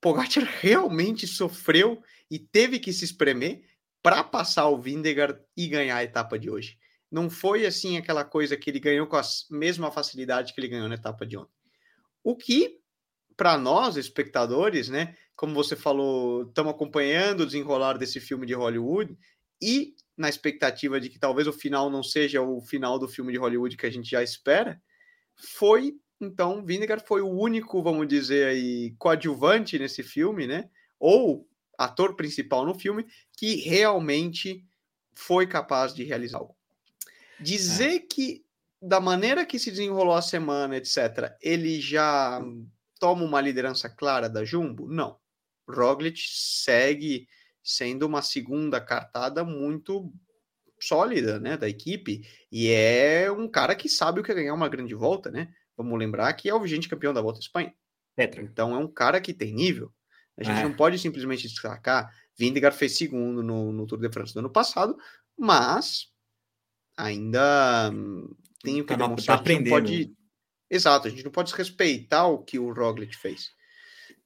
Pogacar 0.00 0.44
realmente 0.60 1.26
sofreu 1.26 2.02
e 2.30 2.38
teve 2.38 2.78
que 2.78 2.92
se 2.92 3.04
espremer 3.04 3.64
para 4.02 4.22
passar 4.22 4.68
o 4.68 4.78
Vindegar 4.78 5.40
e 5.56 5.66
ganhar 5.66 5.96
a 5.96 6.04
etapa 6.04 6.38
de 6.38 6.50
hoje. 6.50 6.78
Não 7.10 7.30
foi 7.30 7.64
assim 7.64 7.96
aquela 7.96 8.24
coisa 8.24 8.56
que 8.56 8.68
ele 8.68 8.80
ganhou 8.80 9.06
com 9.06 9.16
a 9.16 9.22
mesma 9.50 9.90
facilidade 9.90 10.52
que 10.52 10.60
ele 10.60 10.68
ganhou 10.68 10.88
na 10.88 10.96
etapa 10.96 11.24
de 11.24 11.38
ontem. 11.38 11.54
O 12.22 12.36
que, 12.36 12.80
para 13.36 13.56
nós, 13.56 13.96
espectadores, 13.96 14.88
né, 14.88 15.16
como 15.36 15.54
você 15.54 15.74
falou, 15.74 16.42
estamos 16.42 16.72
acompanhando 16.72 17.40
o 17.40 17.46
desenrolar 17.46 17.96
desse 17.96 18.20
filme 18.20 18.46
de 18.46 18.54
Hollywood, 18.54 19.16
e 19.64 19.94
na 20.16 20.28
expectativa 20.28 21.00
de 21.00 21.08
que 21.08 21.18
talvez 21.18 21.48
o 21.48 21.52
final 21.52 21.88
não 21.90 22.02
seja 22.02 22.42
o 22.42 22.60
final 22.60 22.98
do 22.98 23.08
filme 23.08 23.32
de 23.32 23.38
Hollywood 23.38 23.76
que 23.76 23.86
a 23.86 23.90
gente 23.90 24.10
já 24.10 24.22
espera, 24.22 24.80
foi 25.36 25.96
então 26.20 26.64
Vinegar 26.64 27.04
foi 27.04 27.20
o 27.20 27.28
único, 27.28 27.82
vamos 27.82 28.06
dizer 28.06 28.46
aí, 28.46 28.94
coadjuvante 28.98 29.78
nesse 29.78 30.02
filme, 30.02 30.46
né? 30.46 30.70
Ou 30.98 31.48
ator 31.76 32.14
principal 32.14 32.64
no 32.64 32.74
filme 32.74 33.06
que 33.36 33.56
realmente 33.56 34.64
foi 35.14 35.46
capaz 35.46 35.94
de 35.94 36.04
realizar 36.04 36.38
algo. 36.38 36.56
Dizer 37.40 37.96
é. 37.96 37.98
que 37.98 38.44
da 38.80 39.00
maneira 39.00 39.44
que 39.44 39.58
se 39.58 39.70
desenrolou 39.70 40.14
a 40.14 40.22
semana, 40.22 40.76
etc, 40.76 41.34
ele 41.40 41.80
já 41.80 42.40
toma 42.98 43.24
uma 43.24 43.40
liderança 43.40 43.88
clara 43.88 44.28
da 44.28 44.44
Jumbo? 44.44 44.88
Não. 44.88 45.18
Roglic 45.68 46.20
segue 46.28 47.26
sendo 47.64 48.06
uma 48.06 48.20
segunda 48.20 48.78
cartada 48.78 49.42
muito 49.42 50.12
sólida, 50.78 51.40
né, 51.40 51.56
da 51.56 51.66
equipe, 51.66 52.20
e 52.52 52.68
é 52.68 53.32
um 53.32 53.48
cara 53.48 53.74
que 53.74 53.88
sabe 53.88 54.20
o 54.20 54.22
que 54.22 54.30
é 54.30 54.34
ganhar 54.34 54.52
uma 54.52 54.68
grande 54.68 54.94
volta, 54.94 55.30
né? 55.30 55.52
Vamos 55.74 55.98
lembrar 55.98 56.32
que 56.34 56.48
é 56.48 56.54
o 56.54 56.60
vigente 56.60 56.88
campeão 56.88 57.14
da 57.14 57.22
Volta 57.22 57.38
à 57.38 57.40
Espanha. 57.40 57.74
Petra. 58.14 58.42
Então 58.42 58.74
é 58.74 58.78
um 58.78 58.86
cara 58.86 59.20
que 59.20 59.32
tem 59.32 59.52
nível. 59.52 59.92
A 60.36 60.44
gente 60.44 60.60
é. 60.60 60.62
não 60.62 60.74
pode 60.74 60.98
simplesmente 60.98 61.48
destacar. 61.48 62.12
Vindegar 62.36 62.72
fez 62.72 62.96
segundo 62.96 63.42
no, 63.42 63.72
no 63.72 63.86
Tour 63.86 63.98
de 63.98 64.12
France 64.12 64.34
do 64.34 64.40
ano 64.40 64.50
passado, 64.50 64.96
mas 65.36 66.12
ainda 66.96 67.90
tem 68.62 68.80
o 68.80 68.84
que 68.84 68.96
tá, 68.96 69.04
demonstrar. 69.04 69.38
Tá 69.38 69.40
aprendendo. 69.40 69.70
Pode... 69.70 70.14
Exato, 70.70 71.08
a 71.08 71.10
gente 71.10 71.24
não 71.24 71.32
pode 71.32 71.52
respeitar 71.54 72.26
o 72.26 72.38
que 72.38 72.58
o 72.58 72.72
Roglic 72.72 73.16
fez 73.16 73.52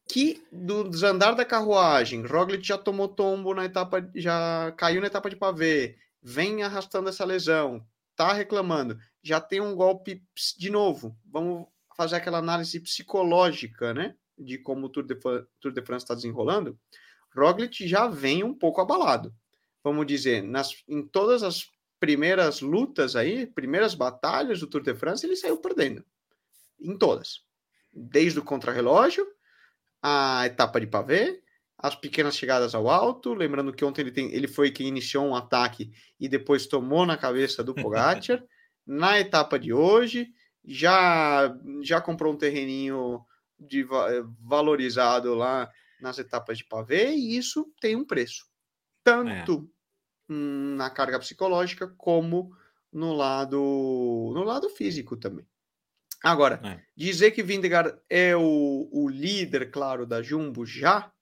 que 0.09 0.43
do 0.51 0.85
desandar 0.89 1.37
da 1.37 1.45
carruagem, 1.45 2.25
Roglic 2.25 2.67
já 2.67 2.79
tomou 2.79 3.09
tombo 3.09 3.55
na 3.55 3.67
etapa, 3.67 4.11
já 4.15 4.73
caiu 4.77 5.01
na 5.01 5.07
etapa 5.07 5.29
de 5.29 5.37
pavê, 5.37 5.97
vem 6.23 6.63
arrastando 6.63 7.11
essa 7.11 7.25
lesão, 7.25 7.87
tá 8.17 8.33
reclamando, 8.33 8.99
já 9.23 9.41
tem 9.41 9.61
um 9.61 9.77
golpe 9.77 10.25
de 10.57 10.71
novo. 10.71 11.17
Vamos 11.27 11.67
fazer 11.95 12.17
aquela 12.17 12.39
análise 12.39 12.81
psicológica, 12.81 13.93
né, 13.93 14.15
de 14.37 14.57
como 14.57 14.87
o 14.87 14.89
Tour 14.89 15.05
de, 15.05 15.15
Tour 15.15 15.73
de 15.73 15.83
France 15.83 16.05
está 16.05 16.15
desenrolando. 16.15 16.79
Roglic 17.37 17.87
já 17.87 18.09
vem 18.09 18.43
um 18.43 18.55
pouco 18.55 18.81
abalado. 18.81 19.35
Vamos 19.85 20.07
dizer, 20.07 20.43
nas, 20.43 20.83
em 20.89 21.07
todas 21.07 21.43
as 21.43 21.69
primeiras 22.01 22.61
lutas 22.61 23.15
aí, 23.15 23.47
primeiras 23.47 23.95
batalhas 23.95 24.61
do 24.61 24.67
Tour 24.67 24.83
de 24.83 24.95
France, 24.95 25.27
ele 25.27 25.37
saiu 25.37 25.59
perdendo. 25.59 26.05
Em 26.81 26.97
todas. 26.97 27.43
Desde 27.93 28.39
o 28.39 28.45
contrarrelógio 28.45 29.27
a 30.03 30.47
etapa 30.47 30.81
de 30.81 30.87
pavê, 30.87 31.43
as 31.77 31.95
pequenas 31.95 32.37
chegadas 32.37 32.75
ao 32.75 32.89
alto. 32.89 33.35
Lembrando 33.35 33.73
que 33.73 33.85
ontem 33.85 34.03
ele, 34.03 34.13
tem, 34.13 34.33
ele 34.33 34.49
foi 34.49 34.71
quem 34.71 34.89
iniciou 34.89 35.27
um 35.27 35.35
ataque 35.35 35.91
e 36.19 36.29
depois 36.29 36.67
tomou 36.67 37.07
na 37.07 37.17
cabeça 37.17 37.63
do 37.63 37.75
Pogacar. 37.75 38.43
na 38.87 39.21
etapa 39.21 39.59
de 39.59 39.73
hoje, 39.73 40.29
já, 40.65 41.55
já 41.83 42.01
comprou 42.01 42.33
um 42.33 42.39
terreninho 42.39 43.21
de, 43.59 43.87
valorizado 44.41 45.35
lá 45.35 45.71
nas 46.01 46.19
etapas 46.19 46.59
de 46.59 46.65
pavê 46.65 47.13
e 47.13 47.37
isso 47.37 47.71
tem 47.81 47.97
um 47.97 48.05
preço. 48.05 48.47
Tanto 49.03 49.69
é. 50.31 50.33
na 50.33 50.91
carga 50.91 51.19
psicológica 51.19 51.89
como 51.97 52.51
no 52.93 53.13
lado 53.13 54.33
no 54.35 54.43
lado 54.43 54.69
físico 54.71 55.17
também. 55.17 55.47
Agora, 56.23 56.61
é. 56.65 56.81
dizer 56.97 57.31
que 57.31 57.43
Vindegar 57.43 57.97
é 58.09 58.37
o, 58.37 58.89
o 58.91 59.09
líder, 59.09 59.71
claro, 59.71 60.05
da 60.05 60.23
Jumbo 60.23 60.67
já, 60.67 61.13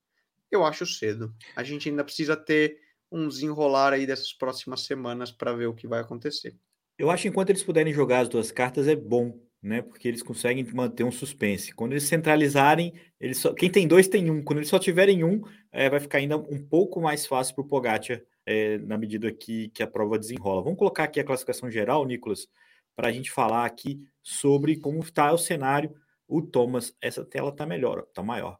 eu 0.50 0.64
acho 0.64 0.86
cedo. 0.86 1.34
A 1.54 1.62
gente 1.62 1.88
ainda 1.88 2.04
precisa 2.04 2.36
ter 2.36 2.78
um 3.10 3.28
desenrolar 3.28 3.92
aí 3.92 4.06
dessas 4.06 4.32
próximas 4.32 4.80
semanas 4.82 5.30
para 5.30 5.52
ver 5.52 5.66
o 5.66 5.74
que 5.74 5.86
vai 5.86 6.00
acontecer. 6.00 6.56
Eu 6.98 7.10
acho 7.10 7.22
que 7.22 7.28
enquanto 7.28 7.50
eles 7.50 7.62
puderem 7.62 7.92
jogar 7.92 8.20
as 8.20 8.28
duas 8.28 8.50
cartas 8.50 8.88
é 8.88 8.96
bom, 8.96 9.38
né? 9.62 9.82
Porque 9.82 10.08
eles 10.08 10.22
conseguem 10.22 10.64
manter 10.72 11.04
um 11.04 11.12
suspense. 11.12 11.74
Quando 11.74 11.92
eles 11.92 12.04
centralizarem, 12.04 12.94
eles 13.20 13.38
só... 13.38 13.52
quem 13.52 13.70
tem 13.70 13.86
dois 13.86 14.08
tem 14.08 14.30
um. 14.30 14.42
Quando 14.42 14.60
eles 14.60 14.68
só 14.68 14.78
tiverem 14.78 15.22
um, 15.22 15.42
é, 15.70 15.90
vai 15.90 16.00
ficar 16.00 16.18
ainda 16.18 16.36
um 16.36 16.58
pouco 16.58 17.00
mais 17.00 17.26
fácil 17.26 17.54
para 17.54 17.64
o 17.64 17.68
Pogacar 17.68 18.22
é, 18.46 18.78
na 18.78 18.96
medida 18.96 19.30
que, 19.30 19.68
que 19.68 19.82
a 19.82 19.86
prova 19.86 20.18
desenrola. 20.18 20.62
Vamos 20.62 20.78
colocar 20.78 21.04
aqui 21.04 21.20
a 21.20 21.24
classificação 21.24 21.70
geral, 21.70 22.06
Nicolas, 22.06 22.48
para 22.96 23.08
a 23.08 23.12
gente 23.12 23.30
falar 23.30 23.66
aqui 23.66 24.02
sobre 24.22 24.76
como 24.76 25.00
está 25.00 25.30
o 25.32 25.38
cenário. 25.38 25.94
O 26.26 26.42
Thomas, 26.42 26.96
essa 27.00 27.24
tela 27.24 27.50
está 27.50 27.66
melhor, 27.66 28.04
está 28.08 28.22
maior. 28.22 28.58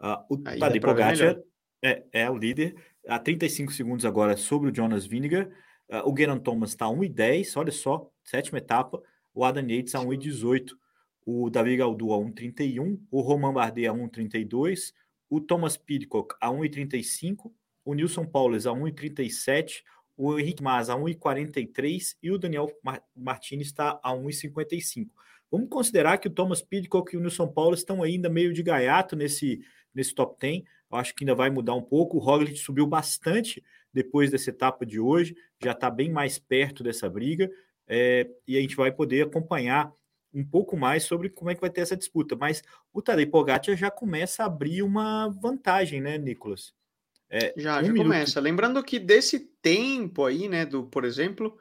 Uh, 0.00 0.34
o 0.34 0.38
Tadej 0.38 0.80
Pogacar 0.80 1.38
é, 1.82 2.04
é, 2.10 2.30
o 2.30 2.36
líder, 2.36 2.74
a 3.06 3.18
35 3.18 3.72
segundos 3.72 4.04
agora 4.04 4.36
sobre 4.36 4.70
o 4.70 4.74
Jonas 4.74 5.06
Vinegar. 5.06 5.46
Uh, 5.88 6.10
o 6.10 6.16
Geran 6.16 6.38
Thomas 6.38 6.70
está 6.70 6.86
a 6.86 6.88
1,10, 6.88 7.56
olha 7.56 7.70
só, 7.70 8.10
sétima 8.24 8.58
etapa. 8.58 9.00
O 9.34 9.44
Adam 9.44 9.68
Yates 9.68 9.94
a 9.94 10.00
1,18. 10.00 10.70
O 11.24 11.50
Davi 11.50 11.76
Galdu 11.76 12.12
a 12.12 12.18
1,31. 12.18 12.98
O 13.10 13.20
Roman 13.20 13.52
Bardet 13.52 13.86
a 13.86 13.92
1,32. 13.92 14.92
O 15.28 15.40
Thomas 15.40 15.76
Pidcock 15.76 16.34
a 16.40 16.48
1,35. 16.48 17.52
O 17.84 17.94
Nilson 17.94 18.24
Paules 18.24 18.66
a 18.66 18.70
1,37 18.70 19.82
o 20.22 20.38
Henrique 20.38 20.62
Mas 20.62 20.90
a 20.90 20.94
1,43 20.94 22.14
e 22.22 22.30
o 22.30 22.36
Daniel 22.36 22.70
Martins 23.16 23.66
está 23.66 23.98
a 24.02 24.12
1,55. 24.12 25.08
Vamos 25.50 25.70
considerar 25.70 26.18
que 26.18 26.28
o 26.28 26.30
Thomas 26.30 26.60
Pidcock 26.60 27.14
e 27.14 27.16
o 27.16 27.20
Nilson 27.20 27.48
Paulo 27.48 27.74
estão 27.74 28.02
ainda 28.02 28.28
meio 28.28 28.52
de 28.52 28.62
gaiato 28.62 29.16
nesse, 29.16 29.60
nesse 29.94 30.14
top 30.14 30.36
10. 30.38 30.62
Eu 30.92 30.98
acho 30.98 31.14
que 31.14 31.24
ainda 31.24 31.34
vai 31.34 31.48
mudar 31.48 31.74
um 31.74 31.80
pouco. 31.80 32.18
O 32.18 32.20
Roglic 32.20 32.58
subiu 32.58 32.86
bastante 32.86 33.64
depois 33.92 34.30
dessa 34.30 34.50
etapa 34.50 34.84
de 34.84 35.00
hoje, 35.00 35.34
já 35.60 35.72
está 35.72 35.90
bem 35.90 36.10
mais 36.10 36.38
perto 36.38 36.82
dessa 36.84 37.08
briga. 37.08 37.50
é, 37.88 38.28
e 38.46 38.58
a 38.58 38.60
gente 38.60 38.76
vai 38.76 38.92
poder 38.92 39.22
acompanhar 39.22 39.90
um 40.32 40.44
pouco 40.44 40.76
mais 40.76 41.02
sobre 41.04 41.30
como 41.30 41.50
é 41.50 41.54
que 41.54 41.60
vai 41.62 41.70
ter 41.70 41.80
essa 41.80 41.96
disputa. 41.96 42.36
Mas 42.36 42.62
o 42.92 43.00
Tadej 43.00 43.30
Pogacar 43.30 43.74
já 43.74 43.90
começa 43.90 44.42
a 44.42 44.46
abrir 44.46 44.82
uma 44.82 45.28
vantagem, 45.28 46.00
né, 46.00 46.18
Nicolas? 46.18 46.74
É, 47.30 47.54
já, 47.56 47.80
um 47.80 47.84
já 47.84 47.94
começa. 47.94 48.40
Lembrando 48.40 48.82
que 48.82 48.98
desse 48.98 49.38
tempo 49.62 50.24
aí, 50.24 50.48
né, 50.48 50.66
do, 50.66 50.84
por 50.84 51.04
exemplo, 51.04 51.56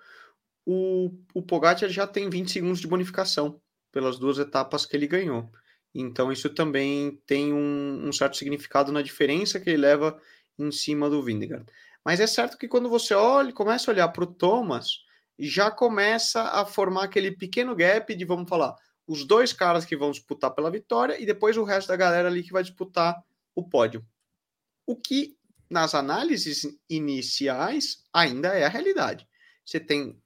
o, 0.66 1.12
o 1.34 1.42
Pogacar 1.42 1.90
já 1.90 2.08
tem 2.08 2.30
20 2.30 2.52
segundos 2.52 2.80
de 2.80 2.88
bonificação 2.88 3.62
pelas 3.92 4.18
duas 4.18 4.40
etapas 4.40 4.86
que 4.86 4.98
ele 4.98 5.08
ganhou. 5.08 5.52
Então 5.94 6.32
isso 6.32 6.50
também 6.50 7.22
tem 7.26 7.54
um, 7.54 8.08
um 8.08 8.12
certo 8.12 8.38
significado 8.38 8.92
na 8.92 9.02
diferença 9.02 9.60
que 9.60 9.70
ele 9.70 9.78
leva 9.78 10.20
em 10.58 10.72
cima 10.72 11.10
do 11.10 11.24
Vingegaard. 11.24 11.66
Mas 12.04 12.20
é 12.20 12.28
certo 12.28 12.58
que 12.58 12.68
quando 12.68 12.90
você 12.90 13.14
olha, 13.14 13.54
começa 13.54 13.90
a 13.90 13.94
olhar 13.94 14.08
para 14.10 14.24
o 14.24 14.28
Thomas, 14.28 15.04
já 15.38 15.72
começa 15.72 16.42
a 16.44 16.66
formar 16.66 17.06
aquele 17.06 17.32
pequeno 17.32 17.76
gap 17.76 18.14
de, 18.14 18.26
vamos 18.26 18.50
falar, 18.50 18.76
os 19.08 19.26
dois 19.26 19.54
caras 19.54 19.86
que 19.86 19.98
vão 19.98 20.12
disputar 20.12 20.52
pela 20.52 20.70
vitória 20.70 21.20
e 21.20 21.26
depois 21.26 21.58
o 21.58 21.64
resto 21.64 21.88
da 21.88 21.96
galera 21.96 22.28
ali 22.28 22.44
que 22.44 22.52
vai 22.52 22.62
disputar 22.62 23.16
o 23.56 23.68
pódio. 23.68 24.06
O 24.86 24.96
que, 24.96 25.38
nas 25.70 25.94
análises 25.94 26.66
iniciais, 26.90 28.04
ainda 28.12 28.50
é 28.50 28.66
a 28.66 28.70
realidade. 28.70 29.28
Você 29.64 29.80
tem 29.80 30.20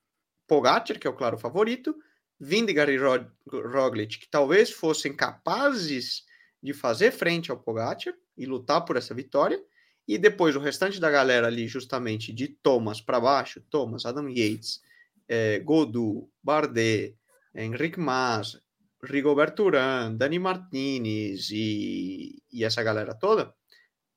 Pogacar, 0.47 0.99
que 0.99 1.07
é 1.07 1.09
o 1.09 1.15
claro 1.15 1.37
favorito, 1.37 1.95
Vingegaard 2.39 2.93
e 2.93 2.97
Roglic, 2.97 4.19
que 4.19 4.29
talvez 4.29 4.71
fossem 4.71 5.15
capazes 5.15 6.23
de 6.61 6.73
fazer 6.73 7.11
frente 7.11 7.51
ao 7.51 7.59
Pogacar 7.59 8.13
e 8.37 8.45
lutar 8.45 8.85
por 8.85 8.95
essa 8.95 9.13
vitória, 9.13 9.61
e 10.07 10.17
depois 10.17 10.55
o 10.55 10.59
restante 10.59 10.99
da 10.99 11.09
galera 11.09 11.47
ali, 11.47 11.67
justamente 11.67 12.33
de 12.33 12.47
Thomas 12.47 12.99
para 12.99 13.19
baixo, 13.19 13.61
Thomas, 13.69 14.05
Adam 14.05 14.29
Yates, 14.29 14.81
é, 15.27 15.59
Godu, 15.59 16.29
Bardet, 16.41 17.17
Henrique 17.55 17.99
Mas, 17.99 18.59
Rigoberto 19.01 19.63
Urán, 19.63 20.15
Dani 20.15 20.39
Martinez 20.39 21.49
e, 21.51 22.41
e 22.51 22.63
essa 22.63 22.81
galera 22.81 23.13
toda, 23.13 23.53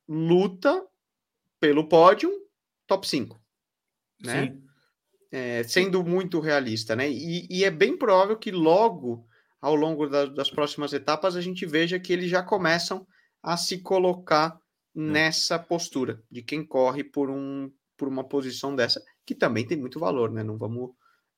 luta 0.09 0.85
pelo 1.67 1.89
pódio 1.89 2.31
top 2.87 3.09
5. 3.09 3.37
Né? 4.23 4.57
É, 5.33 5.65
sendo 5.65 6.05
muito 6.05 6.39
realista, 6.39 6.95
né? 6.95 7.11
E, 7.11 7.49
e, 7.51 7.65
é 7.65 7.71
bem 7.71 7.99
provável 7.99 8.37
que 8.37 8.53
logo, 8.53 9.27
ao 9.61 9.75
longo 9.75 10.07
da, 10.07 10.27
das 10.27 10.49
próximas 10.49 10.93
etapas, 10.93 11.35
a 11.35 11.41
gente 11.41 11.67
veja 11.67 11.99
que 11.99 12.13
eles 12.13 12.31
já 12.31 12.41
começam 12.41 13.05
a 13.43 13.57
se 13.57 13.79
colocar 13.79 14.57
hum. 14.95 15.11
nessa 15.11 15.59
postura 15.59 16.23
de 16.31 16.41
quem 16.41 16.65
corre 16.65 17.03
por, 17.03 17.29
um, 17.29 17.69
por 17.97 18.07
uma 18.07 18.23
posição 18.23 18.77
dessa, 18.77 19.03
que 19.27 19.35
também 19.35 19.67
tem 19.67 19.77
muito 19.77 19.99
valor, 19.99 20.31
né? 20.31 20.45
Não 20.45 20.57
vamos 20.57 20.93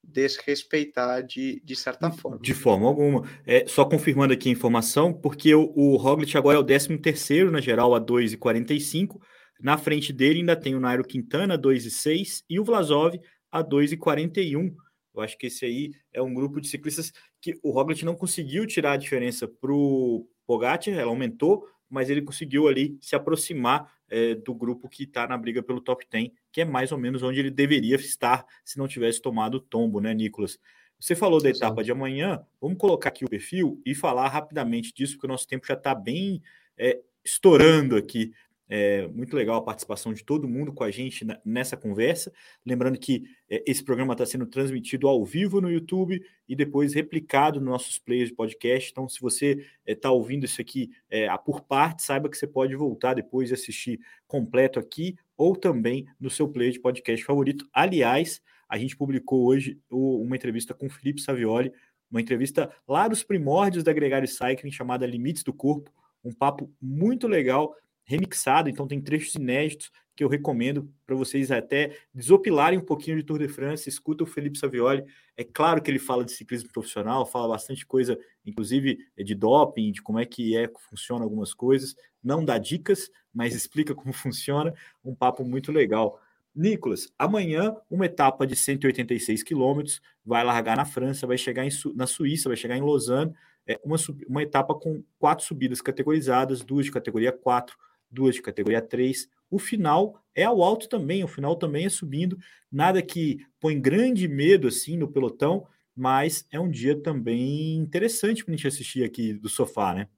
desrespeitar 0.04 1.22
de, 1.22 1.60
de 1.64 1.74
certa 1.74 2.10
forma. 2.10 2.38
De 2.38 2.52
forma 2.52 2.86
alguma. 2.86 3.26
É, 3.46 3.66
só 3.66 3.86
confirmando 3.86 4.34
aqui 4.34 4.50
a 4.50 4.52
informação, 4.52 5.10
porque 5.10 5.54
o, 5.54 5.72
o 5.74 5.96
Roglic 5.96 6.36
agora 6.36 6.58
é 6.58 6.60
o 6.60 6.64
13 6.64 6.98
terceiro 6.98 7.50
na 7.50 7.62
geral, 7.62 7.94
a 7.94 8.00
2,45. 8.00 9.18
Na 9.61 9.77
frente 9.77 10.12
dele 10.12 10.40
ainda 10.40 10.57
tem 10.57 10.75
o 10.75 10.81
Nairo 10.81 11.05
Quintana, 11.05 11.59
2,6, 11.59 12.44
e 12.49 12.61
o 12.61 12.64
Vlasov 12.64 13.18
a 13.51 13.62
2,41. 13.62 14.75
Eu 15.14 15.23
acho 15.23 15.37
que 15.37 15.47
esse 15.47 15.64
aí 15.64 15.92
é 16.12 16.23
um 16.23 16.33
grupo 16.33 16.61
de 16.61 16.68
ciclistas 16.68 17.12
que 17.40 17.59
o 17.62 17.71
Roglic 17.71 18.05
não 18.05 18.14
conseguiu 18.14 18.66
tirar 18.66 18.92
a 18.92 18.97
diferença 18.97 19.49
para 19.49 19.73
o 19.73 20.29
Pogacar, 20.47 20.94
ela 20.94 21.11
aumentou, 21.11 21.66
mas 21.90 22.09
ele 22.09 22.23
conseguiu 22.23 22.68
ali 22.68 22.97
se 23.01 23.16
aproximar 23.16 23.92
é, 24.09 24.35
do 24.35 24.55
grupo 24.55 24.88
que 24.88 25.05
está 25.05 25.27
na 25.27 25.37
briga 25.37 25.62
pelo 25.62 25.81
top 25.81 26.07
10, 26.11 26.31
que 26.53 26.61
é 26.61 26.64
mais 26.64 26.92
ou 26.92 26.99
menos 26.99 27.23
onde 27.23 27.40
ele 27.40 27.51
deveria 27.51 27.97
estar 27.97 28.47
se 28.64 28.79
não 28.79 28.88
tivesse 28.88 29.21
tomado 29.21 29.57
o 29.57 29.61
tombo, 29.61 30.01
né, 30.01 30.14
Nicolas? 30.14 30.59
Você 31.01 31.14
falou 31.14 31.40
da 31.40 31.49
etapa 31.49 31.85
de 31.85 31.92
amanhã, 31.92 32.44
vamos 32.61 32.77
colocar 32.79 33.11
aqui 33.11 33.25
o 33.25 33.29
perfil 33.29 33.81
e 33.87 33.94
falar 33.94 34.29
rapidamente 34.29 34.92
disso, 34.92 35.14
porque 35.14 35.27
o 35.27 35.31
nosso 35.31 35.47
tempo 35.47 35.66
já 35.66 35.75
está 35.75 35.94
bem 35.94 36.42
é, 36.77 36.99
estourando 37.25 37.97
aqui. 37.97 38.33
É 38.68 39.07
muito 39.09 39.35
legal 39.35 39.57
a 39.57 39.62
participação 39.62 40.12
de 40.12 40.22
todo 40.22 40.48
mundo 40.48 40.72
com 40.72 40.85
a 40.85 40.90
gente 40.90 41.26
nessa 41.44 41.76
conversa. 41.76 42.31
Lembrando 42.66 42.98
que 42.98 43.24
é, 43.48 43.64
esse 43.66 43.83
programa 43.83 44.12
está 44.12 44.26
sendo 44.26 44.46
transmitido 44.46 45.09
ao 45.09 45.24
vivo 45.24 45.61
no 45.61 45.70
YouTube 45.70 46.22
e 46.46 46.54
depois 46.54 46.92
replicado 46.92 47.61
nos 47.61 47.68
nossos 47.70 47.98
players 47.98 48.28
de 48.28 48.35
podcast. 48.35 48.90
Então, 48.90 49.09
se 49.09 49.20
você 49.20 49.66
está 49.87 50.09
é, 50.09 50.12
ouvindo 50.12 50.44
isso 50.44 50.61
aqui 50.61 50.90
é, 51.09 51.28
por 51.38 51.62
parte, 51.62 52.02
saiba 52.02 52.28
que 52.28 52.37
você 52.37 52.46
pode 52.46 52.76
voltar 52.76 53.14
depois 53.14 53.50
e 53.50 53.54
assistir 53.54 53.98
completo 54.26 54.78
aqui 54.78 55.16
ou 55.37 55.57
também 55.57 56.07
no 56.20 56.28
seu 56.28 56.48
player 56.48 56.72
de 56.72 56.81
podcast 56.81 57.24
favorito. 57.24 57.66
Aliás, 57.72 58.42
a 58.68 58.76
gente 58.76 58.96
publicou 58.96 59.46
hoje 59.46 59.81
uma 59.90 60.37
entrevista 60.37 60.74
com 60.74 60.87
o 60.87 60.90
Felipe 60.90 61.22
Savioli, 61.22 61.72
uma 62.11 62.20
entrevista 62.20 62.70
lá 62.87 63.09
dos 63.09 63.22
primórdios 63.22 63.83
da 63.83 63.92
Gregário 63.92 64.28
Cycling 64.28 64.70
chamada 64.70 65.07
Limites 65.07 65.42
do 65.42 65.54
Corpo. 65.54 65.90
Um 66.22 66.33
papo 66.33 66.70
muito 66.81 67.26
legal 67.26 67.74
remixado, 68.09 68.71
então 68.71 68.88
tem 68.88 69.01
trechos 69.01 69.35
inéditos 69.35 69.92
que 70.16 70.25
eu 70.25 70.29
recomendo 70.29 70.90
para 71.07 71.14
vocês 71.14 71.53
até 71.53 71.97
desopilarem 72.12 72.79
um 72.79 72.85
pouquinho 72.85 73.18
de 73.18 73.23
Tour 73.23 73.38
de 73.38 73.49
France, 73.49 73.88
escuta 73.88 74.25
o 74.25 74.27
Felipe 74.27 74.59
Savioli, 74.59 75.05
é 75.37 75.44
claro 75.44 75.81
que 75.81 75.90
ele 75.90 75.99
fala 75.99 76.25
de 76.25 76.33
ciclismo 76.33 76.73
profissional, 76.73 77.27
fala 77.27 77.47
bastante 77.49 77.87
coisa, 77.87 78.18
inclusive 78.44 78.99
é, 79.16 79.23
de 79.23 79.35
doping, 79.35 79.92
de 79.92 80.03
como 80.03 80.18
é 80.18 80.25
que 80.25 80.57
é, 80.57 80.68
funciona 80.88 81.23
algumas 81.23 81.53
coisas, 81.53 81.94
não 82.25 82.44
dá 82.44 82.57
dicas, 82.57 83.11
mas 83.33 83.55
explica 83.55 83.94
como 83.94 84.11
funciona, 84.14 84.75
um 85.05 85.14
papo 85.14 85.44
muito 85.44 85.71
legal. 85.71 86.18
Nicolas, 86.55 87.12
amanhã 87.16 87.77
uma 87.88 88.07
etapa 88.07 88.47
de 88.47 88.57
186 88.57 89.42
quilômetros, 89.42 90.01
vai 90.25 90.42
largar 90.42 90.79
na 90.79 90.85
França, 90.87 91.27
vai 91.27 91.37
chegar 91.37 91.64
em, 91.64 91.71
na 91.94 92.07
Suíça, 92.07 92.49
vai 92.49 92.57
chegar 92.57 92.77
em 92.77 92.83
Lausanne, 92.83 93.33
é 93.68 93.79
uma, 93.85 93.97
uma 94.27 94.42
etapa 94.42 94.75
com 94.75 95.05
quatro 95.18 95.44
subidas 95.44 95.83
categorizadas, 95.83 96.64
duas 96.64 96.87
de 96.87 96.90
categoria 96.90 97.31
4, 97.31 97.77
duas 98.11 98.35
de 98.35 98.42
categoria 98.42 98.81
3. 98.81 99.29
O 99.51 99.59
final 99.59 100.23
é 100.35 100.44
ao 100.44 100.62
alto 100.62 100.88
também, 100.88 101.25
o 101.25 101.29
final 101.29 101.57
também 101.57 101.87
é 101.87 101.88
subindo, 101.88 102.38
nada 102.71 103.03
que 103.03 103.38
põe 103.61 103.81
grande 103.81 104.29
medo 104.29 104.68
assim 104.68 104.97
no 104.97 105.11
pelotão, 105.11 105.66
mas 105.94 106.47
é 106.51 106.61
um 106.61 106.71
dia 106.71 107.01
também 107.01 107.77
interessante 107.77 108.44
para 108.44 108.55
a 108.55 108.57
gente 108.57 108.68
assistir 108.68 109.05
aqui 109.05 109.33
do 109.33 109.49
sofá, 109.49 109.94
né? 109.94 110.09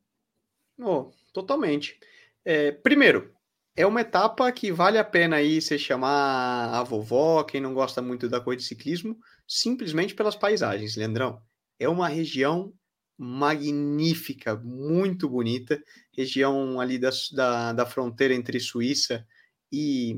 Oh, 0.79 1.11
totalmente. 1.33 1.98
É, 2.44 2.72
primeiro, 2.72 3.35
é 3.76 3.87
uma 3.87 4.00
etapa 4.00 4.50
que 4.53 4.72
vale 4.72 4.98
a 4.98 5.05
pena 5.05 5.37
aí 5.37 5.61
você 5.61 5.79
chamar 5.79 6.74
a 6.74 6.83
vovó, 6.83 7.44
quem 7.44 7.61
não 7.61 7.72
gosta 7.72 8.03
muito 8.03 8.29
da 8.29 8.40
coisa 8.40 8.59
de 8.59 8.66
ciclismo, 8.66 9.18
simplesmente 9.46 10.14
pelas 10.14 10.37
paisagens, 10.37 10.96
Leandrão. 10.96 11.40
É 11.79 11.88
uma 11.88 12.09
região 12.09 12.74
magnífica, 13.22 14.56
muito 14.56 15.28
bonita, 15.28 15.78
região 16.11 16.80
ali 16.80 16.98
da, 16.98 17.11
da, 17.33 17.72
da 17.74 17.85
fronteira 17.85 18.33
entre 18.33 18.59
Suíça 18.59 19.26
e, 19.70 20.16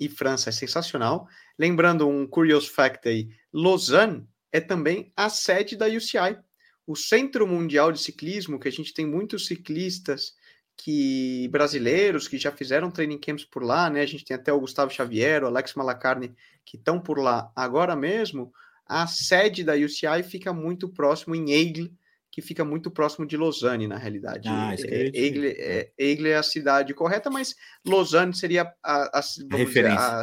e 0.00 0.08
França, 0.08 0.48
é 0.48 0.52
sensacional. 0.52 1.28
Lembrando 1.58 2.08
um 2.08 2.26
curious 2.26 2.66
fact 2.66 3.06
aí, 3.06 3.28
Lausanne 3.52 4.26
é 4.50 4.62
também 4.62 5.12
a 5.14 5.28
sede 5.28 5.76
da 5.76 5.84
UCI, 5.86 6.38
o 6.86 6.96
Centro 6.96 7.46
Mundial 7.46 7.92
de 7.92 8.00
Ciclismo, 8.00 8.58
que 8.58 8.68
a 8.68 8.72
gente 8.72 8.94
tem 8.94 9.04
muitos 9.04 9.46
ciclistas 9.46 10.32
que 10.74 11.48
brasileiros 11.48 12.26
que 12.26 12.38
já 12.38 12.50
fizeram 12.50 12.90
training 12.90 13.18
camps 13.18 13.44
por 13.44 13.62
lá, 13.62 13.90
né? 13.90 14.00
A 14.00 14.06
gente 14.06 14.24
tem 14.24 14.34
até 14.34 14.50
o 14.50 14.60
Gustavo 14.60 14.90
Xavier, 14.90 15.44
o 15.44 15.48
Alex 15.48 15.74
Malacarne, 15.74 16.34
que 16.64 16.78
estão 16.78 16.98
por 16.98 17.18
lá 17.18 17.52
agora 17.54 17.94
mesmo. 17.94 18.50
A 18.86 19.06
sede 19.06 19.62
da 19.62 19.74
UCI 19.74 20.22
fica 20.22 20.52
muito 20.52 20.88
próximo 20.88 21.34
em 21.34 21.52
Aigle, 21.52 21.92
que 22.36 22.42
fica 22.42 22.66
muito 22.66 22.90
próximo 22.90 23.24
de 23.24 23.34
Lausanne, 23.34 23.88
na 23.88 23.96
realidade. 23.96 24.46
Ah, 24.46 24.74
é, 24.74 25.04
Aigle, 25.06 25.54
é, 25.56 25.90
Aigle 25.98 26.28
é 26.28 26.36
a 26.36 26.42
cidade 26.42 26.92
correta, 26.92 27.30
mas 27.30 27.54
Lausanne 27.82 28.34
seria 28.34 28.70
a, 28.82 29.20
a, 29.20 29.22
referência. 29.56 29.98
A, 29.98 30.22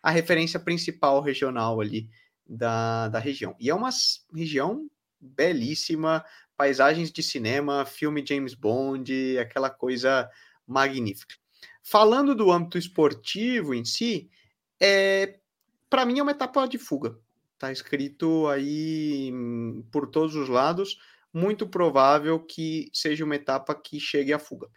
a, 0.00 0.10
referência 0.12 0.60
principal 0.60 1.20
regional 1.20 1.80
ali 1.80 2.08
da, 2.46 3.08
da 3.08 3.18
região. 3.18 3.56
E 3.58 3.68
é 3.68 3.74
uma 3.74 3.90
região 4.32 4.88
belíssima, 5.20 6.24
paisagens 6.56 7.10
de 7.10 7.20
cinema, 7.20 7.84
filme 7.84 8.24
James 8.24 8.54
Bond, 8.54 9.36
aquela 9.36 9.70
coisa 9.70 10.30
magnífica. 10.64 11.34
Falando 11.82 12.32
do 12.32 12.52
âmbito 12.52 12.78
esportivo 12.78 13.74
em 13.74 13.84
si, 13.84 14.30
é, 14.78 15.40
para 15.88 16.06
mim 16.06 16.20
é 16.20 16.22
uma 16.22 16.30
etapa 16.30 16.68
de 16.68 16.78
fuga. 16.78 17.18
Tá 17.58 17.72
escrito 17.72 18.46
aí 18.46 19.32
hum, 19.34 19.84
por 19.90 20.06
todos 20.06 20.36
os 20.36 20.48
lados 20.48 20.96
muito 21.32 21.68
provável 21.68 22.40
que 22.40 22.90
seja 22.92 23.24
uma 23.24 23.36
etapa 23.36 23.74
que 23.74 24.00
chegue 24.00 24.32
à 24.32 24.38
fuga. 24.38 24.68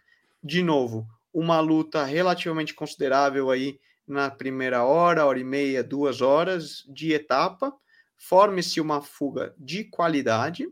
De 0.42 0.62
novo, 0.62 1.06
uma 1.32 1.60
luta 1.60 2.04
relativamente 2.04 2.74
considerável 2.74 3.50
aí 3.50 3.78
na 4.06 4.30
primeira 4.30 4.84
hora, 4.84 5.24
hora 5.24 5.38
e 5.38 5.44
meia, 5.44 5.82
duas 5.82 6.20
horas 6.20 6.84
de 6.88 7.12
etapa. 7.12 7.72
Forme-se 8.16 8.80
uma 8.80 9.02
fuga 9.02 9.54
de 9.58 9.84
qualidade, 9.84 10.68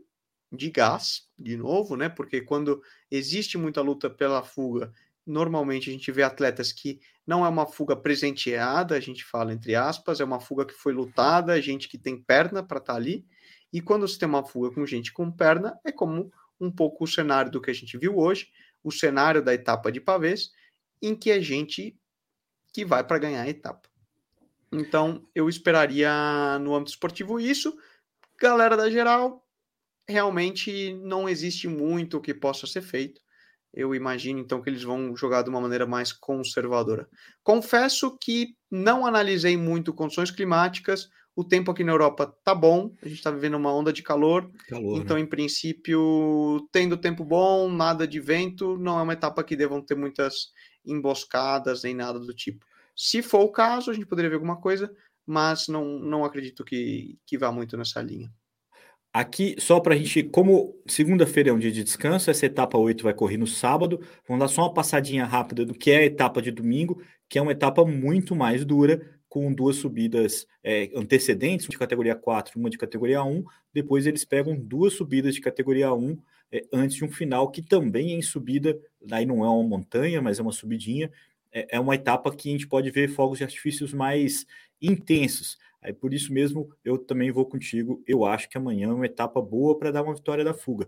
de 0.51 0.69
gás, 0.69 1.27
de 1.37 1.57
novo, 1.57 1.95
né? 1.95 2.09
Porque 2.09 2.41
quando 2.41 2.81
existe 3.11 3.57
muita 3.57 3.81
luta 3.81 4.09
pela 4.09 4.43
fuga, 4.43 4.93
Normalmente 5.25 5.89
a 5.89 5.93
gente 5.93 6.11
vê 6.11 6.21
atletas 6.21 6.71
que 6.73 6.99
não 7.25 7.45
é 7.45 7.49
uma 7.49 7.65
fuga 7.65 7.95
presenteada, 7.95 8.95
a 8.95 8.99
gente 8.99 9.23
fala 9.23 9.53
entre 9.53 9.73
aspas, 9.73 10.19
é 10.19 10.23
uma 10.23 10.39
fuga 10.39 10.65
que 10.65 10.73
foi 10.73 10.91
lutada, 10.91 11.61
gente 11.61 11.87
que 11.87 11.97
tem 11.97 12.21
perna 12.21 12.61
para 12.61 12.79
estar 12.79 12.93
tá 12.93 12.99
ali. 12.99 13.25
E 13.73 13.81
quando 13.81 14.07
você 14.07 14.19
tem 14.19 14.29
uma 14.29 14.45
fuga 14.45 14.73
com 14.73 14.85
gente 14.85 15.11
com 15.11 15.31
perna, 15.31 15.77
é 15.83 15.91
como 15.91 16.31
um 16.61 16.71
pouco 16.71 17.03
o 17.03 17.07
cenário 17.07 17.51
do 17.51 17.59
que 17.59 17.71
a 17.71 17.73
gente 17.73 17.97
viu 17.97 18.17
hoje, 18.17 18.47
o 18.83 18.91
cenário 18.91 19.43
da 19.43 19.53
etapa 19.53 19.91
de 19.91 19.99
pavês, 19.99 20.51
em 21.01 21.15
que 21.15 21.31
é 21.31 21.41
gente 21.41 21.97
que 22.71 22.85
vai 22.85 23.03
para 23.03 23.17
ganhar 23.17 23.41
a 23.41 23.49
etapa. 23.49 23.89
Então, 24.71 25.27
eu 25.35 25.49
esperaria 25.49 26.57
no 26.59 26.75
âmbito 26.75 26.91
esportivo 26.91 27.39
isso. 27.39 27.75
Galera 28.39 28.77
da 28.77 28.89
geral, 28.89 29.45
realmente 30.07 30.93
não 31.03 31.27
existe 31.27 31.67
muito 31.67 32.21
que 32.21 32.33
possa 32.33 32.65
ser 32.65 32.81
feito. 32.81 33.21
Eu 33.73 33.95
imagino 33.95 34.39
então 34.39 34.61
que 34.61 34.69
eles 34.69 34.83
vão 34.83 35.15
jogar 35.15 35.41
de 35.41 35.49
uma 35.49 35.61
maneira 35.61 35.85
mais 35.85 36.11
conservadora. 36.11 37.07
Confesso 37.43 38.15
que 38.19 38.55
não 38.69 39.05
analisei 39.05 39.57
muito 39.57 39.93
condições 39.93 40.29
climáticas. 40.29 41.09
O 41.35 41.43
tempo 41.43 41.71
aqui 41.71 41.83
na 41.83 41.91
Europa 41.91 42.27
tá 42.43 42.53
bom, 42.53 42.93
a 43.01 43.07
gente 43.07 43.17
está 43.17 43.31
vivendo 43.31 43.55
uma 43.55 43.73
onda 43.73 43.91
de 43.91 44.03
calor. 44.03 44.51
calor 44.67 44.97
então, 44.97 45.17
né? 45.17 45.23
em 45.23 45.25
princípio, 45.25 46.67
tendo 46.71 46.95
tempo 46.95 47.25
bom, 47.25 47.71
nada 47.71 48.07
de 48.07 48.19
vento, 48.19 48.77
não 48.77 48.99
é 48.99 49.01
uma 49.01 49.13
etapa 49.13 49.43
que 49.43 49.55
devam 49.55 49.81
ter 49.81 49.95
muitas 49.95 50.51
emboscadas 50.85 51.83
nem 51.83 51.95
nada 51.95 52.19
do 52.19 52.33
tipo. 52.33 52.65
Se 52.95 53.23
for 53.23 53.41
o 53.41 53.51
caso, 53.51 53.89
a 53.89 53.93
gente 53.93 54.05
poderia 54.05 54.29
ver 54.29 54.35
alguma 54.35 54.61
coisa, 54.61 54.93
mas 55.25 55.67
não, 55.67 55.97
não 55.99 56.23
acredito 56.23 56.63
que, 56.63 57.17
que 57.25 57.37
vá 57.37 57.51
muito 57.51 57.75
nessa 57.75 58.01
linha. 58.01 58.31
Aqui, 59.11 59.55
só 59.59 59.79
para 59.79 59.93
a 59.93 59.97
gente, 59.97 60.23
como 60.23 60.75
segunda-feira 60.87 61.51
é 61.51 61.53
um 61.53 61.59
dia 61.59 61.71
de 61.71 61.83
descanso, 61.83 62.31
essa 62.31 62.47
etapa 62.47 62.79
8 62.79 63.03
vai 63.03 63.13
correr 63.13 63.37
no 63.37 63.45
sábado. 63.45 64.01
Vamos 64.27 64.41
dar 64.41 64.47
só 64.47 64.63
uma 64.63 64.73
passadinha 64.73 65.23
rápida 65.23 65.63
do 65.63 65.75
que 65.75 65.91
é 65.91 65.97
a 65.97 66.05
etapa 66.05 66.41
de 66.41 66.49
domingo, 66.49 66.99
que 67.29 67.37
é 67.37 67.41
uma 67.41 67.51
etapa 67.51 67.85
muito 67.85 68.35
mais 68.35 68.65
dura, 68.65 69.12
com 69.33 69.51
duas 69.51 69.77
subidas 69.77 70.45
é, 70.63 70.91
antecedentes, 70.95 71.65
uma 71.65 71.71
de 71.71 71.77
categoria 71.79 72.13
4 72.13 72.59
uma 72.59 72.69
de 72.69 72.77
categoria 72.77 73.23
1. 73.23 73.43
Depois 73.73 74.05
eles 74.05 74.23
pegam 74.23 74.55
duas 74.55 74.93
subidas 74.93 75.33
de 75.33 75.41
categoria 75.41 75.91
1 75.91 76.15
é, 76.51 76.63
antes 76.71 76.97
de 76.97 77.03
um 77.03 77.11
final, 77.11 77.49
que 77.49 77.63
também 77.63 78.11
é 78.11 78.13
em 78.13 78.21
subida, 78.21 78.79
aí 79.09 79.25
não 79.25 79.43
é 79.43 79.49
uma 79.49 79.63
montanha, 79.63 80.21
mas 80.21 80.37
é 80.37 80.43
uma 80.43 80.51
subidinha. 80.51 81.11
É, 81.51 81.77
é 81.77 81.79
uma 81.79 81.95
etapa 81.95 82.31
que 82.31 82.47
a 82.47 82.51
gente 82.51 82.67
pode 82.67 82.91
ver 82.91 83.07
fogos 83.07 83.39
de 83.39 83.43
artifícios 83.43 83.91
mais 83.91 84.45
intensos. 84.79 85.57
Aí 85.81 85.93
por 85.93 86.13
isso 86.13 86.31
mesmo 86.31 86.69
eu 86.85 86.99
também 86.99 87.31
vou 87.31 87.47
contigo. 87.47 88.03
Eu 88.05 88.25
acho 88.25 88.47
que 88.47 88.55
amanhã 88.59 88.89
é 88.89 88.93
uma 88.93 89.07
etapa 89.07 89.41
boa 89.41 89.75
para 89.75 89.89
dar 89.89 90.03
uma 90.03 90.13
vitória 90.13 90.43
da 90.43 90.53
fuga. 90.53 90.87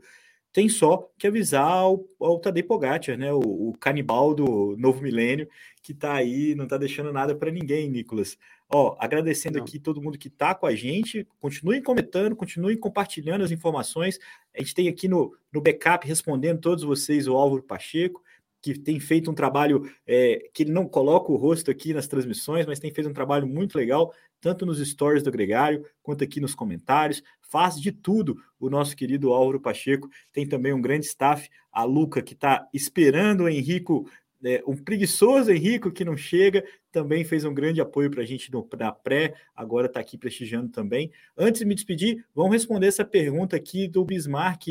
Tem 0.56 0.70
só 0.70 1.12
que 1.18 1.28
avisar 1.28 1.86
o, 1.86 2.08
o 2.18 2.40
Tadej 2.40 2.66
Pogacar, 2.66 3.18
né? 3.18 3.34
O, 3.34 3.42
o, 3.42 3.78
canibal 3.78 4.34
do 4.34 4.78
novo 4.78 5.02
milênio, 5.02 5.50
que 5.84 5.92
está 5.92 6.14
aí, 6.14 6.56
não 6.56 6.64
está 6.64 6.78
deixando 6.78 7.12
nada 7.12 7.36
para 7.36 7.52
ninguém, 7.52 7.90
Nicolas. 7.90 8.38
Ó, 8.70 8.96
agradecendo 8.98 9.58
não. 9.58 9.66
aqui 9.66 9.78
todo 9.78 10.02
mundo 10.02 10.18
que 10.18 10.30
está 10.30 10.56
com 10.56 10.66
a 10.66 10.74
gente. 10.74 11.28
Continuem 11.42 11.84
comentando, 11.84 12.38
continuem 12.38 12.78
compartilhando 12.78 13.44
as 13.44 13.52
informações. 13.52 14.18
A 14.56 14.60
gente 14.62 14.74
tem 14.74 14.88
aqui 14.88 15.10
no, 15.10 15.36
no 15.52 15.60
backup 15.60 16.08
respondendo 16.08 16.62
todos 16.62 16.86
vocês 16.86 17.28
o 17.28 17.36
Álvaro 17.36 17.62
Pacheco 17.62 18.24
que 18.66 18.80
tem 18.80 19.00
feito 19.00 19.30
um 19.30 19.34
trabalho 19.36 19.88
é, 20.08 20.50
que 20.52 20.64
ele 20.64 20.72
não 20.72 20.88
coloca 20.88 21.32
o 21.32 21.36
rosto 21.36 21.70
aqui 21.70 21.94
nas 21.94 22.08
transmissões, 22.08 22.66
mas 22.66 22.80
tem 22.80 22.92
feito 22.92 23.08
um 23.08 23.14
trabalho 23.14 23.46
muito 23.46 23.78
legal, 23.78 24.12
tanto 24.42 24.66
nos 24.66 24.80
stories 24.80 25.22
do 25.22 25.30
Gregário, 25.30 25.86
quanto 26.02 26.24
aqui 26.24 26.42
nos 26.42 26.56
comentários. 26.56 27.22
Faz 27.42 27.80
de 27.80 27.92
tudo 27.92 28.42
o 28.60 28.68
nosso 28.68 28.96
querido 28.96 29.32
Álvaro 29.32 29.62
Pacheco. 29.62 30.10
Tem 30.34 30.48
também 30.48 30.74
um 30.74 30.82
grande 30.82 31.06
staff, 31.06 31.48
a 31.72 31.84
Luca, 31.84 32.24
que 32.24 32.34
está 32.34 32.68
esperando 32.74 33.44
o 33.44 33.50
Henrico, 33.50 34.10
é, 34.44 34.64
um 34.66 34.76
preguiçoso 34.76 35.52
Henrico 35.52 35.92
que 35.92 36.04
não 36.04 36.18
chega, 36.18 36.66
também 36.92 37.24
fez 37.24 37.46
um 37.46 37.54
grande 37.54 37.80
apoio 37.80 38.10
para 38.10 38.24
a 38.24 38.26
gente 38.26 38.52
no, 38.52 38.68
na 38.80 38.92
pré, 38.92 39.36
agora 39.56 39.86
está 39.86 40.00
aqui 40.00 40.18
prestigiando 40.18 40.70
também. 40.70 41.12
Antes 41.38 41.60
de 41.60 41.68
me 41.68 41.76
despedir, 41.76 42.26
vamos 42.34 42.54
responder 42.54 42.88
essa 42.88 43.06
pergunta 43.06 43.56
aqui 43.56 43.88
do 43.88 44.04
Bismarck, 44.04 44.66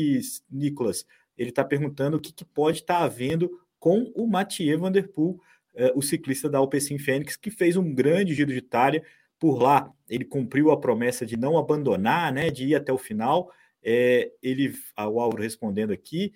Nicolas. 0.51 1.05
Ele 1.37 1.49
está 1.49 1.63
perguntando 1.63 2.17
o 2.17 2.19
que, 2.19 2.33
que 2.33 2.43
pode 2.43 2.79
estar 2.79 2.99
tá 2.99 3.05
havendo 3.05 3.59
com 3.85 4.11
o 4.15 4.25
Mathieu 4.25 4.79
Van 4.79 4.91
Der 4.91 5.07
Poel, 5.07 5.39
eh, 5.75 5.93
o 5.95 6.01
ciclista 6.01 6.49
da 6.49 6.57
Alpecin 6.57 6.97
Fênix, 6.97 7.37
que 7.37 7.51
fez 7.51 7.77
um 7.77 7.93
grande 7.93 8.33
giro 8.33 8.51
de 8.51 8.57
Itália. 8.57 9.03
Por 9.37 9.61
lá, 9.61 9.93
ele 10.09 10.25
cumpriu 10.25 10.71
a 10.71 10.79
promessa 10.79 11.23
de 11.23 11.37
não 11.37 11.55
abandonar, 11.55 12.33
né, 12.33 12.49
de 12.49 12.65
ir 12.65 12.73
até 12.73 12.91
o 12.91 12.97
final. 12.97 13.51
É, 13.83 14.31
ele, 14.41 14.73
o 14.97 15.19
Auro 15.19 15.39
respondendo 15.39 15.93
aqui, 15.93 16.33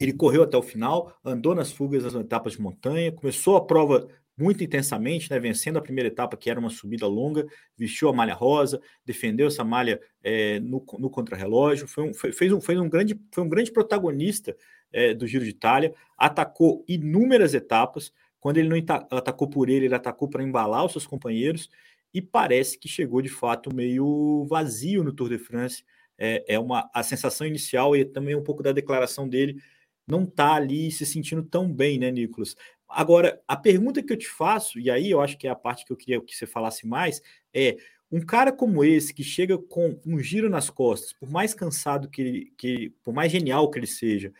ele 0.00 0.12
correu 0.12 0.42
até 0.42 0.56
o 0.56 0.62
final, 0.62 1.16
andou 1.24 1.54
nas 1.54 1.70
fugas 1.70 2.02
das 2.02 2.14
etapas 2.14 2.54
de 2.54 2.60
montanha, 2.60 3.12
começou 3.12 3.56
a 3.56 3.64
prova 3.64 4.08
muito 4.36 4.64
intensamente, 4.64 5.30
né, 5.30 5.38
vencendo 5.38 5.78
a 5.78 5.82
primeira 5.82 6.08
etapa, 6.08 6.36
que 6.36 6.50
era 6.50 6.58
uma 6.58 6.70
subida 6.70 7.06
longa, 7.06 7.46
vestiu 7.76 8.08
a 8.08 8.12
malha 8.12 8.34
rosa, 8.34 8.80
defendeu 9.04 9.46
essa 9.46 9.62
malha 9.62 10.00
é, 10.20 10.58
no, 10.58 10.84
no 10.98 11.10
contrarrelógio, 11.10 11.86
foi 11.86 12.10
um, 12.10 12.14
foi, 12.14 12.32
fez 12.32 12.52
um, 12.52 12.60
fez 12.60 12.80
um 12.80 12.88
grande, 12.88 13.20
foi 13.32 13.44
um 13.44 13.48
grande 13.48 13.70
protagonista 13.70 14.56
é, 14.92 15.14
do 15.14 15.26
Giro 15.26 15.44
de 15.44 15.50
Itália, 15.50 15.94
atacou 16.16 16.84
inúmeras 16.88 17.54
etapas. 17.54 18.12
Quando 18.40 18.58
ele 18.58 18.68
não 18.68 18.76
atacou 19.10 19.48
por 19.48 19.68
ele, 19.68 19.86
ele 19.86 19.94
atacou 19.94 20.28
para 20.28 20.42
embalar 20.42 20.84
os 20.84 20.92
seus 20.92 21.06
companheiros 21.06 21.68
e 22.12 22.22
parece 22.22 22.78
que 22.78 22.88
chegou 22.88 23.20
de 23.20 23.28
fato 23.28 23.74
meio 23.74 24.44
vazio 24.48 25.04
no 25.04 25.12
Tour 25.12 25.28
de 25.28 25.38
France. 25.38 25.84
É, 26.16 26.54
é 26.54 26.58
uma 26.58 26.90
a 26.92 27.02
sensação 27.02 27.46
inicial 27.46 27.96
e 27.96 28.04
também 28.04 28.34
um 28.34 28.42
pouco 28.42 28.62
da 28.62 28.72
declaração 28.72 29.28
dele 29.28 29.62
não 30.06 30.24
tá 30.24 30.54
ali 30.54 30.90
se 30.90 31.04
sentindo 31.04 31.42
tão 31.42 31.70
bem, 31.70 31.98
né, 31.98 32.10
Nicolas? 32.10 32.56
Agora, 32.88 33.40
a 33.46 33.56
pergunta 33.56 34.02
que 34.02 34.12
eu 34.12 34.16
te 34.16 34.26
faço, 34.26 34.80
e 34.80 34.90
aí 34.90 35.10
eu 35.10 35.20
acho 35.20 35.36
que 35.36 35.46
é 35.46 35.50
a 35.50 35.54
parte 35.54 35.84
que 35.84 35.92
eu 35.92 35.96
queria 35.96 36.20
que 36.20 36.34
você 36.34 36.46
falasse 36.46 36.86
mais, 36.86 37.20
é 37.52 37.76
um 38.10 38.20
cara 38.20 38.50
como 38.50 38.82
esse 38.82 39.12
que 39.12 39.22
chega 39.22 39.58
com 39.58 40.00
um 40.06 40.18
giro 40.18 40.48
nas 40.48 40.70
costas, 40.70 41.12
por 41.12 41.30
mais 41.30 41.52
cansado 41.52 42.08
que 42.08 42.22
ele, 42.22 42.52
que 42.56 42.90
por 43.04 43.12
mais 43.12 43.30
genial 43.30 43.70
que 43.70 43.78
ele 43.78 43.86
seja, 43.86 44.32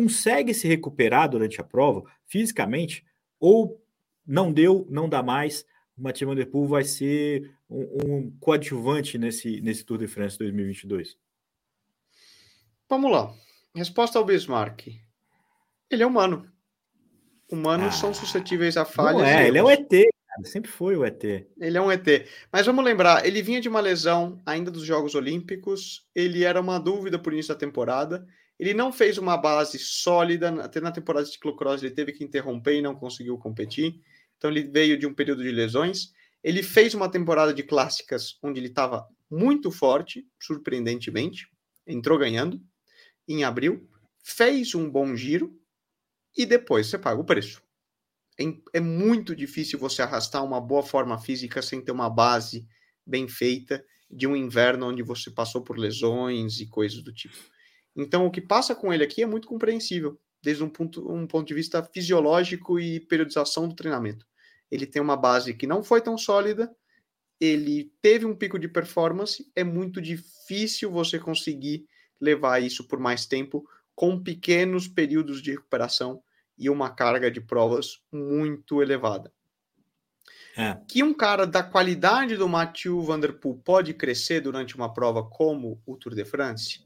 consegue 0.00 0.54
se 0.54 0.66
recuperar 0.66 1.28
durante 1.28 1.60
a 1.60 1.64
prova 1.64 2.02
fisicamente 2.26 3.04
ou 3.38 3.78
não 4.26 4.50
deu, 4.50 4.86
não 4.88 5.06
dá 5.06 5.22
mais. 5.22 5.62
O 5.94 6.02
Mathieu 6.02 6.26
Van 6.26 6.34
Der 6.34 6.46
Poel 6.46 6.66
vai 6.66 6.84
ser 6.84 7.54
um, 7.68 7.98
um 8.02 8.36
coadjuvante 8.40 9.18
nesse, 9.18 9.60
nesse 9.60 9.84
Tour 9.84 9.98
de 9.98 10.06
France 10.06 10.38
2022? 10.38 11.18
Vamos 12.88 13.12
lá. 13.12 13.30
Resposta 13.74 14.18
ao 14.18 14.24
Bismarck. 14.24 14.88
Ele 15.90 16.02
é 16.02 16.06
humano. 16.06 16.50
Humanos 17.52 17.88
ah, 17.88 17.92
são 17.92 18.14
suscetíveis 18.14 18.78
a 18.78 18.86
falhas. 18.86 19.28
É, 19.28 19.48
ele 19.48 19.58
é 19.58 19.62
um 19.62 19.70
ET, 19.70 19.86
cara. 19.86 20.44
Sempre 20.44 20.70
foi 20.70 20.96
o 20.96 21.04
ET. 21.04 21.22
Ele 21.22 21.76
é 21.76 21.80
um 21.80 21.92
ET. 21.92 22.06
Mas 22.50 22.64
vamos 22.64 22.84
lembrar, 22.84 23.26
ele 23.26 23.42
vinha 23.42 23.60
de 23.60 23.68
uma 23.68 23.80
lesão 23.80 24.40
ainda 24.46 24.70
dos 24.70 24.82
Jogos 24.82 25.14
Olímpicos. 25.14 26.06
Ele 26.14 26.42
era 26.42 26.58
uma 26.58 26.78
dúvida 26.78 27.18
por 27.18 27.34
início 27.34 27.52
da 27.52 27.60
temporada. 27.60 28.26
Ele 28.60 28.74
não 28.74 28.92
fez 28.92 29.16
uma 29.16 29.38
base 29.38 29.78
sólida, 29.78 30.50
até 30.62 30.82
na 30.82 30.92
temporada 30.92 31.24
de 31.24 31.32
ciclocross 31.32 31.82
ele 31.82 31.94
teve 31.94 32.12
que 32.12 32.22
interromper 32.22 32.74
e 32.74 32.82
não 32.82 32.94
conseguiu 32.94 33.38
competir. 33.38 33.98
Então 34.36 34.50
ele 34.50 34.64
veio 34.64 34.98
de 34.98 35.06
um 35.06 35.14
período 35.14 35.42
de 35.42 35.50
lesões. 35.50 36.12
Ele 36.44 36.62
fez 36.62 36.92
uma 36.92 37.10
temporada 37.10 37.54
de 37.54 37.62
clássicas 37.62 38.38
onde 38.42 38.60
ele 38.60 38.66
estava 38.66 39.08
muito 39.30 39.70
forte, 39.70 40.28
surpreendentemente, 40.38 41.48
entrou 41.86 42.18
ganhando 42.18 42.60
em 43.26 43.44
abril, 43.44 43.88
fez 44.22 44.74
um 44.74 44.90
bom 44.90 45.16
giro 45.16 45.58
e 46.36 46.44
depois 46.44 46.86
você 46.86 46.98
paga 46.98 47.18
o 47.18 47.24
preço. 47.24 47.62
É, 48.38 48.44
é 48.74 48.80
muito 48.80 49.34
difícil 49.34 49.78
você 49.78 50.02
arrastar 50.02 50.44
uma 50.44 50.60
boa 50.60 50.82
forma 50.82 51.18
física 51.18 51.62
sem 51.62 51.80
ter 51.80 51.92
uma 51.92 52.10
base 52.10 52.68
bem 53.06 53.26
feita 53.26 53.82
de 54.10 54.26
um 54.26 54.36
inverno 54.36 54.88
onde 54.88 55.02
você 55.02 55.30
passou 55.30 55.62
por 55.62 55.78
lesões 55.78 56.60
e 56.60 56.66
coisas 56.66 57.02
do 57.02 57.10
tipo. 57.10 57.38
Então, 57.96 58.26
o 58.26 58.30
que 58.30 58.40
passa 58.40 58.74
com 58.74 58.92
ele 58.92 59.04
aqui 59.04 59.22
é 59.22 59.26
muito 59.26 59.48
compreensível, 59.48 60.20
desde 60.42 60.62
um 60.62 60.68
ponto, 60.68 61.12
um 61.12 61.26
ponto 61.26 61.46
de 61.46 61.54
vista 61.54 61.82
fisiológico 61.82 62.78
e 62.78 63.00
periodização 63.00 63.68
do 63.68 63.74
treinamento. 63.74 64.26
Ele 64.70 64.86
tem 64.86 65.02
uma 65.02 65.16
base 65.16 65.54
que 65.54 65.66
não 65.66 65.82
foi 65.82 66.00
tão 66.00 66.16
sólida, 66.16 66.74
ele 67.40 67.92
teve 68.02 68.26
um 68.26 68.36
pico 68.36 68.58
de 68.58 68.68
performance, 68.68 69.50
é 69.56 69.64
muito 69.64 70.00
difícil 70.00 70.90
você 70.90 71.18
conseguir 71.18 71.86
levar 72.20 72.62
isso 72.62 72.86
por 72.86 73.00
mais 73.00 73.26
tempo 73.26 73.66
com 73.94 74.22
pequenos 74.22 74.86
períodos 74.86 75.42
de 75.42 75.52
recuperação 75.52 76.22
e 76.56 76.68
uma 76.68 76.90
carga 76.90 77.30
de 77.30 77.40
provas 77.40 78.02
muito 78.12 78.82
elevada. 78.82 79.32
É. 80.56 80.78
Que 80.88 81.02
um 81.02 81.14
cara 81.14 81.46
da 81.46 81.62
qualidade 81.62 82.36
do 82.36 82.48
Mathieu 82.48 83.00
Van 83.02 83.18
Der 83.18 83.38
Poel 83.38 83.56
pode 83.64 83.94
crescer 83.94 84.40
durante 84.40 84.76
uma 84.76 84.92
prova 84.92 85.22
como 85.22 85.80
o 85.86 85.96
Tour 85.96 86.14
de 86.14 86.24
France? 86.24 86.84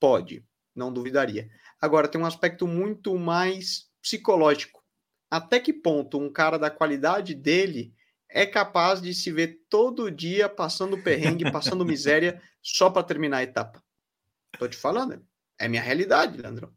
Pode, 0.00 0.44
não 0.74 0.92
duvidaria. 0.92 1.48
Agora, 1.80 2.08
tem 2.08 2.20
um 2.20 2.26
aspecto 2.26 2.66
muito 2.66 3.18
mais 3.18 3.88
psicológico. 4.02 4.82
Até 5.30 5.58
que 5.58 5.72
ponto 5.72 6.18
um 6.18 6.32
cara 6.32 6.58
da 6.58 6.70
qualidade 6.70 7.34
dele 7.34 7.94
é 8.28 8.46
capaz 8.46 9.00
de 9.00 9.14
se 9.14 9.30
ver 9.30 9.60
todo 9.68 10.10
dia 10.10 10.48
passando 10.48 11.02
perrengue, 11.02 11.50
passando 11.50 11.84
miséria, 11.84 12.40
só 12.62 12.90
para 12.90 13.02
terminar 13.02 13.38
a 13.38 13.42
etapa? 13.42 13.82
Tô 14.58 14.68
te 14.68 14.76
falando, 14.76 15.24
é 15.58 15.68
minha 15.68 15.82
realidade, 15.82 16.40
Leandro. 16.40 16.74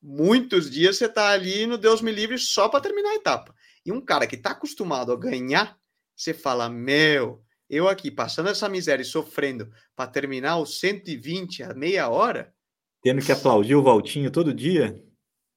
Muitos 0.00 0.70
dias 0.70 0.96
você 0.96 1.08
tá 1.08 1.30
ali 1.30 1.66
no 1.66 1.76
Deus 1.76 2.00
me 2.00 2.12
livre 2.12 2.38
só 2.38 2.68
para 2.68 2.80
terminar 2.80 3.10
a 3.10 3.16
etapa. 3.16 3.54
E 3.84 3.90
um 3.90 4.00
cara 4.00 4.26
que 4.26 4.36
tá 4.36 4.50
acostumado 4.50 5.12
a 5.12 5.16
ganhar, 5.16 5.76
você 6.14 6.32
fala: 6.32 6.68
Meu, 6.68 7.42
eu 7.68 7.88
aqui 7.88 8.10
passando 8.10 8.48
essa 8.48 8.68
miséria 8.68 9.02
e 9.02 9.06
sofrendo 9.06 9.70
para 9.94 10.10
terminar 10.10 10.58
os 10.58 10.80
120 10.80 11.62
a 11.62 11.74
meia 11.74 12.08
hora. 12.08 12.54
Tendo 13.02 13.24
que 13.24 13.32
aplaudir 13.32 13.74
o 13.74 13.82
Valtinho 13.82 14.30
todo 14.30 14.54
dia? 14.54 15.02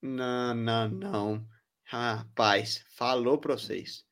Não, 0.02 0.54
não, 0.54 0.90
não. 0.90 1.48
Rapaz, 1.84 2.84
falou 2.96 3.38
para 3.38 3.58
vocês. 3.58 4.04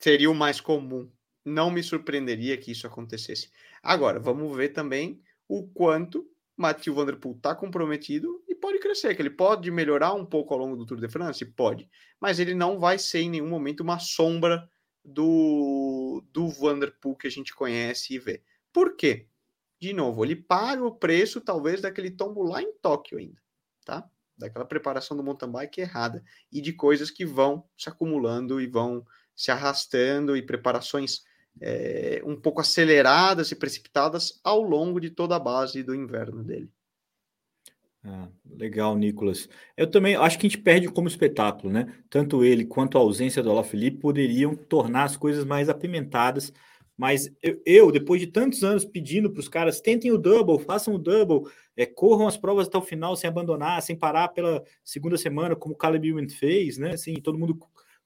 Seria 0.00 0.30
o 0.30 0.34
mais 0.34 0.60
comum. 0.60 1.10
Não 1.44 1.70
me 1.70 1.82
surpreenderia 1.82 2.56
que 2.56 2.70
isso 2.70 2.86
acontecesse. 2.86 3.50
Agora, 3.82 4.20
vamos 4.20 4.56
ver 4.56 4.70
também 4.70 5.20
o 5.48 5.66
quanto 5.68 6.26
Mathieu 6.56 6.94
Van 6.94 7.06
Der 7.06 7.16
Poel 7.16 7.36
está 7.36 7.54
comprometido 7.54 8.42
e 8.48 8.54
pode 8.54 8.80
crescer, 8.80 9.14
que 9.14 9.22
ele 9.22 9.30
pode 9.30 9.70
melhorar 9.70 10.12
um 10.12 10.26
pouco 10.26 10.52
ao 10.52 10.60
longo 10.60 10.76
do 10.76 10.84
Tour 10.84 10.98
de 10.98 11.08
France, 11.08 11.44
pode, 11.44 11.88
mas 12.20 12.40
ele 12.40 12.52
não 12.52 12.80
vai 12.80 12.98
ser 12.98 13.20
em 13.20 13.30
nenhum 13.30 13.48
momento 13.48 13.80
uma 13.80 14.00
sombra 14.00 14.68
do, 15.08 16.22
do 16.32 16.48
Van 16.48 16.78
Der 16.78 16.92
Poel 17.00 17.16
que 17.16 17.26
a 17.26 17.30
gente 17.30 17.54
conhece 17.54 18.14
e 18.14 18.18
vê. 18.18 18.42
Por 18.72 18.96
quê? 18.96 19.26
De 19.80 19.92
novo, 19.92 20.24
ele 20.24 20.36
paga 20.36 20.84
o 20.84 20.94
preço 20.94 21.40
talvez 21.40 21.80
daquele 21.80 22.10
tombo 22.10 22.42
lá 22.42 22.60
em 22.60 22.72
Tóquio 22.74 23.18
ainda, 23.18 23.40
tá? 23.84 24.08
Daquela 24.36 24.64
preparação 24.64 25.16
do 25.16 25.22
mountain 25.22 25.50
bike 25.50 25.80
errada 25.80 26.22
e 26.52 26.60
de 26.60 26.72
coisas 26.72 27.10
que 27.10 27.24
vão 27.24 27.64
se 27.76 27.88
acumulando 27.88 28.60
e 28.60 28.66
vão 28.66 29.04
se 29.34 29.50
arrastando 29.50 30.36
e 30.36 30.42
preparações 30.42 31.22
é, 31.60 32.20
um 32.24 32.40
pouco 32.40 32.60
aceleradas 32.60 33.50
e 33.50 33.56
precipitadas 33.56 34.40
ao 34.44 34.60
longo 34.60 35.00
de 35.00 35.10
toda 35.10 35.36
a 35.36 35.40
base 35.40 35.82
do 35.82 35.94
inverno 35.94 36.42
dele. 36.42 36.70
Ah, 38.04 38.28
legal, 38.48 38.96
Nicolas. 38.96 39.48
Eu 39.76 39.90
também 39.90 40.14
acho 40.14 40.38
que 40.38 40.46
a 40.46 40.50
gente 40.50 40.62
perde 40.62 40.88
como 40.88 41.08
espetáculo, 41.08 41.72
né? 41.72 41.92
Tanto 42.08 42.44
ele 42.44 42.64
quanto 42.64 42.96
a 42.96 43.00
ausência 43.00 43.42
do 43.42 43.50
Alaphilippe 43.50 43.98
poderiam 43.98 44.54
tornar 44.54 45.04
as 45.04 45.16
coisas 45.16 45.44
mais 45.44 45.68
apimentadas. 45.68 46.52
Mas 46.96 47.30
eu, 47.42 47.62
eu 47.64 47.92
depois 47.92 48.20
de 48.20 48.26
tantos 48.26 48.64
anos 48.64 48.84
pedindo 48.84 49.30
para 49.30 49.40
os 49.40 49.48
caras, 49.48 49.80
tentem 49.80 50.10
o 50.10 50.18
double, 50.18 50.58
façam 50.64 50.94
o 50.94 50.98
double, 50.98 51.48
é, 51.76 51.86
corram 51.86 52.26
as 52.26 52.36
provas 52.36 52.66
até 52.66 52.76
o 52.76 52.82
final 52.82 53.14
sem 53.14 53.28
abandonar, 53.28 53.80
sem 53.82 53.96
parar 53.96 54.28
pela 54.28 54.64
segunda 54.84 55.16
semana, 55.16 55.54
como 55.54 55.74
o 55.74 55.78
Caleb 55.78 56.08
Ewan 56.08 56.28
fez, 56.28 56.76
né? 56.76 56.94
Assim, 56.94 57.14
todo 57.14 57.38
mundo 57.38 57.58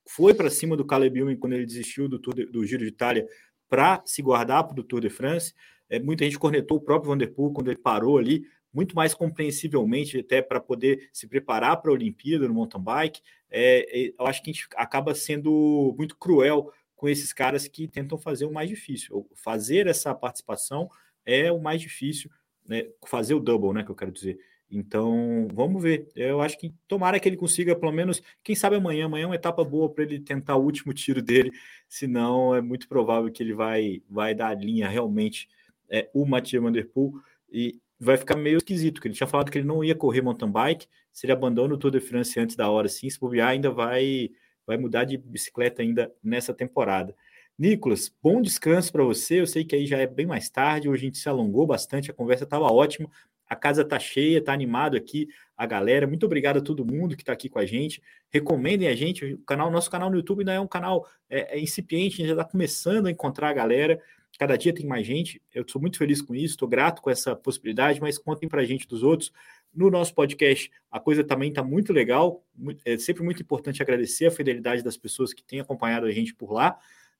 foi 0.06 0.34
para 0.34 0.50
cima 0.50 0.76
do 0.76 0.84
Caleb 0.84 1.20
Ewan 1.20 1.36
quando 1.36 1.54
ele 1.54 1.64
desistiu 1.64 2.08
do, 2.08 2.18
de, 2.18 2.46
do 2.46 2.64
Giro 2.66 2.82
de 2.82 2.90
Itália 2.90 3.26
para 3.68 4.02
se 4.04 4.20
guardar 4.20 4.66
para 4.66 4.78
o 4.78 4.84
Tour 4.84 5.00
de 5.00 5.08
France. 5.08 5.54
É, 5.88 5.98
muita 5.98 6.24
gente 6.24 6.38
cornetou 6.38 6.76
o 6.76 6.80
próprio 6.80 7.10
Van 7.10 7.16
Der 7.16 7.32
Poel 7.32 7.52
quando 7.52 7.68
ele 7.68 7.78
parou 7.78 8.18
ali, 8.18 8.44
muito 8.72 8.96
mais 8.96 9.14
compreensivelmente 9.14 10.18
até 10.18 10.40
para 10.40 10.60
poder 10.60 11.08
se 11.12 11.26
preparar 11.26 11.76
para 11.80 11.90
a 11.90 11.94
Olimpíada 11.94 12.48
no 12.48 12.54
mountain 12.54 12.80
bike. 12.80 13.20
É, 13.50 14.06
é, 14.06 14.14
eu 14.18 14.26
acho 14.26 14.42
que 14.42 14.50
a 14.50 14.52
gente 14.52 14.68
acaba 14.76 15.14
sendo 15.14 15.94
muito 15.96 16.16
cruel 16.16 16.72
com 16.96 17.08
esses 17.08 17.32
caras 17.32 17.68
que 17.68 17.86
tentam 17.86 18.16
fazer 18.16 18.46
o 18.46 18.52
mais 18.52 18.68
difícil. 18.68 19.28
Fazer 19.34 19.86
essa 19.86 20.14
participação 20.14 20.88
é 21.26 21.52
o 21.52 21.60
mais 21.60 21.80
difícil, 21.80 22.30
né? 22.66 22.86
fazer 23.06 23.34
o 23.34 23.40
double, 23.40 23.72
né, 23.72 23.84
que 23.84 23.90
eu 23.90 23.96
quero 23.96 24.12
dizer. 24.12 24.38
Então, 24.70 25.46
vamos 25.52 25.82
ver. 25.82 26.08
Eu 26.16 26.40
acho 26.40 26.58
que 26.58 26.74
tomara 26.88 27.20
que 27.20 27.28
ele 27.28 27.36
consiga, 27.36 27.76
pelo 27.76 27.92
menos, 27.92 28.22
quem 28.42 28.56
sabe 28.56 28.76
amanhã. 28.76 29.04
Amanhã 29.04 29.24
é 29.24 29.26
uma 29.26 29.34
etapa 29.34 29.62
boa 29.62 29.92
para 29.92 30.04
ele 30.04 30.18
tentar 30.18 30.56
o 30.56 30.64
último 30.64 30.94
tiro 30.94 31.20
dele, 31.20 31.52
senão 31.86 32.54
é 32.54 32.62
muito 32.62 32.88
provável 32.88 33.30
que 33.30 33.42
ele 33.42 33.52
vai, 33.52 34.02
vai 34.08 34.34
dar 34.34 34.48
a 34.48 34.54
linha 34.54 34.88
realmente 34.88 35.46
é, 35.90 36.08
o 36.14 36.24
Mathieu 36.24 36.62
Van 36.62 36.72
Der 36.72 36.88
Poel 36.88 37.12
e 37.50 37.78
vai 38.04 38.16
ficar 38.16 38.36
meio 38.36 38.58
esquisito, 38.58 38.94
porque 38.94 39.08
ele 39.08 39.14
tinha 39.14 39.26
falado 39.26 39.50
que 39.50 39.58
ele 39.58 39.66
não 39.66 39.84
ia 39.84 39.94
correr 39.94 40.22
mountain 40.22 40.50
bike, 40.50 40.88
se 41.12 41.26
ele 41.26 41.32
abandona 41.32 41.74
o 41.74 41.78
Tour 41.78 41.90
de 41.90 42.00
France 42.00 42.38
antes 42.40 42.56
da 42.56 42.68
hora, 42.68 42.88
sim, 42.88 43.08
se 43.08 43.18
bobear, 43.18 43.50
ainda 43.50 43.70
vai, 43.70 44.30
vai 44.66 44.76
mudar 44.76 45.04
de 45.04 45.16
bicicleta 45.16 45.82
ainda 45.82 46.12
nessa 46.22 46.52
temporada. 46.52 47.14
Nicolas, 47.58 48.12
bom 48.22 48.42
descanso 48.42 48.90
para 48.90 49.04
você. 49.04 49.40
Eu 49.40 49.46
sei 49.46 49.64
que 49.64 49.76
aí 49.76 49.86
já 49.86 49.98
é 49.98 50.06
bem 50.06 50.26
mais 50.26 50.50
tarde, 50.50 50.88
hoje 50.88 51.02
a 51.02 51.06
gente 51.06 51.18
se 51.18 51.28
alongou 51.28 51.66
bastante, 51.66 52.10
a 52.10 52.14
conversa 52.14 52.44
estava 52.44 52.64
ótima, 52.64 53.08
a 53.48 53.54
casa 53.54 53.84
tá 53.84 53.98
cheia, 53.98 54.42
tá 54.42 54.52
animado 54.52 54.96
aqui 54.96 55.28
a 55.56 55.66
galera. 55.66 56.06
Muito 56.06 56.24
obrigado 56.24 56.56
a 56.56 56.62
todo 56.62 56.84
mundo 56.84 57.14
que 57.14 57.22
está 57.22 57.32
aqui 57.32 57.48
com 57.48 57.58
a 57.58 57.66
gente. 57.66 58.02
Recomendem 58.30 58.88
a 58.88 58.94
gente. 58.94 59.34
O 59.34 59.38
canal, 59.44 59.70
nosso 59.70 59.90
canal 59.90 60.08
no 60.08 60.16
YouTube 60.16 60.40
ainda 60.40 60.54
é 60.54 60.60
um 60.60 60.66
canal 60.66 61.06
é, 61.28 61.58
é 61.58 61.60
incipiente, 61.60 62.14
a 62.14 62.16
gente 62.16 62.26
já 62.28 62.32
está 62.32 62.44
começando 62.44 63.06
a 63.06 63.10
encontrar 63.10 63.50
a 63.50 63.52
galera. 63.52 64.00
Cada 64.38 64.56
dia 64.56 64.74
tem 64.74 64.86
mais 64.86 65.06
gente. 65.06 65.40
Eu 65.54 65.64
sou 65.68 65.80
muito 65.80 65.98
feliz 65.98 66.20
com 66.22 66.34
isso, 66.34 66.54
estou 66.54 66.68
grato 66.68 67.02
com 67.02 67.10
essa 67.10 67.36
possibilidade, 67.36 68.00
mas 68.00 68.18
contem 68.18 68.48
para 68.48 68.62
a 68.62 68.64
gente 68.64 68.88
dos 68.88 69.02
outros. 69.02 69.32
No 69.74 69.90
nosso 69.90 70.14
podcast, 70.14 70.70
a 70.90 70.98
coisa 70.98 71.22
também 71.22 71.50
está 71.50 71.62
muito 71.62 71.92
legal. 71.92 72.44
É 72.84 72.98
sempre 72.98 73.22
muito 73.22 73.42
importante 73.42 73.82
agradecer 73.82 74.26
a 74.26 74.30
fidelidade 74.30 74.82
das 74.82 74.96
pessoas 74.96 75.32
que 75.32 75.44
têm 75.44 75.60
acompanhado 75.60 76.06
a 76.06 76.10
gente 76.10 76.34
por 76.34 76.52
lá. 76.52 76.78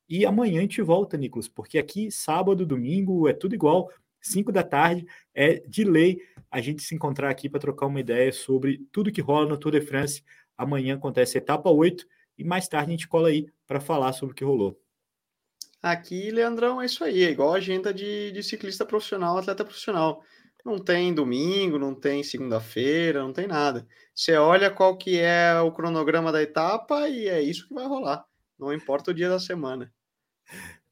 E 0.09 0.27
amanhã 0.27 0.59
a 0.59 0.63
gente 0.63 0.83
volta, 0.83 1.17
Nicolas, 1.17 1.49
porque 1.49 1.79
aqui, 1.79 2.11
sábado, 2.11 2.67
domingo, 2.67 3.29
é 3.29 3.33
tudo 3.33 3.55
igual. 3.55 3.91
5 4.21 4.53
da 4.53 4.63
tarde, 4.63 5.07
é 5.35 5.61
de 5.67 5.85
lei 5.85 6.23
a 6.51 6.61
gente 6.61 6.83
se 6.83 6.95
encontrar 6.95 7.31
aqui 7.31 7.49
para 7.49 7.61
trocar 7.61 7.87
uma 7.87 8.01
ideia 8.01 8.33
sobre 8.33 8.87
tudo 8.93 9.11
que 9.11 9.21
rola 9.21 9.49
no 9.49 9.57
Tour 9.57 9.73
de 9.73 9.81
France. 9.81 10.23
Amanhã 10.57 10.95
acontece 10.95 11.39
a 11.39 11.41
etapa 11.41 11.71
8 11.71 12.07
e 12.39 12.45
mais 12.45 12.69
tarde 12.69 12.89
a 12.89 12.91
gente 12.91 13.09
cola 13.09 13.29
aí 13.29 13.47
para 13.67 13.81
falar 13.81 14.13
sobre 14.13 14.33
o 14.33 14.37
que 14.37 14.45
rolou. 14.45 14.82
Aqui, 15.83 16.31
Leandrão, 16.31 16.81
é 16.81 16.87
isso 16.87 17.03
aí, 17.03 17.25
é 17.25 17.31
igual 17.31 17.53
a 17.53 17.57
agenda 17.57 17.93
de, 17.93 18.31
de 18.31 18.43
ciclista 18.43 18.87
profissional, 18.87 19.37
atleta 19.37 19.65
profissional. 19.65 20.23
Não 20.65 20.79
tem 20.79 21.13
domingo, 21.13 21.77
não 21.77 21.93
tem 21.93 22.23
segunda-feira, 22.23 23.21
não 23.21 23.33
tem 23.33 23.49
nada. 23.49 23.85
Você 24.15 24.37
olha 24.37 24.71
qual 24.71 24.97
que 24.97 25.19
é 25.19 25.59
o 25.61 25.73
cronograma 25.73 26.31
da 26.31 26.41
etapa 26.41 27.09
e 27.09 27.27
é 27.29 27.43
isso 27.43 27.67
que 27.67 27.75
vai 27.75 27.85
rolar. 27.85 28.25
Não 28.57 28.73
importa 28.73 29.11
o 29.11 29.15
dia 29.15 29.29
da 29.29 29.41
semana. 29.41 29.93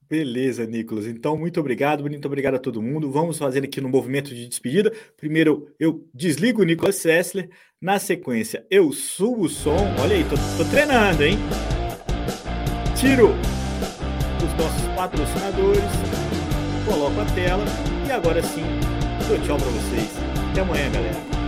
Beleza, 0.09 0.67
Nicolas. 0.67 1.07
Então, 1.07 1.37
muito 1.37 1.61
obrigado, 1.61 2.01
muito 2.01 2.27
obrigado 2.27 2.57
a 2.57 2.59
todo 2.59 2.83
mundo. 2.83 3.13
Vamos 3.13 3.39
fazer 3.39 3.63
aqui 3.63 3.81
no 3.81 3.89
movimento 3.89 4.35
de 4.35 4.49
despedida. 4.49 4.93
Primeiro, 5.17 5.73
eu 5.79 6.05
desligo 6.13 6.63
o 6.63 6.65
Nicolas 6.65 6.97
Sessler. 6.97 7.49
Na 7.81 8.01
sequência, 8.01 8.67
eu 8.69 8.91
subo 8.91 9.45
o 9.45 9.49
som. 9.49 9.79
Olha 10.03 10.17
aí, 10.17 10.25
tô, 10.25 10.35
tô 10.57 10.69
treinando, 10.69 11.23
hein? 11.23 11.39
Tiro 12.99 13.29
os 14.51 14.65
nossos 14.65 14.89
patrocinadores, 14.95 15.83
coloco 16.87 17.21
a 17.21 17.25
tela 17.35 17.65
e 18.07 18.11
agora 18.11 18.43
sim, 18.43 18.65
dou 19.29 19.39
tchau 19.39 19.57
para 19.57 19.69
vocês. 19.69 20.11
Até 20.51 20.61
amanhã, 20.61 20.91
galera. 20.91 21.40